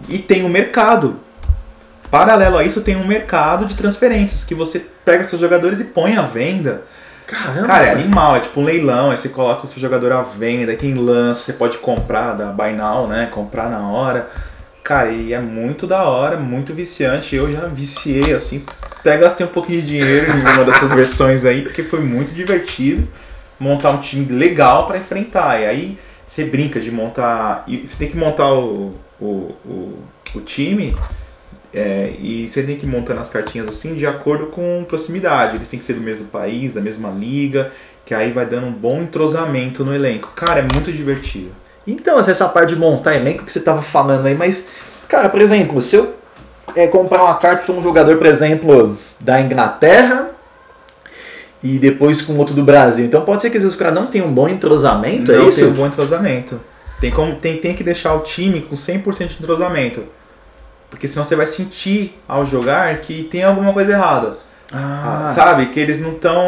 E 0.07 0.17
tem 0.17 0.45
um 0.45 0.49
mercado. 0.49 1.19
Paralelo 2.09 2.57
a 2.57 2.63
isso, 2.63 2.81
tem 2.81 2.95
um 2.95 3.05
mercado 3.05 3.65
de 3.65 3.75
transferências 3.75 4.45
que 4.45 4.55
você 4.55 4.85
pega 5.03 5.25
seus 5.25 5.41
jogadores 5.41 5.81
e 5.81 5.83
põe 5.83 6.15
à 6.15 6.21
venda. 6.21 6.83
Caramba. 7.27 7.67
Cara, 7.67 7.85
é 7.87 7.91
animal, 7.91 8.37
é 8.37 8.39
tipo 8.39 8.61
um 8.61 8.63
leilão, 8.63 9.11
aí 9.11 9.17
você 9.17 9.29
coloca 9.29 9.65
o 9.65 9.67
seu 9.67 9.79
jogador 9.79 10.13
à 10.13 10.21
venda, 10.21 10.71
aí 10.71 10.77
quem 10.77 10.95
lança, 10.95 11.43
você 11.43 11.53
pode 11.53 11.77
comprar 11.77 12.33
da 12.33 12.45
Buy 12.45 12.71
Now, 12.71 13.07
né? 13.07 13.27
Comprar 13.29 13.69
na 13.69 13.87
hora. 13.89 14.29
Cara, 14.83 15.11
e 15.11 15.33
é 15.33 15.39
muito 15.39 15.85
da 15.85 16.03
hora, 16.03 16.37
muito 16.37 16.73
viciante. 16.73 17.35
Eu 17.35 17.51
já 17.51 17.67
viciei, 17.67 18.33
assim, 18.33 18.63
até 18.99 19.17
gastei 19.17 19.45
um 19.45 19.49
pouquinho 19.49 19.81
de 19.81 19.87
dinheiro 19.87 20.31
em 20.31 20.41
uma 20.41 20.65
dessas 20.65 20.89
versões 20.89 21.45
aí, 21.45 21.61
porque 21.61 21.83
foi 21.83 21.99
muito 21.99 22.33
divertido 22.33 23.07
montar 23.59 23.91
um 23.91 23.99
time 23.99 24.25
legal 24.25 24.87
pra 24.87 24.97
enfrentar. 24.97 25.61
E 25.61 25.65
aí 25.65 25.97
você 26.25 26.45
brinca 26.45 26.79
de 26.79 26.91
montar. 26.91 27.63
E 27.67 27.85
você 27.85 27.97
tem 27.97 28.09
que 28.09 28.17
montar 28.17 28.51
o, 28.53 28.95
o, 29.19 29.25
o, 29.65 30.03
o 30.35 30.41
time 30.41 30.95
é, 31.73 32.15
e 32.19 32.47
você 32.47 32.63
tem 32.63 32.75
que 32.75 32.85
ir 32.85 32.89
montando 32.89 33.19
as 33.19 33.29
cartinhas 33.29 33.67
assim 33.67 33.93
de 33.93 34.05
acordo 34.05 34.47
com 34.47 34.85
proximidade. 34.87 35.55
Eles 35.55 35.67
têm 35.67 35.79
que 35.79 35.85
ser 35.85 35.93
do 35.93 36.01
mesmo 36.01 36.27
país, 36.27 36.73
da 36.73 36.81
mesma 36.81 37.09
liga, 37.09 37.71
que 38.05 38.13
aí 38.13 38.31
vai 38.31 38.45
dando 38.45 38.67
um 38.67 38.71
bom 38.71 39.01
entrosamento 39.01 39.85
no 39.85 39.93
elenco. 39.93 40.31
Cara, 40.35 40.61
é 40.61 40.73
muito 40.73 40.91
divertido. 40.91 41.51
Então, 41.87 42.17
assim, 42.17 42.31
essa 42.31 42.47
parte 42.47 42.73
de 42.73 42.79
montar 42.79 43.15
elenco 43.15 43.43
que 43.43 43.51
você 43.51 43.59
tava 43.59 43.81
falando 43.81 44.25
aí, 44.25 44.35
mas, 44.35 44.67
cara, 45.07 45.29
por 45.29 45.41
exemplo, 45.41 45.81
se 45.81 45.95
eu 45.95 46.15
é, 46.75 46.87
comprar 46.87 47.23
uma 47.23 47.35
carta 47.35 47.71
de 47.71 47.77
um 47.77 47.81
jogador, 47.81 48.17
por 48.17 48.27
exemplo, 48.27 48.97
da 49.19 49.41
Inglaterra 49.41 50.31
e 51.63 51.77
depois 51.77 52.21
com 52.21 52.37
outro 52.37 52.53
do 52.53 52.63
Brasil, 52.63 53.05
então 53.05 53.21
pode 53.21 53.41
ser 53.41 53.49
que 53.49 53.57
os 53.57 53.75
caras 53.75 53.93
não 53.93 54.07
tenham 54.07 54.27
um 54.27 54.33
bom 54.33 54.47
entrosamento, 54.47 55.31
Não 55.31 55.45
é 55.45 55.49
isso? 55.49 55.61
tem 55.61 55.69
um 55.69 55.73
bom 55.73 55.87
entrosamento. 55.87 56.59
Tem, 57.01 57.11
como, 57.11 57.35
tem, 57.35 57.57
tem 57.57 57.73
que 57.73 57.83
deixar 57.83 58.13
o 58.13 58.19
time 58.19 58.61
com 58.61 58.75
100% 58.75 59.27
de 59.27 59.37
entrosamento. 59.39 60.03
Porque 60.89 61.07
senão 61.07 61.25
você 61.25 61.35
vai 61.35 61.47
sentir 61.47 62.19
ao 62.27 62.45
jogar 62.45 62.97
que 62.97 63.23
tem 63.23 63.43
alguma 63.43 63.71
coisa 63.73 63.91
errada. 63.91 64.37
Ah, 64.71 65.31
Sabe? 65.33 65.67
Que 65.67 65.79
eles 65.79 65.99
não 65.99 66.13
estão 66.13 66.43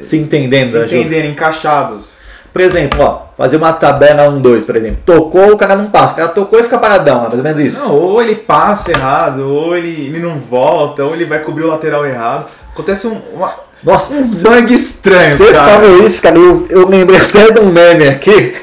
se 0.00 0.16
entendendo, 0.16 0.70
se 0.70 0.78
né, 0.78 0.84
entendendo, 0.84 1.26
encaixados. 1.26 2.16
Por 2.52 2.60
exemplo, 2.60 3.02
ó, 3.02 3.22
fazer 3.36 3.56
uma 3.56 3.72
tabela 3.72 4.30
1-2, 4.30 4.66
por 4.66 4.76
exemplo. 4.76 4.98
Tocou, 5.06 5.52
o 5.52 5.56
cara 5.56 5.74
não 5.74 5.86
passa. 5.86 6.12
O 6.12 6.16
cara 6.16 6.28
tocou 6.28 6.60
e 6.60 6.62
fica 6.62 6.78
paradão, 6.78 7.22
mais 7.22 7.34
ou 7.34 7.42
menos 7.42 7.58
isso. 7.58 7.84
Não, 7.86 7.94
ou 7.94 8.22
ele 8.22 8.34
passa 8.34 8.90
errado, 8.90 9.40
ou 9.48 9.74
ele, 9.74 9.88
ele 9.88 10.18
não 10.18 10.38
volta, 10.38 11.02
ou 11.02 11.14
ele 11.14 11.24
vai 11.24 11.38
cobrir 11.38 11.64
o 11.64 11.68
lateral 11.68 12.04
errado. 12.04 12.46
Acontece 12.70 13.06
um, 13.06 13.18
uma, 13.32 13.50
Nossa, 13.82 14.14
um 14.14 14.22
sangue 14.22 14.74
estranho, 14.74 15.36
você 15.38 15.50
cara. 15.50 15.72
falou 15.72 16.04
isso, 16.04 16.20
cara. 16.20 16.36
Eu, 16.36 16.66
eu 16.68 16.88
lembrei 16.88 17.18
até 17.22 17.50
de 17.50 17.60
um 17.60 17.72
meme 17.72 18.06
aqui. 18.06 18.54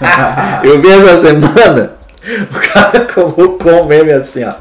eu 0.64 0.80
vi 0.80 0.90
essa 0.90 1.16
semana. 1.20 1.92
O 2.26 2.72
cara 2.72 3.04
colocou 3.04 3.84
um 3.84 3.86
meme 3.86 4.12
assim, 4.12 4.42
ó. 4.42 4.54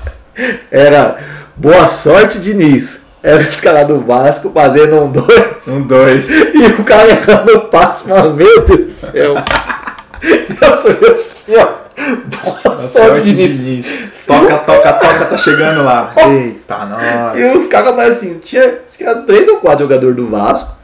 Era 0.69 1.17
boa 1.55 1.87
sorte, 1.87 2.39
Diniz. 2.39 3.04
Era 3.25 3.37
os 3.39 3.59
caras 3.59 3.87
do 3.87 4.01
Vasco 4.01 4.51
fazendo 4.53 5.01
um 5.01 5.11
dois. 5.11 5.67
Um, 5.67 5.81
dois. 5.81 6.29
E 6.53 6.65
o 6.79 6.83
cara 6.83 7.09
errando 7.09 7.57
o 7.57 7.61
passe, 7.61 8.07
mano, 8.07 8.35
meu 8.35 8.61
Deus 8.61 8.81
do 8.81 8.87
céu. 8.87 9.33
Nossa, 10.61 10.89
eu 10.89 11.11
assim, 11.11 11.55
ó. 11.55 11.85
Boa 11.95 12.79
sorte, 12.79 13.23
Diniz. 13.23 14.09
Toca, 14.27 14.57
toca, 14.59 14.93
toca, 14.93 15.25
tá 15.25 15.37
chegando 15.39 15.83
lá. 15.83 16.13
Eita, 16.29 16.85
nossa. 16.85 17.35
E 17.35 17.57
os 17.57 17.67
caras, 17.67 17.95
mas 17.95 18.17
assim, 18.17 18.37
tinha 18.37 18.81
acho 18.87 18.95
que 18.95 19.03
era 19.03 19.15
três 19.23 19.47
ou 19.47 19.57
quatro 19.57 19.85
jogadores 19.85 20.15
do 20.15 20.27
Vasco. 20.29 20.75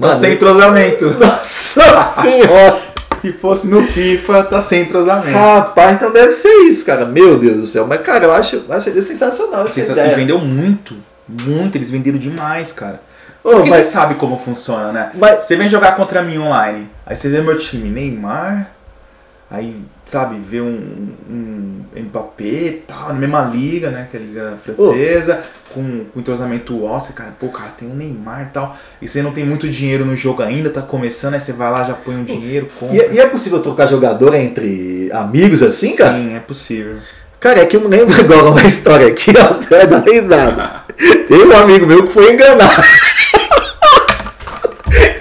Tá 0.00 0.14
sem 0.14 0.32
entrosamento. 0.32 1.10
Nossa 1.20 2.02
senhora! 2.22 2.78
Se 3.16 3.32
fosse 3.34 3.68
no 3.68 3.82
FIFA, 3.82 4.44
tá 4.44 4.62
sem 4.62 4.82
entrosamento. 4.82 5.36
Rapaz, 5.36 5.96
então 5.96 6.10
deve 6.10 6.32
ser 6.32 6.52
isso, 6.62 6.86
cara. 6.86 7.04
Meu 7.04 7.38
Deus 7.38 7.58
do 7.58 7.66
céu. 7.66 7.86
Mas, 7.86 8.00
cara, 8.00 8.24
eu 8.24 8.32
acho, 8.32 8.64
acho 8.70 9.02
sensacional 9.02 9.66
essa 9.66 9.84
Você 9.84 9.92
ideia. 9.92 10.16
vendeu 10.16 10.38
muito. 10.38 10.94
Muito, 11.28 11.76
eles 11.76 11.90
venderam 11.90 12.18
demais, 12.18 12.72
cara. 12.72 13.00
Ô, 13.44 13.50
Porque 13.50 13.70
mas- 13.70 13.86
você 13.86 13.92
sabe 13.92 14.14
como 14.16 14.38
funciona, 14.38 14.92
né? 14.92 15.10
Mas- 15.14 15.44
Você 15.46 15.56
vem 15.56 15.68
jogar 15.68 15.96
contra 15.96 16.22
mim 16.22 16.38
online, 16.38 16.88
aí 17.06 17.14
você 17.16 17.28
vê 17.28 17.40
meu 17.40 17.56
time, 17.56 17.88
Neymar, 17.88 18.70
aí, 19.50 19.76
sabe, 20.06 20.36
vê 20.38 20.60
um, 20.60 21.08
um 21.28 21.84
Mbappé 21.96 22.44
e 22.44 22.82
tal, 22.86 23.08
na 23.08 23.14
mesma 23.14 23.42
liga, 23.42 23.90
né, 23.90 24.06
que 24.10 24.16
é 24.16 24.20
a 24.20 24.22
liga 24.22 24.54
francesa, 24.62 25.42
com, 25.74 26.04
com 26.12 26.20
entrosamento 26.20 26.84
ósseo, 26.84 27.14
cara, 27.14 27.30
pô, 27.38 27.48
cara, 27.48 27.70
tem 27.76 27.86
um 27.88 27.94
Neymar 27.94 28.42
e 28.42 28.46
tal, 28.46 28.76
e 29.00 29.06
você 29.08 29.20
não 29.22 29.32
tem 29.32 29.44
muito 29.44 29.68
dinheiro 29.68 30.04
no 30.04 30.16
jogo 30.16 30.42
ainda, 30.42 30.70
tá 30.70 30.80
começando, 30.82 31.34
aí 31.34 31.40
você 31.40 31.52
vai 31.52 31.70
lá, 31.70 31.84
já 31.84 31.94
põe 31.94 32.14
um 32.16 32.24
dinheiro, 32.24 32.68
compra. 32.78 32.96
E, 32.96 33.00
é- 33.00 33.12
e 33.14 33.20
é 33.20 33.26
possível 33.26 33.60
trocar 33.60 33.86
jogador 33.86 34.34
entre 34.34 35.10
amigos 35.12 35.62
assim, 35.62 35.96
cara? 35.96 36.14
Sim, 36.14 36.34
é 36.34 36.40
possível. 36.40 36.96
Cara, 37.38 37.60
é 37.60 37.66
que 37.66 37.76
eu 37.76 37.80
me 37.80 37.88
lembro 37.88 38.14
agora 38.20 38.50
uma 38.50 38.62
história 38.62 39.06
aqui, 39.08 39.32
ó, 39.36 39.48
você 39.52 39.68
vai 39.68 39.86
dar 39.86 39.98
risada. 40.04 40.81
Tem 41.28 41.44
um 41.44 41.56
amigo 41.56 41.86
meu 41.86 42.06
que 42.06 42.12
foi 42.12 42.32
enganado. 42.32 42.82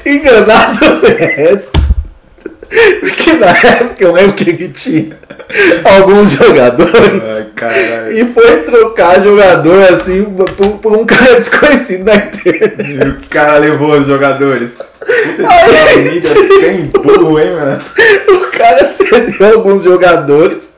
enganado 0.06 0.80
essa. 1.18 1.72
Porque 3.00 3.34
na 3.34 3.48
época 3.48 4.04
eu 4.04 4.14
lembro 4.14 4.34
que 4.34 4.50
ele 4.50 4.70
tinha 4.70 5.18
alguns 5.84 6.32
jogadores. 6.34 7.22
Ai. 7.62 8.14
E 8.14 8.26
foi 8.34 8.58
trocar 8.64 9.22
jogador 9.22 9.84
assim 9.92 10.24
por, 10.24 10.80
por 10.80 10.98
um 10.98 11.06
cara 11.06 11.36
desconhecido 11.36 12.06
na 12.06 12.16
internet. 12.16 12.76
E 12.80 13.08
o 13.08 13.30
cara 13.30 13.58
levou 13.58 13.92
os 13.92 14.08
jogadores. 14.08 14.78
Puta, 15.00 15.44
esse 16.16 16.38
amigo 16.38 16.54
é 16.54 16.60
bem 16.60 16.86
burro, 16.86 17.40
hein, 17.40 17.52
mano? 17.52 17.82
O 18.30 18.58
cara 18.58 18.86
cedeu 18.86 19.54
alguns 19.54 19.84
jogadores. 19.84 20.74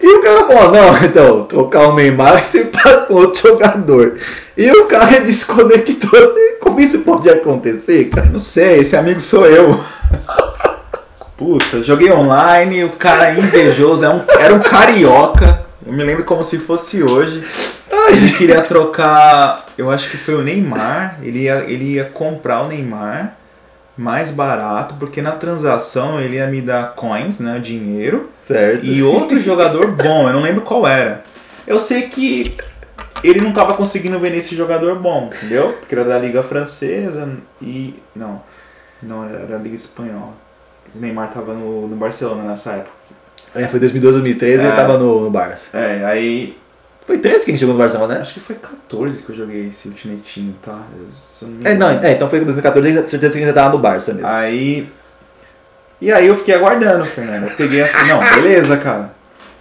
E 0.00 0.06
o 0.06 0.22
cara 0.22 0.46
falou, 0.46 0.72
não, 0.72 0.96
então, 1.04 1.44
trocar 1.44 1.88
o 1.88 1.94
Neymar 1.94 2.42
você 2.44 2.64
passa 2.64 3.06
com 3.06 3.14
outro 3.14 3.50
jogador. 3.50 4.18
E 4.56 4.70
o 4.70 4.86
cara 4.86 5.20
desconectou. 5.22 6.34
Como 6.60 6.80
isso 6.80 7.00
pode 7.00 7.28
acontecer, 7.30 8.06
cara? 8.06 8.26
Não 8.26 8.38
sei, 8.38 8.80
esse 8.80 8.96
amigo 8.96 9.20
sou 9.20 9.46
eu. 9.46 9.78
Puta, 11.36 11.82
joguei 11.82 12.10
online, 12.10 12.84
o 12.84 12.90
cara 12.90 13.32
invejoso, 13.32 14.04
era 14.04 14.14
um, 14.14 14.22
era 14.40 14.54
um 14.54 14.58
carioca. 14.58 15.66
Eu 15.86 15.92
me 15.92 16.02
lembro 16.02 16.24
como 16.24 16.42
se 16.42 16.58
fosse 16.58 17.02
hoje. 17.02 17.42
Ele 18.08 18.32
queria 18.32 18.60
trocar, 18.60 19.66
eu 19.78 19.90
acho 19.90 20.10
que 20.10 20.16
foi 20.16 20.34
o 20.34 20.42
Neymar. 20.42 21.18
Ele 21.22 21.44
ia, 21.44 21.64
ele 21.68 21.94
ia 21.94 22.04
comprar 22.04 22.62
o 22.62 22.68
Neymar 22.68 23.37
mais 23.98 24.30
barato, 24.30 24.94
porque 24.94 25.20
na 25.20 25.32
transação 25.32 26.20
ele 26.20 26.36
ia 26.36 26.46
me 26.46 26.62
dar 26.62 26.94
coins, 26.94 27.40
né? 27.40 27.58
Dinheiro. 27.58 28.30
Certo. 28.36 28.86
E 28.86 29.02
outro 29.02 29.40
jogador 29.40 29.88
bom, 30.00 30.28
eu 30.28 30.32
não 30.32 30.40
lembro 30.40 30.62
qual 30.62 30.86
era. 30.86 31.24
Eu 31.66 31.80
sei 31.80 32.02
que 32.02 32.56
ele 33.24 33.40
não 33.40 33.52
tava 33.52 33.74
conseguindo 33.74 34.18
vender 34.20 34.38
esse 34.38 34.54
jogador 34.54 34.94
bom, 34.98 35.28
entendeu? 35.34 35.72
Porque 35.72 35.94
era 35.94 36.04
da 36.04 36.18
Liga 36.18 36.42
Francesa 36.42 37.28
e. 37.60 37.94
Não, 38.14 38.40
não, 39.02 39.28
era 39.28 39.46
da 39.46 39.56
Liga 39.58 39.74
Espanhola. 39.74 40.32
O 40.94 40.98
Neymar 40.98 41.30
tava 41.30 41.52
no, 41.52 41.88
no 41.88 41.96
Barcelona 41.96 42.42
nessa 42.44 42.72
época. 42.72 42.96
É, 43.54 43.66
foi 43.66 43.80
2012, 43.80 44.18
2013 44.18 44.62
ele 44.62 44.72
É. 44.72 44.76
tava 44.76 44.98
no, 44.98 45.24
no 45.24 45.30
Barça. 45.30 45.76
É, 45.76 46.04
aí. 46.04 46.56
Foi 47.08 47.16
13 47.16 47.42
que 47.42 47.50
a 47.50 47.54
gente 47.54 47.60
jogou 47.62 47.74
no 47.74 47.80
Barcelona, 47.80 48.16
né? 48.16 48.20
Acho 48.20 48.34
que 48.34 48.40
foi 48.40 48.56
14 48.56 49.22
que 49.22 49.30
eu 49.30 49.34
joguei 49.34 49.68
esse 49.68 49.88
ultimatinho, 49.88 50.54
tá? 50.60 50.78
Não 51.40 51.58
É, 51.64 51.72
não, 51.72 51.88
é, 51.88 52.12
então 52.12 52.28
foi 52.28 52.38
em 52.38 52.44
2014, 52.44 52.92
tenho 52.92 53.08
certeza 53.08 53.32
que 53.32 53.38
a 53.38 53.46
gente 53.46 53.56
já 53.56 53.62
tava 53.62 53.74
no 53.74 53.78
Barça 53.78 54.12
mesmo. 54.12 54.28
Aí. 54.28 54.86
E 56.02 56.12
aí 56.12 56.26
eu 56.26 56.36
fiquei 56.36 56.54
aguardando, 56.54 57.06
Fernando. 57.06 57.44
Eu 57.44 57.56
peguei 57.56 57.80
assim, 57.80 57.96
não, 58.08 58.20
beleza, 58.20 58.76
cara. 58.76 59.14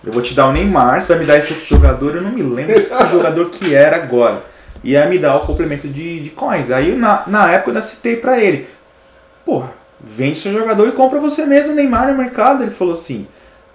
Eu 0.06 0.12
vou 0.12 0.22
te 0.22 0.34
dar 0.34 0.48
o 0.48 0.52
Neymar, 0.52 1.02
você 1.02 1.08
vai 1.08 1.20
me 1.20 1.26
dar 1.26 1.38
esse 1.38 1.54
outro 1.54 1.66
jogador, 1.66 2.18
eu 2.18 2.22
não 2.22 2.32
me 2.32 2.44
lembro 2.44 2.76
esse 2.76 2.90
jogador 3.10 3.50
que 3.50 3.74
era 3.74 3.96
agora. 3.96 4.44
E 4.84 4.98
aí 4.98 5.08
me 5.08 5.18
dá 5.18 5.34
o 5.38 5.46
complemento 5.46 5.88
de, 5.88 6.20
de 6.20 6.30
coins. 6.32 6.70
Aí 6.70 6.98
na, 6.98 7.24
na 7.28 7.50
época 7.50 7.70
eu 7.70 7.76
ainda 7.76 7.82
citei 7.82 8.18
pra 8.18 8.44
ele. 8.44 8.68
Porra, 9.46 9.72
vende 10.02 10.38
seu 10.38 10.52
jogador 10.52 10.86
e 10.90 10.92
compra 10.92 11.18
você 11.18 11.46
mesmo 11.46 11.72
o 11.72 11.76
Neymar 11.76 12.12
no 12.12 12.18
mercado. 12.18 12.62
Ele 12.62 12.72
falou 12.72 12.94
assim. 12.94 13.26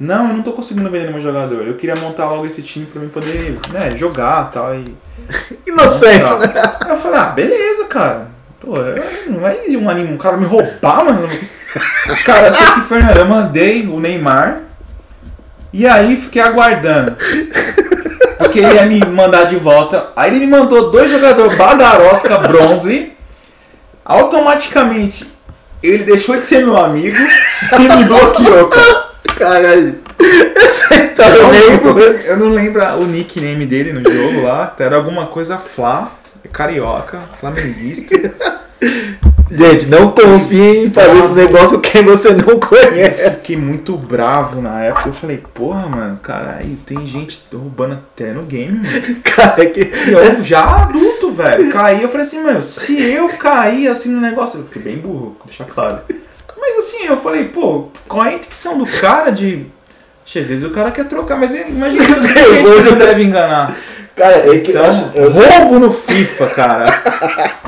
Não, 0.02 0.26
eu 0.28 0.34
não 0.34 0.42
tô 0.42 0.50
conseguindo 0.50 0.90
vender 0.90 1.12
meu 1.12 1.20
jogador. 1.20 1.64
Eu 1.64 1.74
queria 1.74 1.94
montar 1.94 2.28
logo 2.28 2.44
esse 2.44 2.60
time 2.60 2.86
pra 2.86 3.00
mim 3.00 3.08
poder, 3.08 3.56
né, 3.70 3.94
jogar 3.94 4.48
e 4.50 4.52
tal. 4.52 4.74
E, 4.74 4.96
Inocente, 5.64 6.24
Tá. 6.24 6.38
né? 6.38 6.52
Aí 6.84 6.90
eu 6.90 6.96
falei, 6.96 7.20
ah, 7.20 7.26
beleza, 7.26 7.84
cara. 7.84 8.26
Pô, 8.58 8.72
não 9.28 9.46
é 9.46 9.56
um, 9.78 9.88
anime, 9.88 10.12
um 10.12 10.18
cara 10.18 10.36
me 10.36 10.44
roubar, 10.44 11.04
mano. 11.04 11.28
Cara, 12.26 12.48
eu 12.48 12.52
sei 12.52 12.66
que, 12.72 12.80
Fernando, 12.82 13.16
eu 13.16 13.24
mandei 13.26 13.86
o 13.86 13.98
Neymar 13.98 14.62
e 15.72 15.86
aí 15.86 16.16
fiquei 16.16 16.42
aguardando. 16.42 17.16
Porque 18.38 18.58
ele 18.58 18.74
ia 18.74 18.84
me 18.86 19.00
mandar 19.06 19.44
de 19.44 19.56
volta. 19.56 20.08
Aí 20.16 20.30
ele 20.30 20.40
me 20.40 20.48
mandou 20.48 20.90
dois 20.90 21.10
jogadores 21.10 21.56
Badarosca 21.56 22.38
bronze. 22.38 23.12
Automaticamente 24.04 25.26
ele 25.82 26.04
deixou 26.04 26.36
de 26.36 26.44
ser 26.44 26.64
meu 26.64 26.76
amigo 26.76 27.16
e 27.16 27.96
me 27.96 28.04
bloqueou, 28.04 28.68
cara. 28.68 29.11
Caralho. 29.42 29.94
Essa 30.54 30.94
história 30.94 31.34
Eu 31.34 31.40
eu 31.40 31.46
não, 31.46 31.50
lembro. 31.50 31.98
eu 32.00 32.36
não 32.36 32.48
lembro 32.50 32.82
o 33.00 33.06
nickname 33.06 33.66
dele 33.66 33.92
no 33.92 34.08
jogo 34.08 34.42
lá. 34.42 34.74
Era 34.78 34.96
alguma 34.96 35.26
coisa 35.26 35.58
Flá, 35.58 36.12
carioca, 36.52 37.22
flamenguista. 37.40 38.14
Gente, 39.50 39.86
não 39.86 40.12
confie 40.12 40.86
em 40.86 40.90
fazer 40.90 41.18
esse 41.18 41.32
negócio 41.32 41.80
quem 41.80 42.02
você 42.02 42.30
não 42.32 42.58
conhece. 42.58 43.30
Fiquei 43.32 43.56
muito 43.56 43.96
bravo 43.98 44.62
na 44.62 44.82
época. 44.82 45.10
Eu 45.10 45.12
falei, 45.12 45.42
porra, 45.52 45.88
mano, 45.88 46.18
caralho, 46.22 46.76
tem 46.86 47.06
gente 47.06 47.42
roubando 47.52 47.94
até 47.94 48.32
no 48.32 48.44
game, 48.44 48.78
mano. 48.78 49.16
Cara, 49.22 49.66
que. 49.66 49.90
Eu 50.08 50.44
já 50.44 50.84
adulto, 50.84 51.32
velho, 51.32 51.70
caí. 51.70 52.02
Eu 52.02 52.08
falei 52.08 52.26
assim, 52.26 52.42
mano, 52.42 52.62
se 52.62 53.00
eu 53.02 53.28
cair 53.28 53.88
assim 53.88 54.08
no 54.08 54.20
negócio. 54.20 54.60
Eu 54.60 54.66
fui 54.66 54.80
bem 54.80 54.96
burro, 54.96 55.36
deixar 55.44 55.64
claro. 55.66 55.98
Mas 56.64 56.78
assim, 56.78 57.06
eu 57.06 57.16
falei, 57.16 57.46
pô, 57.46 57.88
qual 58.08 58.24
é 58.24 58.28
a 58.28 58.34
intenção 58.34 58.78
do 58.78 58.86
cara 58.86 59.30
de. 59.32 59.66
Às 60.24 60.46
vezes 60.46 60.62
o 60.64 60.70
cara 60.70 60.92
quer 60.92 61.06
trocar, 61.06 61.36
mas 61.36 61.52
imagina 61.52 62.04
que 62.06 62.28
gente 62.28 62.82
que 62.84 62.90
não 62.90 62.96
deve 62.98 63.24
enganar. 63.24 63.76
Cara, 64.14 64.36
é 64.36 64.58
que 64.58 64.70
eu 64.70 64.76
Então, 64.76 64.84
acho. 64.84 65.10
eu- 65.14 65.30
roubo 65.32 65.78
no 65.80 65.92
FIFA, 65.92 66.46
cara. 66.48 66.84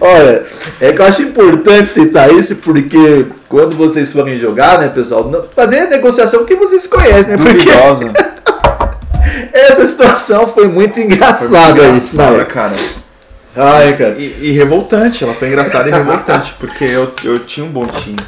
Olha, 0.00 0.44
é 0.80 0.92
que 0.92 1.00
eu 1.00 1.06
acho 1.06 1.22
importante 1.22 1.88
citar 1.88 2.30
isso 2.32 2.56
porque 2.56 3.26
quando 3.48 3.74
vocês 3.74 4.12
forem 4.12 4.38
jogar, 4.38 4.78
né, 4.78 4.88
pessoal, 4.88 5.28
fazer 5.54 5.80
a 5.80 5.86
negociação 5.86 6.44
que 6.44 6.54
vocês 6.54 6.86
conhecem, 6.86 7.36
né? 7.36 7.38
Porque 7.38 7.64
Duvidosa. 7.70 8.12
essa 9.52 9.86
situação 9.86 10.46
foi 10.46 10.68
muito 10.68 10.94
Foi 10.94 11.04
engraçada 11.04 11.82
aí, 11.82 11.88
engraçada, 11.88 12.36
né? 12.38 12.44
cara. 12.44 12.72
Ai, 13.56 13.96
cara. 13.96 14.16
E, 14.18 14.48
e 14.48 14.52
revoltante, 14.52 15.24
ela 15.24 15.34
foi 15.34 15.48
engraçada 15.48 15.88
e 15.88 15.92
revoltante, 15.92 16.54
porque 16.58 16.84
eu, 16.84 17.10
eu 17.24 17.38
tinha 17.38 17.64
um 17.64 17.70
bom 17.70 17.86
time. 17.86 18.18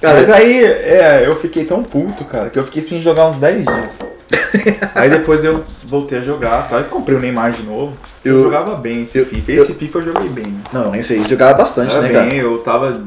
Cara, 0.00 0.20
Mas 0.20 0.30
aí, 0.30 0.64
é, 0.64 1.22
eu 1.26 1.34
fiquei 1.36 1.64
tão 1.64 1.82
puto, 1.82 2.24
cara, 2.24 2.50
que 2.50 2.58
eu 2.58 2.64
fiquei 2.64 2.82
sem 2.82 3.00
jogar 3.02 3.28
uns 3.28 3.36
10 3.36 3.64
dias. 3.64 3.98
aí 4.94 5.08
depois 5.08 5.42
eu 5.42 5.64
voltei 5.84 6.18
a 6.18 6.20
jogar, 6.20 6.68
tá? 6.68 6.80
E 6.80 6.84
comprei 6.84 7.16
o 7.16 7.20
Neymar 7.20 7.50
de 7.52 7.62
novo. 7.62 7.96
Eu, 8.24 8.36
Eu- 8.36 8.42
jogava 8.42 8.74
bem 8.76 9.02
esse 9.02 9.18
eu- 9.18 9.26
FIFA. 9.26 9.52
eu- 9.52 9.56
Esse 9.62 9.74
FIFA 9.74 9.98
eu 9.98 10.02
joguei 10.04 10.28
bem. 10.28 10.54
Não, 10.72 10.90
nem 10.90 11.02
sei, 11.02 11.24
jogava 11.24 11.54
bastante, 11.54 11.96
né, 11.96 12.08
cara? 12.10 12.26
bem, 12.26 12.38
eu 12.38 12.58
tava 12.58 13.00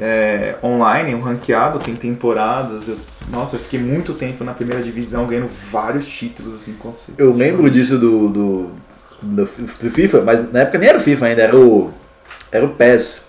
é, 0.00 0.54
online, 0.62 1.14
um 1.14 1.20
ranqueado, 1.20 1.78
tem 1.78 1.94
temporadas. 1.96 2.88
Eu, 2.88 2.96
nossa, 3.30 3.56
eu 3.56 3.60
fiquei 3.60 3.80
muito 3.80 4.12
tempo 4.14 4.44
na 4.44 4.52
primeira 4.54 4.82
divisão, 4.82 5.26
ganhando 5.26 5.50
vários 5.70 6.06
títulos, 6.06 6.54
assim, 6.54 6.74
consecutivos. 6.74 7.18
Eu 7.18 7.36
lembro 7.36 7.68
disso 7.70 7.98
do, 7.98 8.28
do, 8.28 8.70
do, 9.22 9.44
do 9.44 9.90
FIFA, 9.90 10.22
mas 10.22 10.52
na 10.52 10.60
época 10.60 10.78
nem 10.78 10.88
era 10.88 10.98
o 10.98 11.00
FIFA 11.00 11.26
ainda, 11.26 11.42
era 11.42 11.56
o, 11.56 11.90
era 12.50 12.64
o 12.64 12.70
PES. 12.70 13.26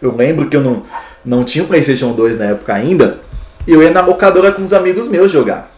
Eu 0.00 0.14
lembro 0.14 0.48
que 0.48 0.56
eu 0.56 0.60
não, 0.60 0.82
não 1.24 1.44
tinha 1.44 1.64
o 1.64 1.66
PlayStation 1.66 2.12
2 2.12 2.38
na 2.38 2.46
época 2.46 2.74
ainda, 2.74 3.20
e 3.66 3.72
eu 3.72 3.82
ia 3.82 3.90
na 3.90 4.00
locadora 4.00 4.52
com 4.52 4.62
os 4.62 4.72
amigos 4.72 5.08
meus 5.08 5.30
jogar. 5.32 5.70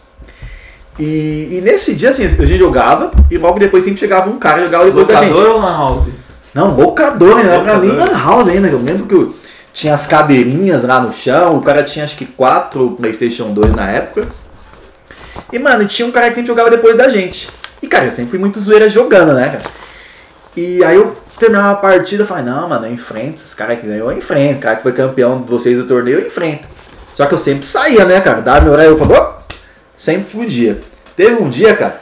E, 0.99 1.57
e 1.57 1.61
nesse 1.61 1.95
dia, 1.95 2.09
assim, 2.09 2.25
a 2.25 2.27
gente 2.27 2.59
jogava, 2.59 3.11
e 3.31 3.37
logo 3.37 3.57
depois 3.57 3.83
sempre 3.83 3.99
chegava 3.99 4.29
um 4.29 4.37
cara 4.37 4.61
e 4.61 4.65
jogava 4.65 4.85
depois 4.85 5.07
da 5.07 5.15
gente. 5.15 5.31
Locador 5.31 5.55
ou 5.55 5.61
Lan 5.61 5.77
House? 5.77 6.07
Não, 6.53 6.75
locador, 6.75 7.35
né? 7.37 7.43
Não 7.43 7.51
era 7.51 7.77
nem 7.77 7.91
lan 7.91 8.11
house 8.11 8.47
ainda. 8.47 8.67
Eu 8.67 8.81
lembro 8.81 9.05
que 9.05 9.13
eu 9.13 9.35
tinha 9.71 9.93
as 9.93 10.07
cadeirinhas 10.07 10.83
lá 10.83 10.99
no 10.99 11.13
chão, 11.13 11.57
o 11.57 11.61
cara 11.61 11.83
tinha 11.83 12.03
acho 12.03 12.17
que 12.17 12.25
quatro 12.25 12.91
PlayStation 12.91 13.53
2 13.53 13.73
na 13.73 13.89
época. 13.89 14.27
E, 15.53 15.59
mano, 15.59 15.85
tinha 15.85 16.07
um 16.07 16.11
cara 16.11 16.29
que 16.29 16.35
sempre 16.35 16.47
jogava 16.47 16.69
depois 16.69 16.97
da 16.97 17.07
gente. 17.09 17.49
E, 17.81 17.87
cara, 17.87 18.05
eu 18.05 18.11
sempre 18.11 18.31
fui 18.31 18.39
muito 18.39 18.59
zoeira 18.59 18.89
jogando, 18.89 19.33
né, 19.33 19.49
cara? 19.49 19.63
E 20.55 20.83
aí 20.83 20.95
eu 20.95 21.15
terminava 21.39 21.71
a 21.71 21.75
partida 21.75 22.25
falei, 22.25 22.43
não, 22.43 22.67
mano, 22.67 22.85
eu 22.85 22.93
enfrento. 22.93 23.41
Esse 23.41 23.55
cara 23.55 23.75
que 23.75 23.87
ganhou, 23.87 24.11
eu 24.11 24.17
enfrento. 24.17 24.59
O 24.59 24.61
cara 24.61 24.75
que 24.75 24.83
foi 24.83 24.91
campeão 24.91 25.41
de 25.41 25.49
vocês 25.49 25.77
do 25.77 25.85
torneio, 25.85 26.19
eu 26.19 26.27
enfrento. 26.27 26.67
Só 27.13 27.25
que 27.25 27.33
eu 27.33 27.37
sempre 27.37 27.65
saía, 27.65 28.05
né, 28.05 28.19
cara? 28.21 28.41
Dava 28.41 28.61
meu 28.61 28.73
horário, 28.73 28.91
eu 28.91 28.97
falava, 28.97 29.37
"Ô!" 29.37 29.39
sempre 29.95 30.29
fugia. 30.29 30.81
Teve 31.15 31.41
um 31.41 31.49
dia, 31.49 31.75
cara, 31.75 31.99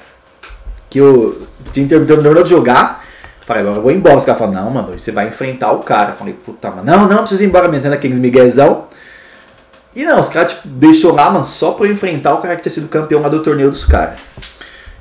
que 0.89 0.99
eu 0.99 1.47
tinha 1.71 1.87
terminado 1.87 2.43
de 2.43 2.49
jogar. 2.49 3.03
Falei, 3.45 3.63
agora 3.63 3.77
eu 3.77 3.81
vou 3.81 3.91
embora. 3.91 4.17
Os 4.17 4.25
caras 4.25 4.39
falaram, 4.39 4.63
não, 4.63 4.71
mano, 4.71 4.99
você 4.99 5.11
vai 5.11 5.27
enfrentar 5.27 5.71
o 5.71 5.79
cara. 5.79 6.11
Falei, 6.11 6.33
puta, 6.33 6.69
mano, 6.69 6.83
não, 6.83 7.07
não, 7.07 7.19
preciso 7.19 7.43
ir 7.43 7.47
embora, 7.47 7.67
metendo 7.67 7.95
aqueles 7.95 8.19
miguezão. 8.19 8.85
E 9.95 10.05
não, 10.05 10.19
os 10.19 10.29
caras, 10.29 10.51
tipo, 10.53 10.67
deixou 10.67 11.13
lá, 11.13 11.31
mano, 11.31 11.43
só 11.43 11.71
pra 11.71 11.87
eu 11.87 11.91
enfrentar 11.91 12.35
o 12.35 12.37
cara 12.37 12.55
que 12.55 12.61
tinha 12.61 12.71
sido 12.71 12.87
campeão 12.87 13.21
lá 13.21 13.29
do 13.29 13.41
torneio 13.41 13.71
dos 13.71 13.85
caras. 13.85 14.19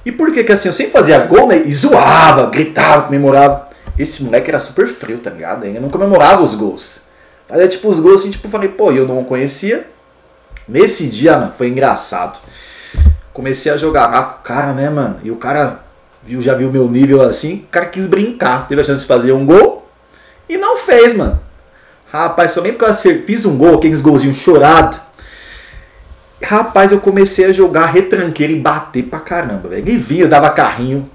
E 0.07 0.13
por 0.13 0.31
que 0.31 0.45
que 0.45 0.53
assim, 0.53 0.69
eu 0.69 0.73
sempre 0.73 0.93
fazia 0.93 1.19
gol, 1.27 1.49
né, 1.49 1.65
e 1.67 1.73
zoava, 1.75 2.47
gritava, 2.47 3.03
comemorava. 3.03 3.69
Esse 3.99 4.23
moleque 4.23 4.49
era 4.49 4.61
super 4.61 4.87
frio, 4.87 5.19
tá 5.19 5.31
ligado? 5.31 5.65
Ele 5.65 5.81
não 5.81 5.91
comemorava 5.91 6.45
os 6.45 6.55
gols. 6.55 7.07
Fazia, 7.49 7.67
tipo, 7.67 7.89
os 7.89 7.99
gols 7.99 8.21
assim, 8.21 8.31
tipo, 8.31 8.47
eu 8.47 8.51
falei, 8.51 8.69
pô, 8.69 8.93
eu 8.93 9.09
não 9.09 9.25
conhecia. 9.25 9.91
Nesse 10.69 11.09
dia, 11.09 11.37
mano, 11.37 11.53
foi 11.59 11.69
engraçado. 11.69 12.39
Comecei 13.33 13.73
a 13.73 13.77
jogar 13.77 14.07
lá 14.07 14.23
com 14.23 14.41
o 14.41 14.43
cara, 14.45 14.73
né, 14.75 14.89
mano? 14.89 15.19
E 15.25 15.31
o 15.33 15.37
cara 15.37 15.81
viu, 16.23 16.41
já 16.41 16.55
viu 16.55 16.71
meu 16.71 16.89
nível 16.89 17.21
assim, 17.23 17.65
o 17.67 17.69
cara 17.69 17.87
quis 17.87 18.07
brincar. 18.07 18.69
Teve 18.69 18.81
a 18.81 18.85
chance 18.85 19.03
de 19.03 19.09
fazer 19.09 19.33
um 19.33 19.45
gol 19.45 19.89
e 20.49 20.57
não 20.57 20.79
fez, 20.79 21.17
mano. 21.17 21.41
Rapaz, 22.13 22.53
só 22.53 22.61
lembro 22.61 22.79
que 22.79 22.85
eu 22.85 23.23
fiz 23.25 23.45
um 23.45 23.57
gol, 23.59 23.75
aqueles 23.75 24.01
golzinhos 24.01 24.37
chorados. 24.37 25.01
Rapaz, 26.43 26.93
eu 26.93 27.01
comecei 27.01 27.47
a 27.47 27.53
jogar 27.53 27.87
retranqueiro 27.87 28.53
e 28.53 28.61
bater 28.61 29.05
pra 29.05 29.21
caramba, 29.21 29.69
velho. 29.69 29.83
Ele 29.83 29.97
vinha, 29.97 30.29
dava 30.29 30.51
carrinho. 30.51 31.11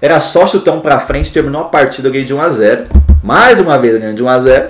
Era 0.00 0.20
só 0.20 0.46
chutão 0.46 0.80
pra 0.80 1.00
frente, 1.00 1.32
terminou 1.32 1.62
a 1.62 1.64
partida, 1.64 2.08
eu 2.08 2.12
ganhei 2.12 2.26
de 2.26 2.34
1x0. 2.34 2.86
Mais 3.22 3.58
uma 3.58 3.78
vez 3.78 3.98
ganhei 3.98 4.14
de 4.14 4.22
1x0. 4.22 4.68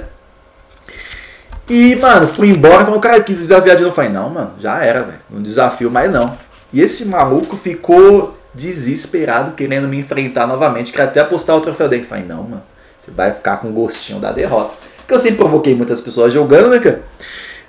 E, 1.69 1.97
mano, 1.97 2.27
fui 2.27 2.49
embora, 2.49 2.85
falou, 2.85 2.99
cara 2.99 3.21
quis 3.23 3.41
desafiar 3.41 3.77
de 3.77 3.83
novo. 3.83 3.93
Eu 3.93 3.95
falei, 3.95 4.11
não, 4.11 4.31
mano, 4.31 4.53
já 4.59 4.83
era, 4.83 5.03
velho. 5.03 5.21
Não 5.29 5.43
desafio 5.43 5.91
mais 5.91 6.11
não. 6.11 6.37
E 6.73 6.81
esse 6.81 7.07
maluco 7.07 7.57
ficou 7.57 8.39
desesperado, 8.55 9.53
querendo 9.53 9.87
me 9.87 9.99
enfrentar 9.99 10.47
novamente. 10.47 10.93
Quer 10.93 11.03
até 11.03 11.21
apostar 11.21 11.57
o 11.57 11.61
troféu 11.61 11.89
dele. 11.89 12.05
Eu 12.05 12.09
falei, 12.09 12.25
não, 12.25 12.43
mano, 12.43 12.63
você 12.99 13.11
vai 13.11 13.33
ficar 13.33 13.59
com 13.59 13.71
gostinho 13.71 14.19
da 14.19 14.33
derrota. 14.33 14.73
Porque 14.99 15.13
eu 15.13 15.19
sempre 15.19 15.39
provoquei 15.39 15.75
muitas 15.75 16.01
pessoas 16.01 16.33
jogando, 16.33 16.71
né, 16.71 16.79
cara? 16.79 17.03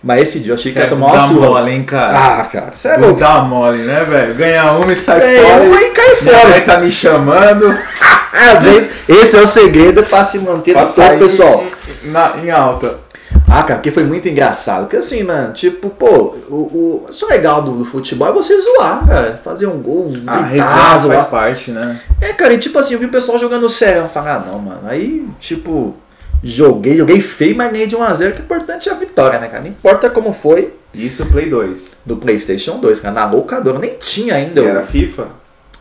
Mas 0.04 0.22
esse 0.22 0.40
dia 0.40 0.52
eu 0.52 0.56
achei 0.56 0.72
que 0.72 0.80
ia 0.80 0.88
tomar 0.88 1.08
uma 1.08 1.18
dá 1.18 1.24
surra. 1.24 1.48
mole, 1.50 1.72
hein, 1.72 1.84
cara? 1.84 2.18
Ah, 2.18 2.46
cara, 2.46 2.72
você 2.74 2.88
é 2.90 2.98
Não 2.98 3.08
louco. 3.10 3.20
dá 3.20 3.40
mole, 3.40 3.80
né, 3.80 4.06
velho? 4.06 4.34
Ganha 4.36 4.72
uma 4.74 4.94
e 4.94 4.96
sai 4.96 5.20
É, 5.22 5.42
fora. 5.42 5.64
uma 5.64 5.82
e 5.82 5.90
cai 5.92 6.16
fora. 6.16 6.48
mãe 6.50 6.62
tá 6.62 6.78
me 6.80 6.92
chamando. 6.92 7.78
Ah, 8.32 8.62
esse- 9.10 9.36
é 9.38 9.42
o 9.42 9.46
segredo 9.46 10.04
pra 10.04 10.24
se 10.24 10.38
manter 10.40 10.74
pra 10.74 10.84
no 10.86 10.94
topo, 10.94 11.18
pessoal. 11.18 11.64
Em, 12.06 12.10
na- 12.12 12.34
em 12.42 12.52
alta. 12.52 13.00
Ah, 13.48 13.64
cara, 13.64 13.76
porque 13.80 13.90
foi 13.92 14.04
muito 14.04 14.30
engraçado. 14.30 14.82
Porque 14.82 14.98
assim, 14.98 15.24
mano, 15.24 15.52
tipo, 15.52 15.90
pô, 15.90 16.36
o, 16.48 16.56
o, 16.56 17.08
isso 17.10 17.28
legal 17.28 17.64
do, 17.64 17.72
do 17.72 17.86
futebol 17.86 18.28
é 18.28 18.32
você 18.32 18.58
zoar, 18.60 19.06
cara. 19.08 19.42
Fazer 19.44 19.66
um 19.66 19.82
gol, 19.82 20.14
A 20.28 20.38
gritar, 20.38 20.42
resenha 20.44 20.98
zoar. 21.00 21.18
faz 21.18 21.28
parte, 21.28 21.72
né? 21.72 22.00
É, 22.22 22.32
cara, 22.32 22.54
e 22.54 22.60
tipo 22.60 22.78
assim, 22.78 22.94
eu 22.94 23.00
vi 23.00 23.08
o 23.08 23.10
pessoal 23.10 23.40
jogando 23.40 23.68
sério. 23.68 24.04
Eu 24.04 24.10
falei, 24.10 24.32
ah, 24.34 24.44
não, 24.46 24.60
mano. 24.60 24.82
Aí, 24.88 25.28
tipo, 25.40 25.96
joguei, 26.44 26.98
joguei 26.98 27.22
feio, 27.22 27.56
mas 27.56 27.72
ganhei 27.72 27.88
de 27.88 27.96
1x0. 27.96 28.34
Que 28.34 28.42
importante 28.42 28.90
é 28.90 28.92
a 28.92 28.96
vitória, 28.96 29.40
né, 29.40 29.48
cara? 29.48 29.62
Não 29.62 29.70
importa 29.70 30.10
como 30.10 30.34
foi 30.34 30.74
Isso, 30.94 31.26
Play 31.28 31.50
2. 31.50 31.98
do 32.06 32.18
PlayStation 32.18 32.80
2, 32.80 33.00
cara. 33.00 33.14
Na 33.14 33.26
locadora 33.26 33.80
nem 33.80 33.96
tinha 33.96 34.36
ainda. 34.36 34.62
Era 34.62 34.84
FIFA? 34.84 35.28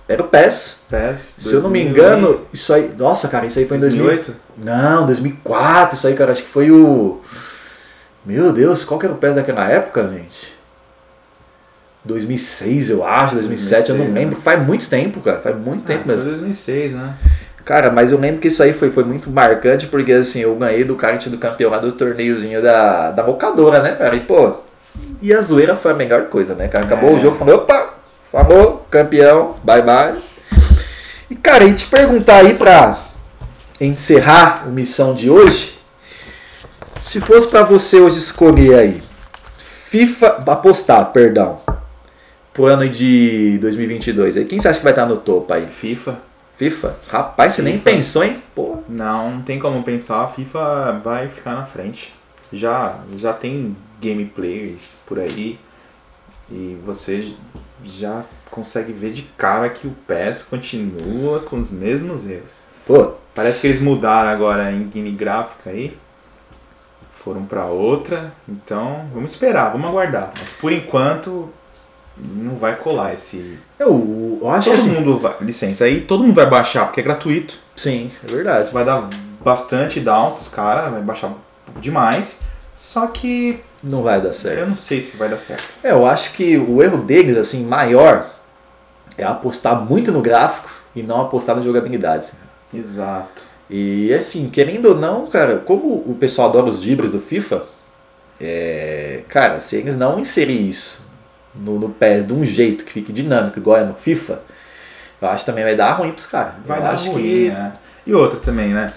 Era 0.08 0.22
o 0.22 0.26
PES. 0.28 0.86
PES? 0.88 1.36
Se 1.38 1.52
eu 1.54 1.60
não 1.60 1.68
me 1.70 1.84
2000 1.84 1.90
engano, 2.04 2.40
isso 2.52 2.72
aí. 2.72 2.92
Nossa, 2.96 3.28
cara, 3.28 3.46
isso 3.46 3.58
aí 3.58 3.66
foi 3.66 3.76
em 3.76 3.80
2000. 3.80 4.04
2008? 4.04 4.36
Não, 4.56 5.06
2004, 5.06 5.96
isso 5.96 6.06
aí, 6.06 6.14
cara, 6.14 6.32
acho 6.32 6.42
que 6.42 6.48
foi 6.48 6.70
o. 6.70 7.20
Meu 8.24 8.52
Deus, 8.52 8.84
qual 8.84 8.98
que 8.98 9.06
era 9.06 9.14
o 9.14 9.18
PES 9.18 9.34
daquela 9.34 9.68
época, 9.68 10.08
gente? 10.08 10.56
2006, 12.04 12.90
eu 12.90 13.04
acho, 13.04 13.34
2007, 13.34 13.90
eu 13.90 13.96
não 13.96 14.04
2006, 14.06 14.14
lembro. 14.14 14.40
Faz 14.40 14.66
muito 14.66 14.88
tempo, 14.88 15.20
cara, 15.20 15.40
faz 15.40 15.56
muito 15.56 15.84
tempo 15.84 16.00
Ah, 16.00 16.06
foi 16.06 16.14
mesmo. 16.14 16.30
2006, 16.30 16.94
né? 16.94 17.14
Cara, 17.68 17.90
mas 17.90 18.10
eu 18.10 18.18
lembro 18.18 18.40
que 18.40 18.48
isso 18.48 18.62
aí 18.62 18.72
foi, 18.72 18.90
foi 18.90 19.04
muito 19.04 19.30
marcante, 19.30 19.88
porque 19.88 20.10
assim, 20.10 20.40
eu 20.40 20.56
ganhei 20.56 20.84
do 20.84 20.96
tinha 20.96 21.30
do 21.30 21.36
campeão 21.36 21.70
lá 21.70 21.76
do 21.76 21.92
torneiozinho 21.92 22.62
da, 22.62 23.10
da 23.10 23.22
locadora, 23.22 23.82
né, 23.82 23.90
cara? 23.90 24.16
E 24.16 24.20
pô, 24.20 24.54
e 25.20 25.34
a 25.34 25.42
zoeira 25.42 25.76
foi 25.76 25.92
a 25.92 25.94
melhor 25.94 26.28
coisa, 26.28 26.54
né, 26.54 26.66
cara? 26.66 26.86
Acabou 26.86 27.10
É. 27.10 27.12
o 27.12 27.18
jogo, 27.18 27.36
falou, 27.36 27.56
opa, 27.56 27.92
falou, 28.32 28.86
campeão, 28.90 29.58
bye 29.62 29.82
bye. 29.82 30.14
E 31.30 31.36
cara, 31.36 31.64
e 31.64 31.74
te 31.74 31.84
perguntar 31.88 32.36
aí 32.36 32.54
pra 32.54 32.98
encerrar 33.78 34.62
a 34.66 34.70
missão 34.70 35.14
de 35.14 35.28
hoje, 35.28 35.78
se 37.02 37.20
fosse 37.20 37.48
pra 37.48 37.64
você 37.64 38.00
hoje 38.00 38.16
escolher 38.16 38.78
aí, 38.78 39.02
FIFA, 39.90 40.42
apostar, 40.46 41.04
perdão, 41.12 41.58
pro 42.54 42.64
ano 42.64 42.88
de 42.88 43.58
2022, 43.60 44.38
aí, 44.38 44.46
quem 44.46 44.58
você 44.58 44.68
acha 44.68 44.78
que 44.78 44.84
vai 44.84 44.94
estar 44.94 45.04
no 45.04 45.18
topo 45.18 45.52
aí? 45.52 45.66
FIFA? 45.66 46.27
FIFA? 46.58 46.96
Rapaz, 47.08 47.54
você 47.54 47.62
nem 47.62 47.74
FIFA. 47.78 47.90
pensou, 47.90 48.24
hein? 48.24 48.42
Pô, 48.54 48.78
Não, 48.88 49.30
não 49.36 49.42
tem 49.42 49.58
como 49.58 49.82
pensar. 49.82 50.24
A 50.24 50.28
FIFA 50.28 51.00
vai 51.02 51.28
ficar 51.28 51.54
na 51.54 51.64
frente. 51.64 52.12
Já, 52.52 52.98
já 53.16 53.32
tem 53.32 53.76
gameplays 54.02 54.96
por 55.06 55.18
aí. 55.18 55.58
E 56.50 56.76
você 56.84 57.32
já 57.84 58.24
consegue 58.50 58.92
ver 58.92 59.12
de 59.12 59.22
cara 59.36 59.68
que 59.68 59.86
o 59.86 59.94
PES 60.06 60.42
continua 60.42 61.40
com 61.40 61.58
os 61.58 61.70
mesmos 61.70 62.28
erros. 62.28 62.60
pô. 62.86 63.12
Parece 63.34 63.60
que 63.60 63.66
eles 63.68 63.80
mudaram 63.80 64.30
agora 64.30 64.64
a 64.64 64.72
engine 64.72 65.12
gráfica 65.12 65.70
aí. 65.70 65.96
Foram 67.12 67.44
pra 67.44 67.66
outra. 67.66 68.32
Então, 68.48 69.08
vamos 69.14 69.30
esperar, 69.32 69.70
vamos 69.70 69.86
aguardar. 69.88 70.32
Mas 70.36 70.50
por 70.50 70.72
enquanto, 70.72 71.48
não 72.20 72.56
vai 72.56 72.76
colar 72.76 73.14
esse. 73.14 73.58
Eu, 73.78 74.38
eu 74.40 74.48
acho 74.48 74.70
Todo 74.70 74.78
assim. 74.78 74.90
mundo 74.90 75.18
vai. 75.18 75.36
Licença, 75.40 75.84
aí 75.84 76.00
todo 76.02 76.22
mundo 76.24 76.34
vai 76.34 76.48
baixar, 76.48 76.86
porque 76.86 77.00
é 77.00 77.02
gratuito. 77.02 77.54
Sim, 77.76 78.10
é 78.22 78.26
Isso 78.26 78.34
verdade. 78.36 78.70
vai 78.72 78.84
dar 78.84 79.08
bastante 79.44 80.00
down 80.00 80.32
pros 80.32 80.48
caras, 80.48 80.90
vai 80.90 81.00
baixar 81.00 81.32
demais. 81.80 82.40
Só 82.74 83.06
que 83.08 83.60
Não 83.82 84.02
vai 84.02 84.20
dar 84.20 84.28
eu 84.28 84.32
certo. 84.32 84.66
não 84.68 84.74
sei 84.74 85.00
se 85.00 85.16
vai 85.16 85.28
dar 85.28 85.38
certo. 85.38 85.64
É, 85.82 85.90
eu 85.92 86.06
acho 86.06 86.32
que 86.32 86.56
o 86.56 86.82
erro 86.82 86.98
deles, 86.98 87.36
assim, 87.36 87.64
maior 87.64 88.28
é 89.16 89.24
apostar 89.24 89.80
muito 89.80 90.12
no 90.12 90.20
gráfico 90.20 90.70
e 90.94 91.02
não 91.02 91.20
apostar 91.22 91.56
na 91.56 91.62
jogabilidade. 91.62 92.18
assim. 92.26 92.36
Exato. 92.72 93.42
E 93.70 94.12
assim, 94.14 94.48
querendo 94.48 94.86
ou 94.90 94.94
não, 94.96 95.26
cara, 95.26 95.58
como 95.58 95.88
o 96.06 96.16
pessoal 96.18 96.48
adora 96.48 96.66
os 96.66 96.80
dibres 96.80 97.10
do 97.10 97.20
FIFA, 97.20 97.62
é, 98.40 99.22
cara, 99.28 99.60
se 99.60 99.76
eles 99.76 99.96
não 99.96 100.18
inserirem 100.18 100.68
isso 100.68 101.07
no, 101.54 101.78
no 101.78 101.88
PES 101.90 102.26
de 102.26 102.32
um 102.32 102.44
jeito 102.44 102.84
que 102.84 102.92
fique 102.92 103.12
dinâmico, 103.12 103.58
igual 103.58 103.78
é 103.78 103.84
no 103.84 103.94
FIFA, 103.94 104.40
eu 105.20 105.28
acho 105.28 105.40
que 105.40 105.46
também 105.46 105.64
vai 105.64 105.74
dar 105.76 105.92
ruim 105.92 106.12
pros 106.12 106.26
caras. 106.26 106.54
Vai 106.64 106.78
eu 106.78 106.82
dar 106.82 106.94
ruim, 106.96 107.22
que 107.22 107.48
né? 107.50 107.72
E 108.06 108.14
outra 108.14 108.38
também, 108.40 108.68
né? 108.68 108.92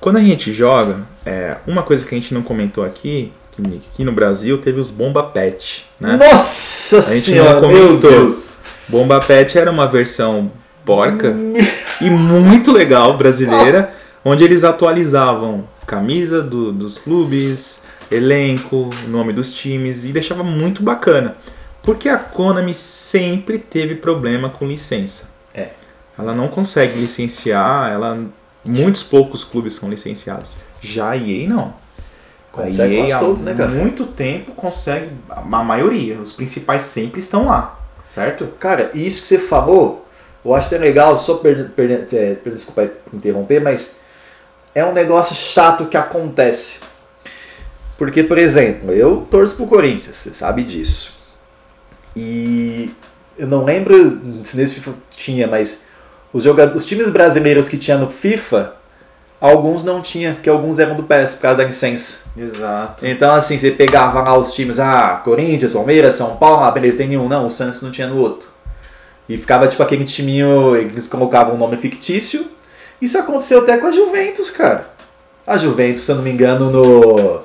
Quando 0.00 0.16
a 0.18 0.22
gente 0.22 0.52
joga, 0.52 0.98
é, 1.24 1.56
uma 1.66 1.82
coisa 1.82 2.04
que 2.04 2.14
a 2.14 2.18
gente 2.18 2.32
não 2.34 2.42
comentou 2.42 2.84
aqui, 2.84 3.32
que 3.52 3.62
aqui 3.92 4.04
no 4.04 4.12
Brasil 4.12 4.58
teve 4.58 4.78
os 4.80 4.90
Bomba 4.90 5.22
Pet, 5.24 5.86
né? 6.00 6.16
Nossa 6.16 6.98
A 6.98 7.02
gente 7.02 7.20
senhora, 7.20 7.60
não 7.60 7.68
meu 7.68 7.86
comentou. 7.88 8.10
Deus! 8.10 8.58
Bomba 8.88 9.20
Pet 9.20 9.58
era 9.58 9.70
uma 9.70 9.86
versão 9.86 10.50
porca 10.84 11.34
e 12.00 12.10
muito 12.10 12.70
legal 12.70 13.16
brasileira, 13.16 13.92
onde 14.24 14.44
eles 14.44 14.62
atualizavam 14.64 15.64
camisa 15.86 16.42
do- 16.42 16.72
dos 16.72 16.98
clubes, 16.98 17.80
elenco, 18.10 18.90
nome 19.08 19.32
dos 19.32 19.52
times 19.54 20.04
e 20.04 20.12
deixava 20.12 20.42
muito 20.42 20.82
bacana. 20.82 21.36
Porque 21.84 22.08
a 22.08 22.16
Konami 22.18 22.74
sempre 22.74 23.58
teve 23.58 23.94
problema 23.94 24.48
com 24.48 24.66
licença. 24.66 25.30
É. 25.54 25.70
Ela 26.18 26.32
não 26.32 26.48
consegue 26.48 26.98
licenciar, 26.98 27.92
ela 27.92 28.24
muitos 28.64 29.02
poucos 29.02 29.44
clubes 29.44 29.74
são 29.74 29.90
licenciados. 29.90 30.52
Já 30.80 31.10
a 31.10 31.16
EA 31.16 31.48
não. 31.48 31.74
Consegue 32.50 33.00
a 33.00 33.08
EA, 33.08 33.18
todos, 33.18 33.42
né, 33.42 33.52
cara? 33.54 33.68
muito 33.68 34.06
tempo 34.06 34.52
consegue, 34.52 35.10
a 35.28 35.40
maioria, 35.42 36.18
os 36.20 36.32
principais 36.32 36.82
sempre 36.82 37.18
estão 37.18 37.46
lá, 37.46 37.80
certo? 38.04 38.46
Cara, 38.60 38.90
e 38.94 39.04
isso 39.04 39.22
que 39.22 39.26
você 39.26 39.38
falou, 39.38 40.06
eu 40.44 40.54
acho 40.54 40.68
até 40.68 40.78
legal, 40.78 41.18
só 41.18 41.34
per, 41.34 41.70
per, 41.70 41.90
é, 41.90 42.34
per- 42.34 42.54
desculpa 42.54 42.88
interromper, 43.12 43.60
mas 43.60 43.96
é 44.72 44.84
um 44.84 44.92
negócio 44.92 45.34
chato 45.34 45.86
que 45.86 45.96
acontece. 45.96 46.80
Porque, 47.98 48.22
por 48.22 48.38
exemplo, 48.38 48.92
eu 48.92 49.26
torço 49.30 49.56
pro 49.56 49.66
Corinthians, 49.66 50.16
você 50.16 50.32
sabe 50.32 50.62
disso. 50.62 51.13
E 52.16 52.92
eu 53.36 53.46
não 53.46 53.64
lembro 53.64 54.20
se 54.44 54.56
nesse 54.56 54.76
FIFA 54.76 54.92
tinha, 55.10 55.46
mas 55.46 55.84
os, 56.32 56.42
jogadores, 56.42 56.82
os 56.82 56.86
times 56.86 57.08
brasileiros 57.08 57.68
que 57.68 57.76
tinha 57.76 57.98
no 57.98 58.08
FIFA, 58.08 58.74
alguns 59.40 59.84
não 59.84 60.00
tinha, 60.00 60.34
porque 60.34 60.48
alguns 60.48 60.78
eram 60.78 60.96
do 60.96 61.02
PES 61.02 61.36
por 61.36 61.42
causa 61.42 61.58
da 61.58 61.64
licença. 61.64 62.24
Exato. 62.36 63.06
Então, 63.06 63.34
assim, 63.34 63.58
você 63.58 63.70
pegava 63.70 64.20
lá 64.22 64.36
os 64.36 64.52
times, 64.52 64.80
ah, 64.80 65.20
Corinthians, 65.24 65.72
Palmeiras, 65.72 66.14
São 66.14 66.36
Paulo, 66.36 66.64
ah, 66.64 66.70
beleza, 66.70 66.98
tem 66.98 67.08
nenhum. 67.08 67.28
Não, 67.28 67.46
o 67.46 67.50
Santos 67.50 67.82
não 67.82 67.90
tinha 67.90 68.06
no 68.06 68.16
outro. 68.16 68.48
E 69.28 69.38
ficava 69.38 69.66
tipo 69.66 69.82
aquele 69.82 70.04
timinho, 70.04 70.76
eles 70.76 71.06
colocavam 71.06 71.54
um 71.54 71.58
nome 71.58 71.76
fictício. 71.76 72.46
Isso 73.00 73.18
aconteceu 73.18 73.60
até 73.60 73.76
com 73.76 73.86
a 73.86 73.92
Juventus, 73.92 74.50
cara. 74.50 74.90
A 75.46 75.56
Juventus, 75.56 76.02
se 76.02 76.10
eu 76.10 76.16
não 76.16 76.22
me 76.22 76.30
engano, 76.30 76.70
no. 76.70 77.43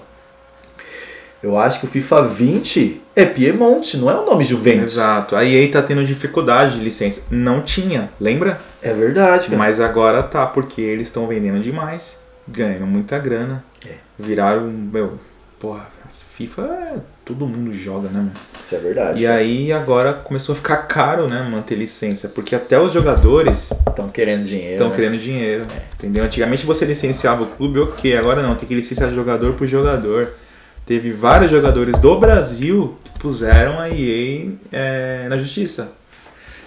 Eu 1.42 1.58
acho 1.58 1.80
que 1.80 1.86
o 1.86 1.90
FIFA 1.90 2.24
20 2.28 3.02
é 3.16 3.26
Piemonte, 3.26 3.98
não 3.98 4.10
é 4.10 4.16
o 4.16 4.26
nome 4.26 4.44
Juventus. 4.44 4.94
Exato. 4.94 5.36
A 5.36 5.46
EA 5.46 5.72
tá 5.72 5.82
tendo 5.82 6.04
dificuldade 6.04 6.78
de 6.78 6.84
licença. 6.84 7.24
Não 7.32 7.62
tinha, 7.62 8.10
lembra? 8.20 8.60
É 8.82 8.94
verdade, 8.94 9.46
cara. 9.46 9.58
Mas 9.58 9.80
agora 9.80 10.22
tá, 10.22 10.46
porque 10.46 10.82
eles 10.82 11.08
estão 11.08 11.28
vendendo 11.28 11.62
demais, 11.62 12.18
ganhando 12.48 12.86
muita 12.86 13.18
grana. 13.18 13.64
É. 13.86 13.94
Viraram, 14.18 14.68
meu, 14.68 15.18
porra, 15.58 15.88
FIFA 16.10 16.62
é, 16.62 17.00
todo 17.24 17.46
mundo 17.46 17.72
joga, 17.74 18.10
né, 18.10 18.18
mano? 18.18 18.32
Isso 18.60 18.76
é 18.76 18.80
verdade. 18.80 19.22
E 19.22 19.28
aí 19.28 19.72
agora 19.72 20.14
começou 20.14 20.54
a 20.54 20.56
ficar 20.56 20.78
caro, 20.78 21.28
né, 21.28 21.48
manter 21.50 21.76
licença, 21.76 22.30
porque 22.30 22.56
até 22.56 22.80
os 22.80 22.92
jogadores 22.92 23.72
Estão 23.88 24.10
querendo 24.10 24.44
dinheiro. 24.44 24.74
estão 24.74 24.90
né? 24.90 24.96
querendo 24.96 25.18
dinheiro, 25.18 25.66
entendeu? 25.94 26.24
Antigamente 26.24 26.66
você 26.66 26.86
licenciava 26.86 27.44
o 27.44 27.48
clube, 27.48 27.80
ok, 27.80 28.18
agora 28.18 28.42
não, 28.42 28.56
tem 28.56 28.68
que 28.68 28.76
licenciar 28.76 29.12
jogador 29.12 29.54
por 29.54 29.68
jogador. 29.68 30.34
Teve 30.90 31.12
vários 31.14 31.52
jogadores 31.52 32.00
do 32.00 32.20
Brasil 32.20 32.98
que 33.04 33.20
puseram 33.20 33.80
a 33.80 33.88
EA 33.92 34.50
é, 34.72 35.28
na 35.30 35.38
justiça. 35.38 35.92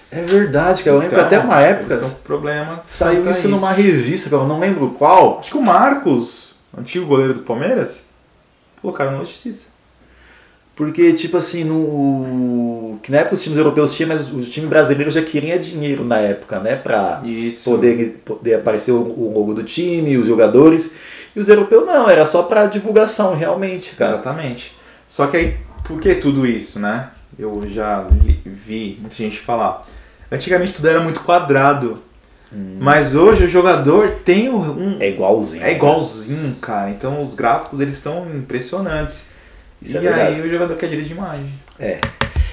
É 0.09 0.21
verdade, 0.23 0.81
cara. 0.81 0.95
Eu 0.95 0.99
lembro 1.01 1.13
Então, 1.17 1.25
até 1.25 1.39
uma 1.39 1.59
época. 1.59 1.97
com 1.97 2.09
problema. 2.21 2.79
Saiu 2.85 3.27
a 3.27 3.31
isso 3.31 3.49
numa 3.49 3.73
revista. 3.73 4.33
Eu 4.33 4.47
não 4.47 4.61
lembro 4.61 4.91
qual. 4.91 5.39
Acho 5.39 5.51
que 5.51 5.57
o 5.57 5.61
Marcos, 5.61 6.55
antigo 6.77 7.05
goleiro 7.05 7.33
do 7.33 7.39
Palmeiras, 7.41 8.03
colocaram 8.81 9.11
na 9.11 9.17
justiça. 9.25 9.67
Porque, 10.75 11.13
tipo 11.13 11.37
assim, 11.37 11.63
no. 11.63 12.97
Que 13.03 13.11
na 13.11 13.19
época 13.19 13.35
os 13.35 13.43
times 13.43 13.57
europeus 13.57 13.93
tinham, 13.93 14.09
mas 14.09 14.31
os 14.33 14.49
times 14.49 14.69
brasileiros 14.69 15.13
já 15.13 15.21
queriam 15.21 15.59
dinheiro 15.59 16.03
na 16.03 16.17
época, 16.17 16.59
né? 16.59 16.75
Pra 16.75 17.21
Isso. 17.23 17.69
poder, 17.69 18.21
poder 18.25 18.55
aparecer 18.55 18.91
o, 18.91 19.01
o 19.01 19.33
logo 19.37 19.53
do 19.53 19.63
time, 19.63 20.17
os 20.17 20.25
jogadores. 20.27 20.95
E 21.35 21.39
os 21.39 21.47
europeus 21.49 21.85
não, 21.85 22.09
era 22.09 22.25
só 22.25 22.43
pra 22.43 22.65
divulgação, 22.65 23.35
realmente, 23.35 23.95
cara. 23.95 24.13
Exatamente. 24.13 24.75
Só 25.07 25.27
que 25.27 25.37
aí, 25.37 25.57
por 25.83 25.99
que 25.99 26.15
tudo 26.15 26.45
isso, 26.45 26.79
né? 26.79 27.09
Eu 27.37 27.63
já 27.67 28.07
li- 28.23 28.39
vi 28.45 28.97
muita 28.99 29.15
gente 29.15 29.39
falar. 29.39 29.85
Antigamente 30.31 30.73
tudo 30.73 30.87
era 30.87 31.01
muito 31.01 31.19
quadrado. 31.21 31.99
Mas 32.79 33.15
hoje 33.15 33.45
o 33.45 33.47
jogador 33.47 34.09
tem 34.23 34.47
um. 34.49 34.97
É 34.99 35.09
igualzinho. 35.09 35.65
É 35.65 35.71
igualzinho, 35.73 36.55
cara. 36.61 36.91
Então 36.91 37.21
os 37.21 37.33
gráficos 37.33 37.79
eles 37.79 37.95
estão 37.95 38.27
impressionantes. 38.35 39.32
Isso 39.83 39.95
e 39.95 39.97
é 39.97 40.01
verdade. 40.01 40.35
aí 40.35 40.41
o 40.41 40.49
jogador 40.49 40.75
quer 40.75 40.87
direito 40.87 41.07
de 41.07 41.13
imagem. 41.13 41.51
É. 41.79 41.99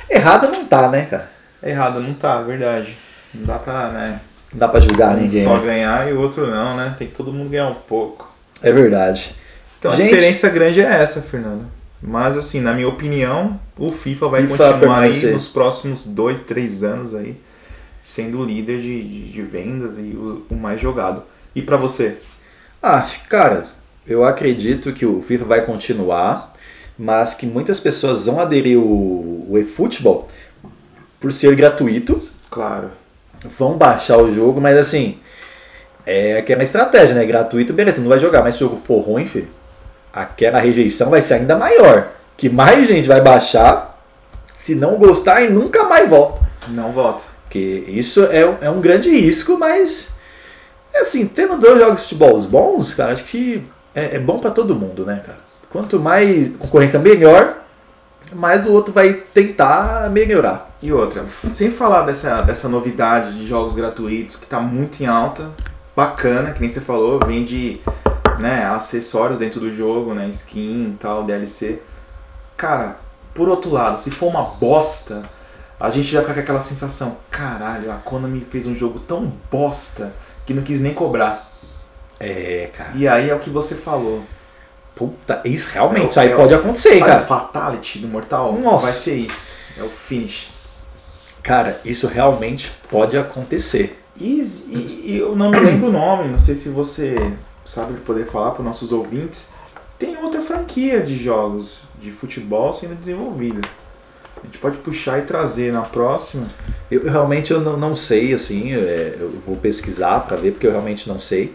Errado 0.08 0.48
não 0.48 0.64
tá, 0.64 0.88
né, 0.88 1.02
cara? 1.06 1.30
Errado, 1.62 2.00
não 2.00 2.14
tá, 2.14 2.42
verdade. 2.42 2.96
Não 3.32 3.44
dá 3.44 3.58
pra, 3.58 3.88
né? 3.90 4.20
Não 4.52 4.58
dá 4.58 4.68
pra 4.68 4.80
julgar 4.80 5.16
um 5.16 5.20
ninguém. 5.20 5.44
só 5.44 5.58
né? 5.58 5.64
ganhar 5.64 6.08
e 6.08 6.12
o 6.12 6.20
outro 6.20 6.46
não, 6.46 6.76
né? 6.76 6.94
Tem 6.98 7.06
que 7.06 7.14
todo 7.14 7.32
mundo 7.32 7.50
ganhar 7.50 7.68
um 7.68 7.74
pouco. 7.74 8.28
É 8.62 8.72
verdade. 8.72 9.34
Então 9.78 9.92
Gente- 9.92 10.02
a 10.02 10.04
diferença 10.06 10.48
grande 10.50 10.80
é 10.80 10.84
essa, 11.00 11.22
Fernando. 11.22 11.66
Mas 12.02 12.36
assim, 12.36 12.60
na 12.60 12.72
minha 12.72 12.88
opinião, 12.88 13.60
o 13.78 13.92
FIFA 13.92 14.28
vai 14.28 14.42
FIFA 14.46 14.56
continuar 14.56 15.00
aí 15.00 15.26
nos 15.32 15.48
próximos 15.48 16.06
dois, 16.06 16.40
três 16.42 16.82
anos 16.82 17.14
aí, 17.14 17.38
sendo 18.02 18.40
o 18.40 18.44
líder 18.44 18.80
de, 18.80 19.02
de, 19.02 19.32
de 19.32 19.42
vendas 19.42 19.98
e 19.98 20.16
o, 20.16 20.46
o 20.50 20.54
mais 20.54 20.80
jogado. 20.80 21.22
E 21.54 21.60
pra 21.60 21.76
você? 21.76 22.16
Ah, 22.82 23.04
cara, 23.28 23.66
eu 24.06 24.24
acredito 24.24 24.92
que 24.92 25.04
o 25.04 25.20
FIFA 25.20 25.44
vai 25.44 25.64
continuar, 25.64 26.49
mas 27.02 27.32
que 27.32 27.46
muitas 27.46 27.80
pessoas 27.80 28.26
vão 28.26 28.38
aderir 28.38 28.78
o, 28.78 29.46
o 29.48 29.56
eFootball 29.58 30.28
por 31.18 31.32
ser 31.32 31.54
gratuito, 31.56 32.20
Claro. 32.50 32.90
vão 33.58 33.72
baixar 33.78 34.18
o 34.18 34.30
jogo, 34.30 34.60
mas 34.60 34.76
assim, 34.76 35.18
é 36.04 36.36
aquela 36.38 36.62
estratégia, 36.62 37.14
né? 37.14 37.24
Gratuito, 37.24 37.72
beleza, 37.72 37.96
tu 37.96 38.02
não 38.02 38.08
vai 38.10 38.18
jogar, 38.18 38.42
mas 38.42 38.54
se 38.56 38.62
o 38.64 38.68
jogo 38.68 38.76
for 38.80 39.00
ruim, 39.00 39.24
filho, 39.26 39.48
aquela 40.12 40.58
rejeição 40.60 41.08
vai 41.08 41.22
ser 41.22 41.34
ainda 41.34 41.56
maior. 41.56 42.08
Que 42.36 42.48
mais 42.50 42.86
gente 42.86 43.08
vai 43.08 43.20
baixar, 43.20 43.98
se 44.54 44.74
não 44.74 44.96
gostar 44.96 45.42
e 45.42 45.48
nunca 45.50 45.84
mais 45.84 46.08
volta. 46.08 46.42
Não 46.68 46.92
volta. 46.92 47.24
Porque 47.44 47.58
isso 47.88 48.24
é, 48.24 48.46
um- 48.46 48.56
é 48.60 48.70
um 48.70 48.80
grande 48.80 49.08
risco, 49.10 49.56
mas 49.58 50.18
é 50.92 51.00
assim, 51.00 51.26
tendo 51.26 51.56
dois 51.58 51.78
jogos 51.80 51.96
de 52.02 52.02
futebol 52.08 52.38
bons, 52.42 52.92
cara, 52.94 53.12
acho 53.12 53.24
que 53.24 53.62
é, 53.94 54.16
é 54.16 54.18
bom 54.18 54.38
pra 54.38 54.50
todo 54.50 54.74
mundo, 54.74 55.04
né, 55.06 55.22
cara? 55.24 55.38
Quanto 55.70 56.00
mais 56.00 56.48
concorrência 56.56 56.98
melhor, 56.98 57.56
mais 58.34 58.66
o 58.66 58.72
outro 58.72 58.92
vai 58.92 59.12
tentar 59.12 60.10
melhorar. 60.10 60.70
E 60.82 60.92
outra, 60.92 61.24
sem 61.50 61.70
falar 61.70 62.02
dessa, 62.02 62.42
dessa 62.42 62.68
novidade 62.68 63.36
de 63.38 63.46
jogos 63.46 63.74
gratuitos 63.74 64.36
que 64.36 64.46
tá 64.46 64.60
muito 64.60 65.02
em 65.02 65.06
alta, 65.06 65.48
bacana, 65.94 66.52
que 66.52 66.60
nem 66.60 66.68
você 66.68 66.80
falou, 66.80 67.20
vende 67.24 67.80
né, 68.38 68.64
acessórios 68.64 69.38
dentro 69.38 69.60
do 69.60 69.70
jogo, 69.70 70.12
né, 70.14 70.28
skin 70.28 70.92
e 70.94 70.96
tal, 70.98 71.24
DLC. 71.24 71.80
Cara, 72.56 72.96
por 73.32 73.48
outro 73.48 73.70
lado, 73.70 74.00
se 74.00 74.10
for 74.10 74.26
uma 74.26 74.42
bosta, 74.42 75.22
a 75.78 75.88
gente 75.88 76.12
vai 76.12 76.22
ficar 76.22 76.34
com 76.34 76.40
aquela 76.40 76.60
sensação, 76.60 77.16
caralho, 77.30 77.92
a 77.92 77.96
Konami 77.96 78.44
fez 78.48 78.66
um 78.66 78.74
jogo 78.74 78.98
tão 78.98 79.32
bosta 79.50 80.12
que 80.44 80.52
não 80.52 80.62
quis 80.62 80.80
nem 80.80 80.94
cobrar. 80.94 81.48
É, 82.18 82.70
cara. 82.76 82.90
E 82.94 83.06
aí 83.06 83.30
é 83.30 83.34
o 83.34 83.38
que 83.38 83.50
você 83.50 83.74
falou. 83.74 84.22
Puta, 84.94 85.40
isso 85.44 85.70
realmente, 85.72 86.04
É 86.04 86.06
isso 86.08 86.20
aí 86.20 86.32
é 86.32 86.36
pode 86.36 86.54
acontecer, 86.54 86.96
o 86.96 87.06
cara. 87.06 87.20
Fatality 87.20 87.98
do 88.00 88.08
Mortal? 88.08 88.52
Nossa. 88.58 88.84
Vai 88.86 88.92
ser 88.92 89.14
isso. 89.14 89.52
É 89.78 89.82
o 89.82 89.88
finish. 89.88 90.48
Cara, 91.42 91.80
isso 91.84 92.06
realmente 92.06 92.70
pode 92.90 93.16
acontecer. 93.16 93.98
E, 94.16 94.40
e- 94.68 95.02
e 95.06 95.18
eu 95.18 95.34
não 95.34 95.50
me 95.50 95.58
lembro 95.58 95.88
o 95.88 95.92
nome, 95.92 96.28
não 96.28 96.38
sei 96.38 96.54
se 96.54 96.68
você 96.68 97.16
sabe 97.64 97.94
poder 98.00 98.26
falar 98.26 98.50
para 98.50 98.60
os 98.60 98.66
nossos 98.66 98.92
ouvintes. 98.92 99.48
Tem 99.98 100.16
outra 100.18 100.42
franquia 100.42 101.00
de 101.00 101.16
jogos 101.16 101.80
de 102.00 102.10
futebol 102.12 102.74
sendo 102.74 102.94
desenvolvida. 102.94 103.60
A 104.42 104.46
gente 104.46 104.58
pode 104.58 104.78
puxar 104.78 105.18
e 105.18 105.22
trazer 105.22 105.72
na 105.72 105.82
próxima. 105.82 106.46
Eu, 106.90 107.02
eu 107.02 107.10
realmente 107.10 107.52
eu 107.52 107.60
não, 107.60 107.76
não 107.78 107.94
sei, 107.96 108.34
assim, 108.34 108.74
é, 108.74 109.16
eu 109.20 109.30
vou 109.46 109.56
pesquisar 109.56 110.20
pra 110.20 110.36
ver, 110.36 110.52
porque 110.52 110.66
eu 110.66 110.70
realmente 110.72 111.08
não 111.08 111.18
sei. 111.18 111.54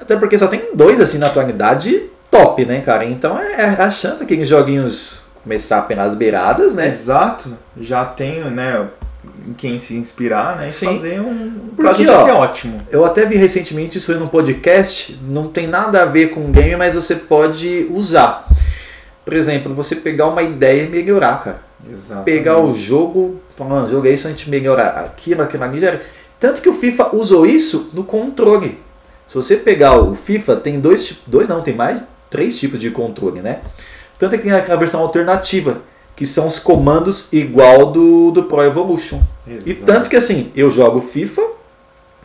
Até 0.00 0.16
porque 0.16 0.38
só 0.38 0.46
tem 0.48 0.74
dois, 0.74 1.00
assim, 1.00 1.18
na 1.18 1.26
atualidade 1.26 2.08
top, 2.30 2.64
né, 2.64 2.80
cara? 2.80 3.04
Então 3.04 3.38
é, 3.38 3.52
é 3.60 3.82
a 3.82 3.90
chance 3.90 4.20
daqueles 4.20 4.48
joguinhos 4.48 5.22
começar 5.42 5.82
pelas 5.82 6.14
beiradas, 6.14 6.74
né? 6.74 6.86
Exato. 6.86 7.56
Já 7.80 8.04
tenho, 8.04 8.50
né, 8.50 8.86
em 9.46 9.54
quem 9.54 9.78
se 9.78 9.94
inspirar, 9.94 10.56
né? 10.56 10.68
E 10.68 10.72
Sim. 10.72 10.86
fazer 10.86 11.20
um. 11.20 11.52
Porque, 11.74 11.82
Pra 11.82 11.92
gente 11.92 12.10
ó, 12.10 12.40
ótimo. 12.40 12.82
Eu 12.90 13.04
até 13.04 13.24
vi 13.24 13.36
recentemente 13.36 13.98
isso 13.98 14.12
aí 14.12 14.18
num 14.18 14.28
podcast, 14.28 15.18
não 15.22 15.48
tem 15.48 15.66
nada 15.66 16.02
a 16.02 16.04
ver 16.04 16.28
com 16.28 16.50
game, 16.50 16.76
mas 16.76 16.94
você 16.94 17.16
pode 17.16 17.86
usar. 17.90 18.48
Por 19.24 19.34
exemplo, 19.34 19.74
você 19.74 19.96
pegar 19.96 20.26
uma 20.26 20.42
ideia 20.42 20.84
e 20.84 20.88
melhorar, 20.88 21.42
cara. 21.42 21.62
Exato. 21.88 22.24
Pegar 22.24 22.58
o 22.58 22.76
jogo, 22.76 23.38
falando, 23.56 23.90
jogo 23.90 24.06
é 24.06 24.10
isso, 24.10 24.26
a 24.26 24.30
gente 24.30 24.50
melhorar 24.50 24.88
aquilo, 24.98 25.42
aquilo 25.42 25.84
era. 25.84 26.02
Tanto 26.40 26.60
que 26.60 26.68
o 26.68 26.74
FIFA 26.74 27.14
usou 27.16 27.46
isso 27.46 27.90
no 27.92 28.04
controle. 28.04 28.78
Se 29.26 29.34
você 29.34 29.56
pegar 29.56 29.98
o 29.98 30.14
FIFA, 30.14 30.56
tem 30.56 30.80
dois 30.80 31.06
tipos, 31.06 31.24
dois 31.26 31.48
não, 31.48 31.60
tem 31.60 31.74
mais, 31.74 32.00
três 32.30 32.58
tipos 32.58 32.78
de 32.78 32.90
controle, 32.90 33.40
né? 33.40 33.60
Tanto 34.18 34.36
que 34.36 34.42
tem 34.42 34.52
aquela 34.52 34.78
versão 34.78 35.00
alternativa, 35.00 35.82
que 36.16 36.26
são 36.26 36.46
os 36.46 36.58
comandos 36.58 37.32
igual 37.32 37.86
do, 37.86 38.30
do 38.32 38.42
Pro 38.42 38.62
Evolution. 38.62 39.20
E 39.46 39.54
Exato. 39.54 39.86
tanto 39.86 40.10
que 40.10 40.16
assim, 40.16 40.50
eu 40.56 40.70
jogo 40.70 41.00
FIFA 41.00 41.42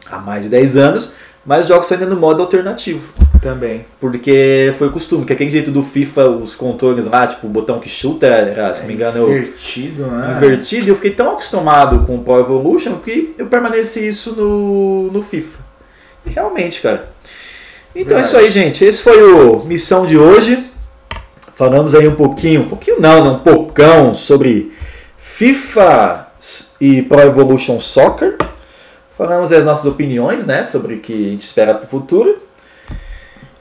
há 0.10 0.18
mais 0.18 0.43
de 0.43 0.49
10 0.49 0.78
anos, 0.78 1.14
mas 1.45 1.68
jogo 1.68 1.84
só 1.84 1.93
ainda 1.93 2.06
no 2.06 2.16
modo 2.16 2.41
alternativo. 2.41 3.14
Também. 3.41 3.86
Porque 3.99 4.74
foi 4.78 4.88
o 4.88 4.91
costume, 4.91 5.26
que 5.26 5.34
aquele 5.34 5.49
jeito 5.49 5.70
do 5.70 5.84
FIFA, 5.84 6.30
os 6.30 6.56
controles 6.56 7.06
lá, 7.06 7.28
tipo, 7.28 7.45
o 7.45 7.49
botão 7.49 7.80
que 7.80 7.89
chuta, 7.89 8.26
era, 8.26 8.74
se 8.74 8.82
não 8.82 8.88
me 8.88 8.93
engano, 8.93 9.18
eu 9.18 9.30
Invertido, 9.30 10.08
né? 10.08 10.34
invertido, 10.38 10.88
e 10.88 10.89
eu 10.89 10.95
fiquei 10.95 11.12
tão 11.12 11.32
acostumado 11.32 12.06
com 12.06 12.16
o 12.16 12.24
Pro 12.24 12.39
Evolution 12.39 12.95
que 12.95 13.36
eu 13.38 13.47
permaneci 13.47 14.08
isso 14.08 14.34
no, 14.36 15.12
no 15.12 15.22
FIFA. 15.22 15.60
E 16.26 16.30
realmente, 16.30 16.82
cara. 16.82 17.12
Então 17.95 18.17
é 18.17 18.21
isso 18.21 18.35
aí, 18.35 18.49
gente. 18.49 18.83
Esse 18.83 19.03
foi 19.03 19.21
o 19.21 19.63
Missão 19.65 20.05
de 20.05 20.17
hoje. 20.17 20.71
Falamos 21.55 21.93
aí 21.93 22.07
um 22.07 22.15
pouquinho, 22.15 22.61
um 22.61 22.69
pouquinho 22.69 22.99
não, 22.99 23.23
não, 23.23 23.35
um 23.35 23.39
pocão 23.39 24.13
sobre 24.13 24.73
FIFA 25.17 26.27
e 26.81 27.03
Pro 27.03 27.21
Evolution 27.21 27.79
Soccer. 27.79 28.37
Falamos 29.15 29.51
aí 29.51 29.59
as 29.59 29.65
nossas 29.65 29.85
opiniões, 29.85 30.45
né, 30.45 30.65
sobre 30.65 30.95
o 30.95 30.99
que 30.99 31.13
a 31.13 31.29
gente 31.29 31.41
espera 31.41 31.75
para 31.75 31.85
o 31.85 31.87
futuro. 31.87 32.41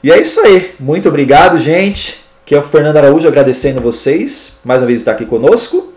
E 0.03 0.11
é 0.11 0.19
isso 0.19 0.41
aí. 0.41 0.73
Muito 0.79 1.07
obrigado, 1.07 1.59
gente. 1.59 2.23
Que 2.45 2.55
é 2.55 2.59
o 2.59 2.63
Fernando 2.63 2.97
Araújo 2.97 3.27
agradecendo 3.27 3.79
vocês 3.79 4.59
mais 4.65 4.81
uma 4.81 4.87
vez 4.87 4.99
estar 4.99 5.11
aqui 5.11 5.25
conosco. 5.25 5.93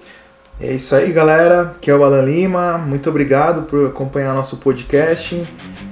É 0.61 0.73
isso 0.73 0.95
aí, 0.95 1.11
galera. 1.11 1.75
Que 1.81 1.91
é 1.91 1.95
o 1.95 2.05
Alan 2.05 2.23
Lima. 2.23 2.79
Muito 2.79 3.11
obrigado 3.11 3.63
por 3.63 3.87
acompanhar 3.87 4.35
nosso 4.35 4.59
podcast. 4.59 5.47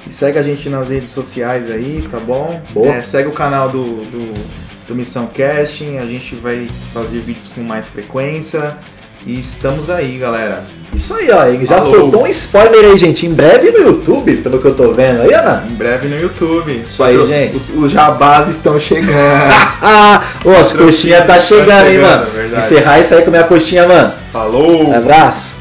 E 0.07 0.13
segue 0.13 0.39
a 0.39 0.43
gente 0.43 0.69
nas 0.69 0.91
redes 0.91 1.11
sociais 1.11 1.71
aí, 1.71 2.07
tá 2.11 2.21
bom? 2.21 2.61
Boa. 2.73 2.89
É, 2.89 3.03
segue 3.03 3.29
o 3.29 3.33
canal 3.33 3.71
do, 3.71 4.05
do, 4.05 4.35
do 4.89 4.95
Missão 4.95 5.27
Casting. 5.27 5.99
A 5.99 6.07
gente 6.07 6.35
vai 6.35 6.69
fazer 6.93 7.21
vídeos 7.21 7.49
com 7.49 7.63
mais 7.63 7.87
frequência. 7.87 8.77
E 9.27 9.39
estamos 9.39 9.89
aí, 9.89 10.19
galera. 10.19 10.65
Isso 10.93 11.15
aí, 11.15 11.31
ó. 11.31 11.47
Ele 11.47 11.65
já 11.65 11.81
Falou. 11.81 12.01
soltou 12.01 12.23
um 12.25 12.27
spoiler 12.27 12.85
aí, 12.85 12.99
gente. 12.99 13.27
Em 13.27 13.33
breve 13.33 13.71
no 13.71 13.79
YouTube, 13.79 14.37
pelo 14.37 14.59
que 14.59 14.67
eu 14.67 14.75
tô 14.75 14.93
vendo 14.93 15.23
aí, 15.23 15.33
Ana. 15.33 15.67
Em 15.69 15.75
breve 15.75 16.09
no 16.09 16.21
YouTube. 16.21 16.85
Isso 16.87 17.03
aí, 17.03 17.25
gente. 17.25 17.57
Os, 17.57 17.71
os 17.71 17.91
jabás 17.91 18.49
estão 18.49 18.79
chegando. 18.79 19.15
Ah, 19.87 20.25
ô, 20.47 20.51
as 20.53 20.73
coxinhas 20.73 21.27
tá 21.27 21.35
tá 21.35 21.41
chegando, 21.41 21.89
hein, 21.89 21.97
chegando, 21.97 22.21
mano. 22.21 22.31
verdade. 22.31 22.65
Encerrar 22.65 23.01
isso 23.01 23.15
aí 23.15 23.21
com 23.21 23.29
a 23.29 23.31
minha 23.33 23.45
coxinha, 23.45 23.87
mano. 23.87 24.15
Falou! 24.33 24.89
Um 24.89 24.97
abraço. 24.97 25.57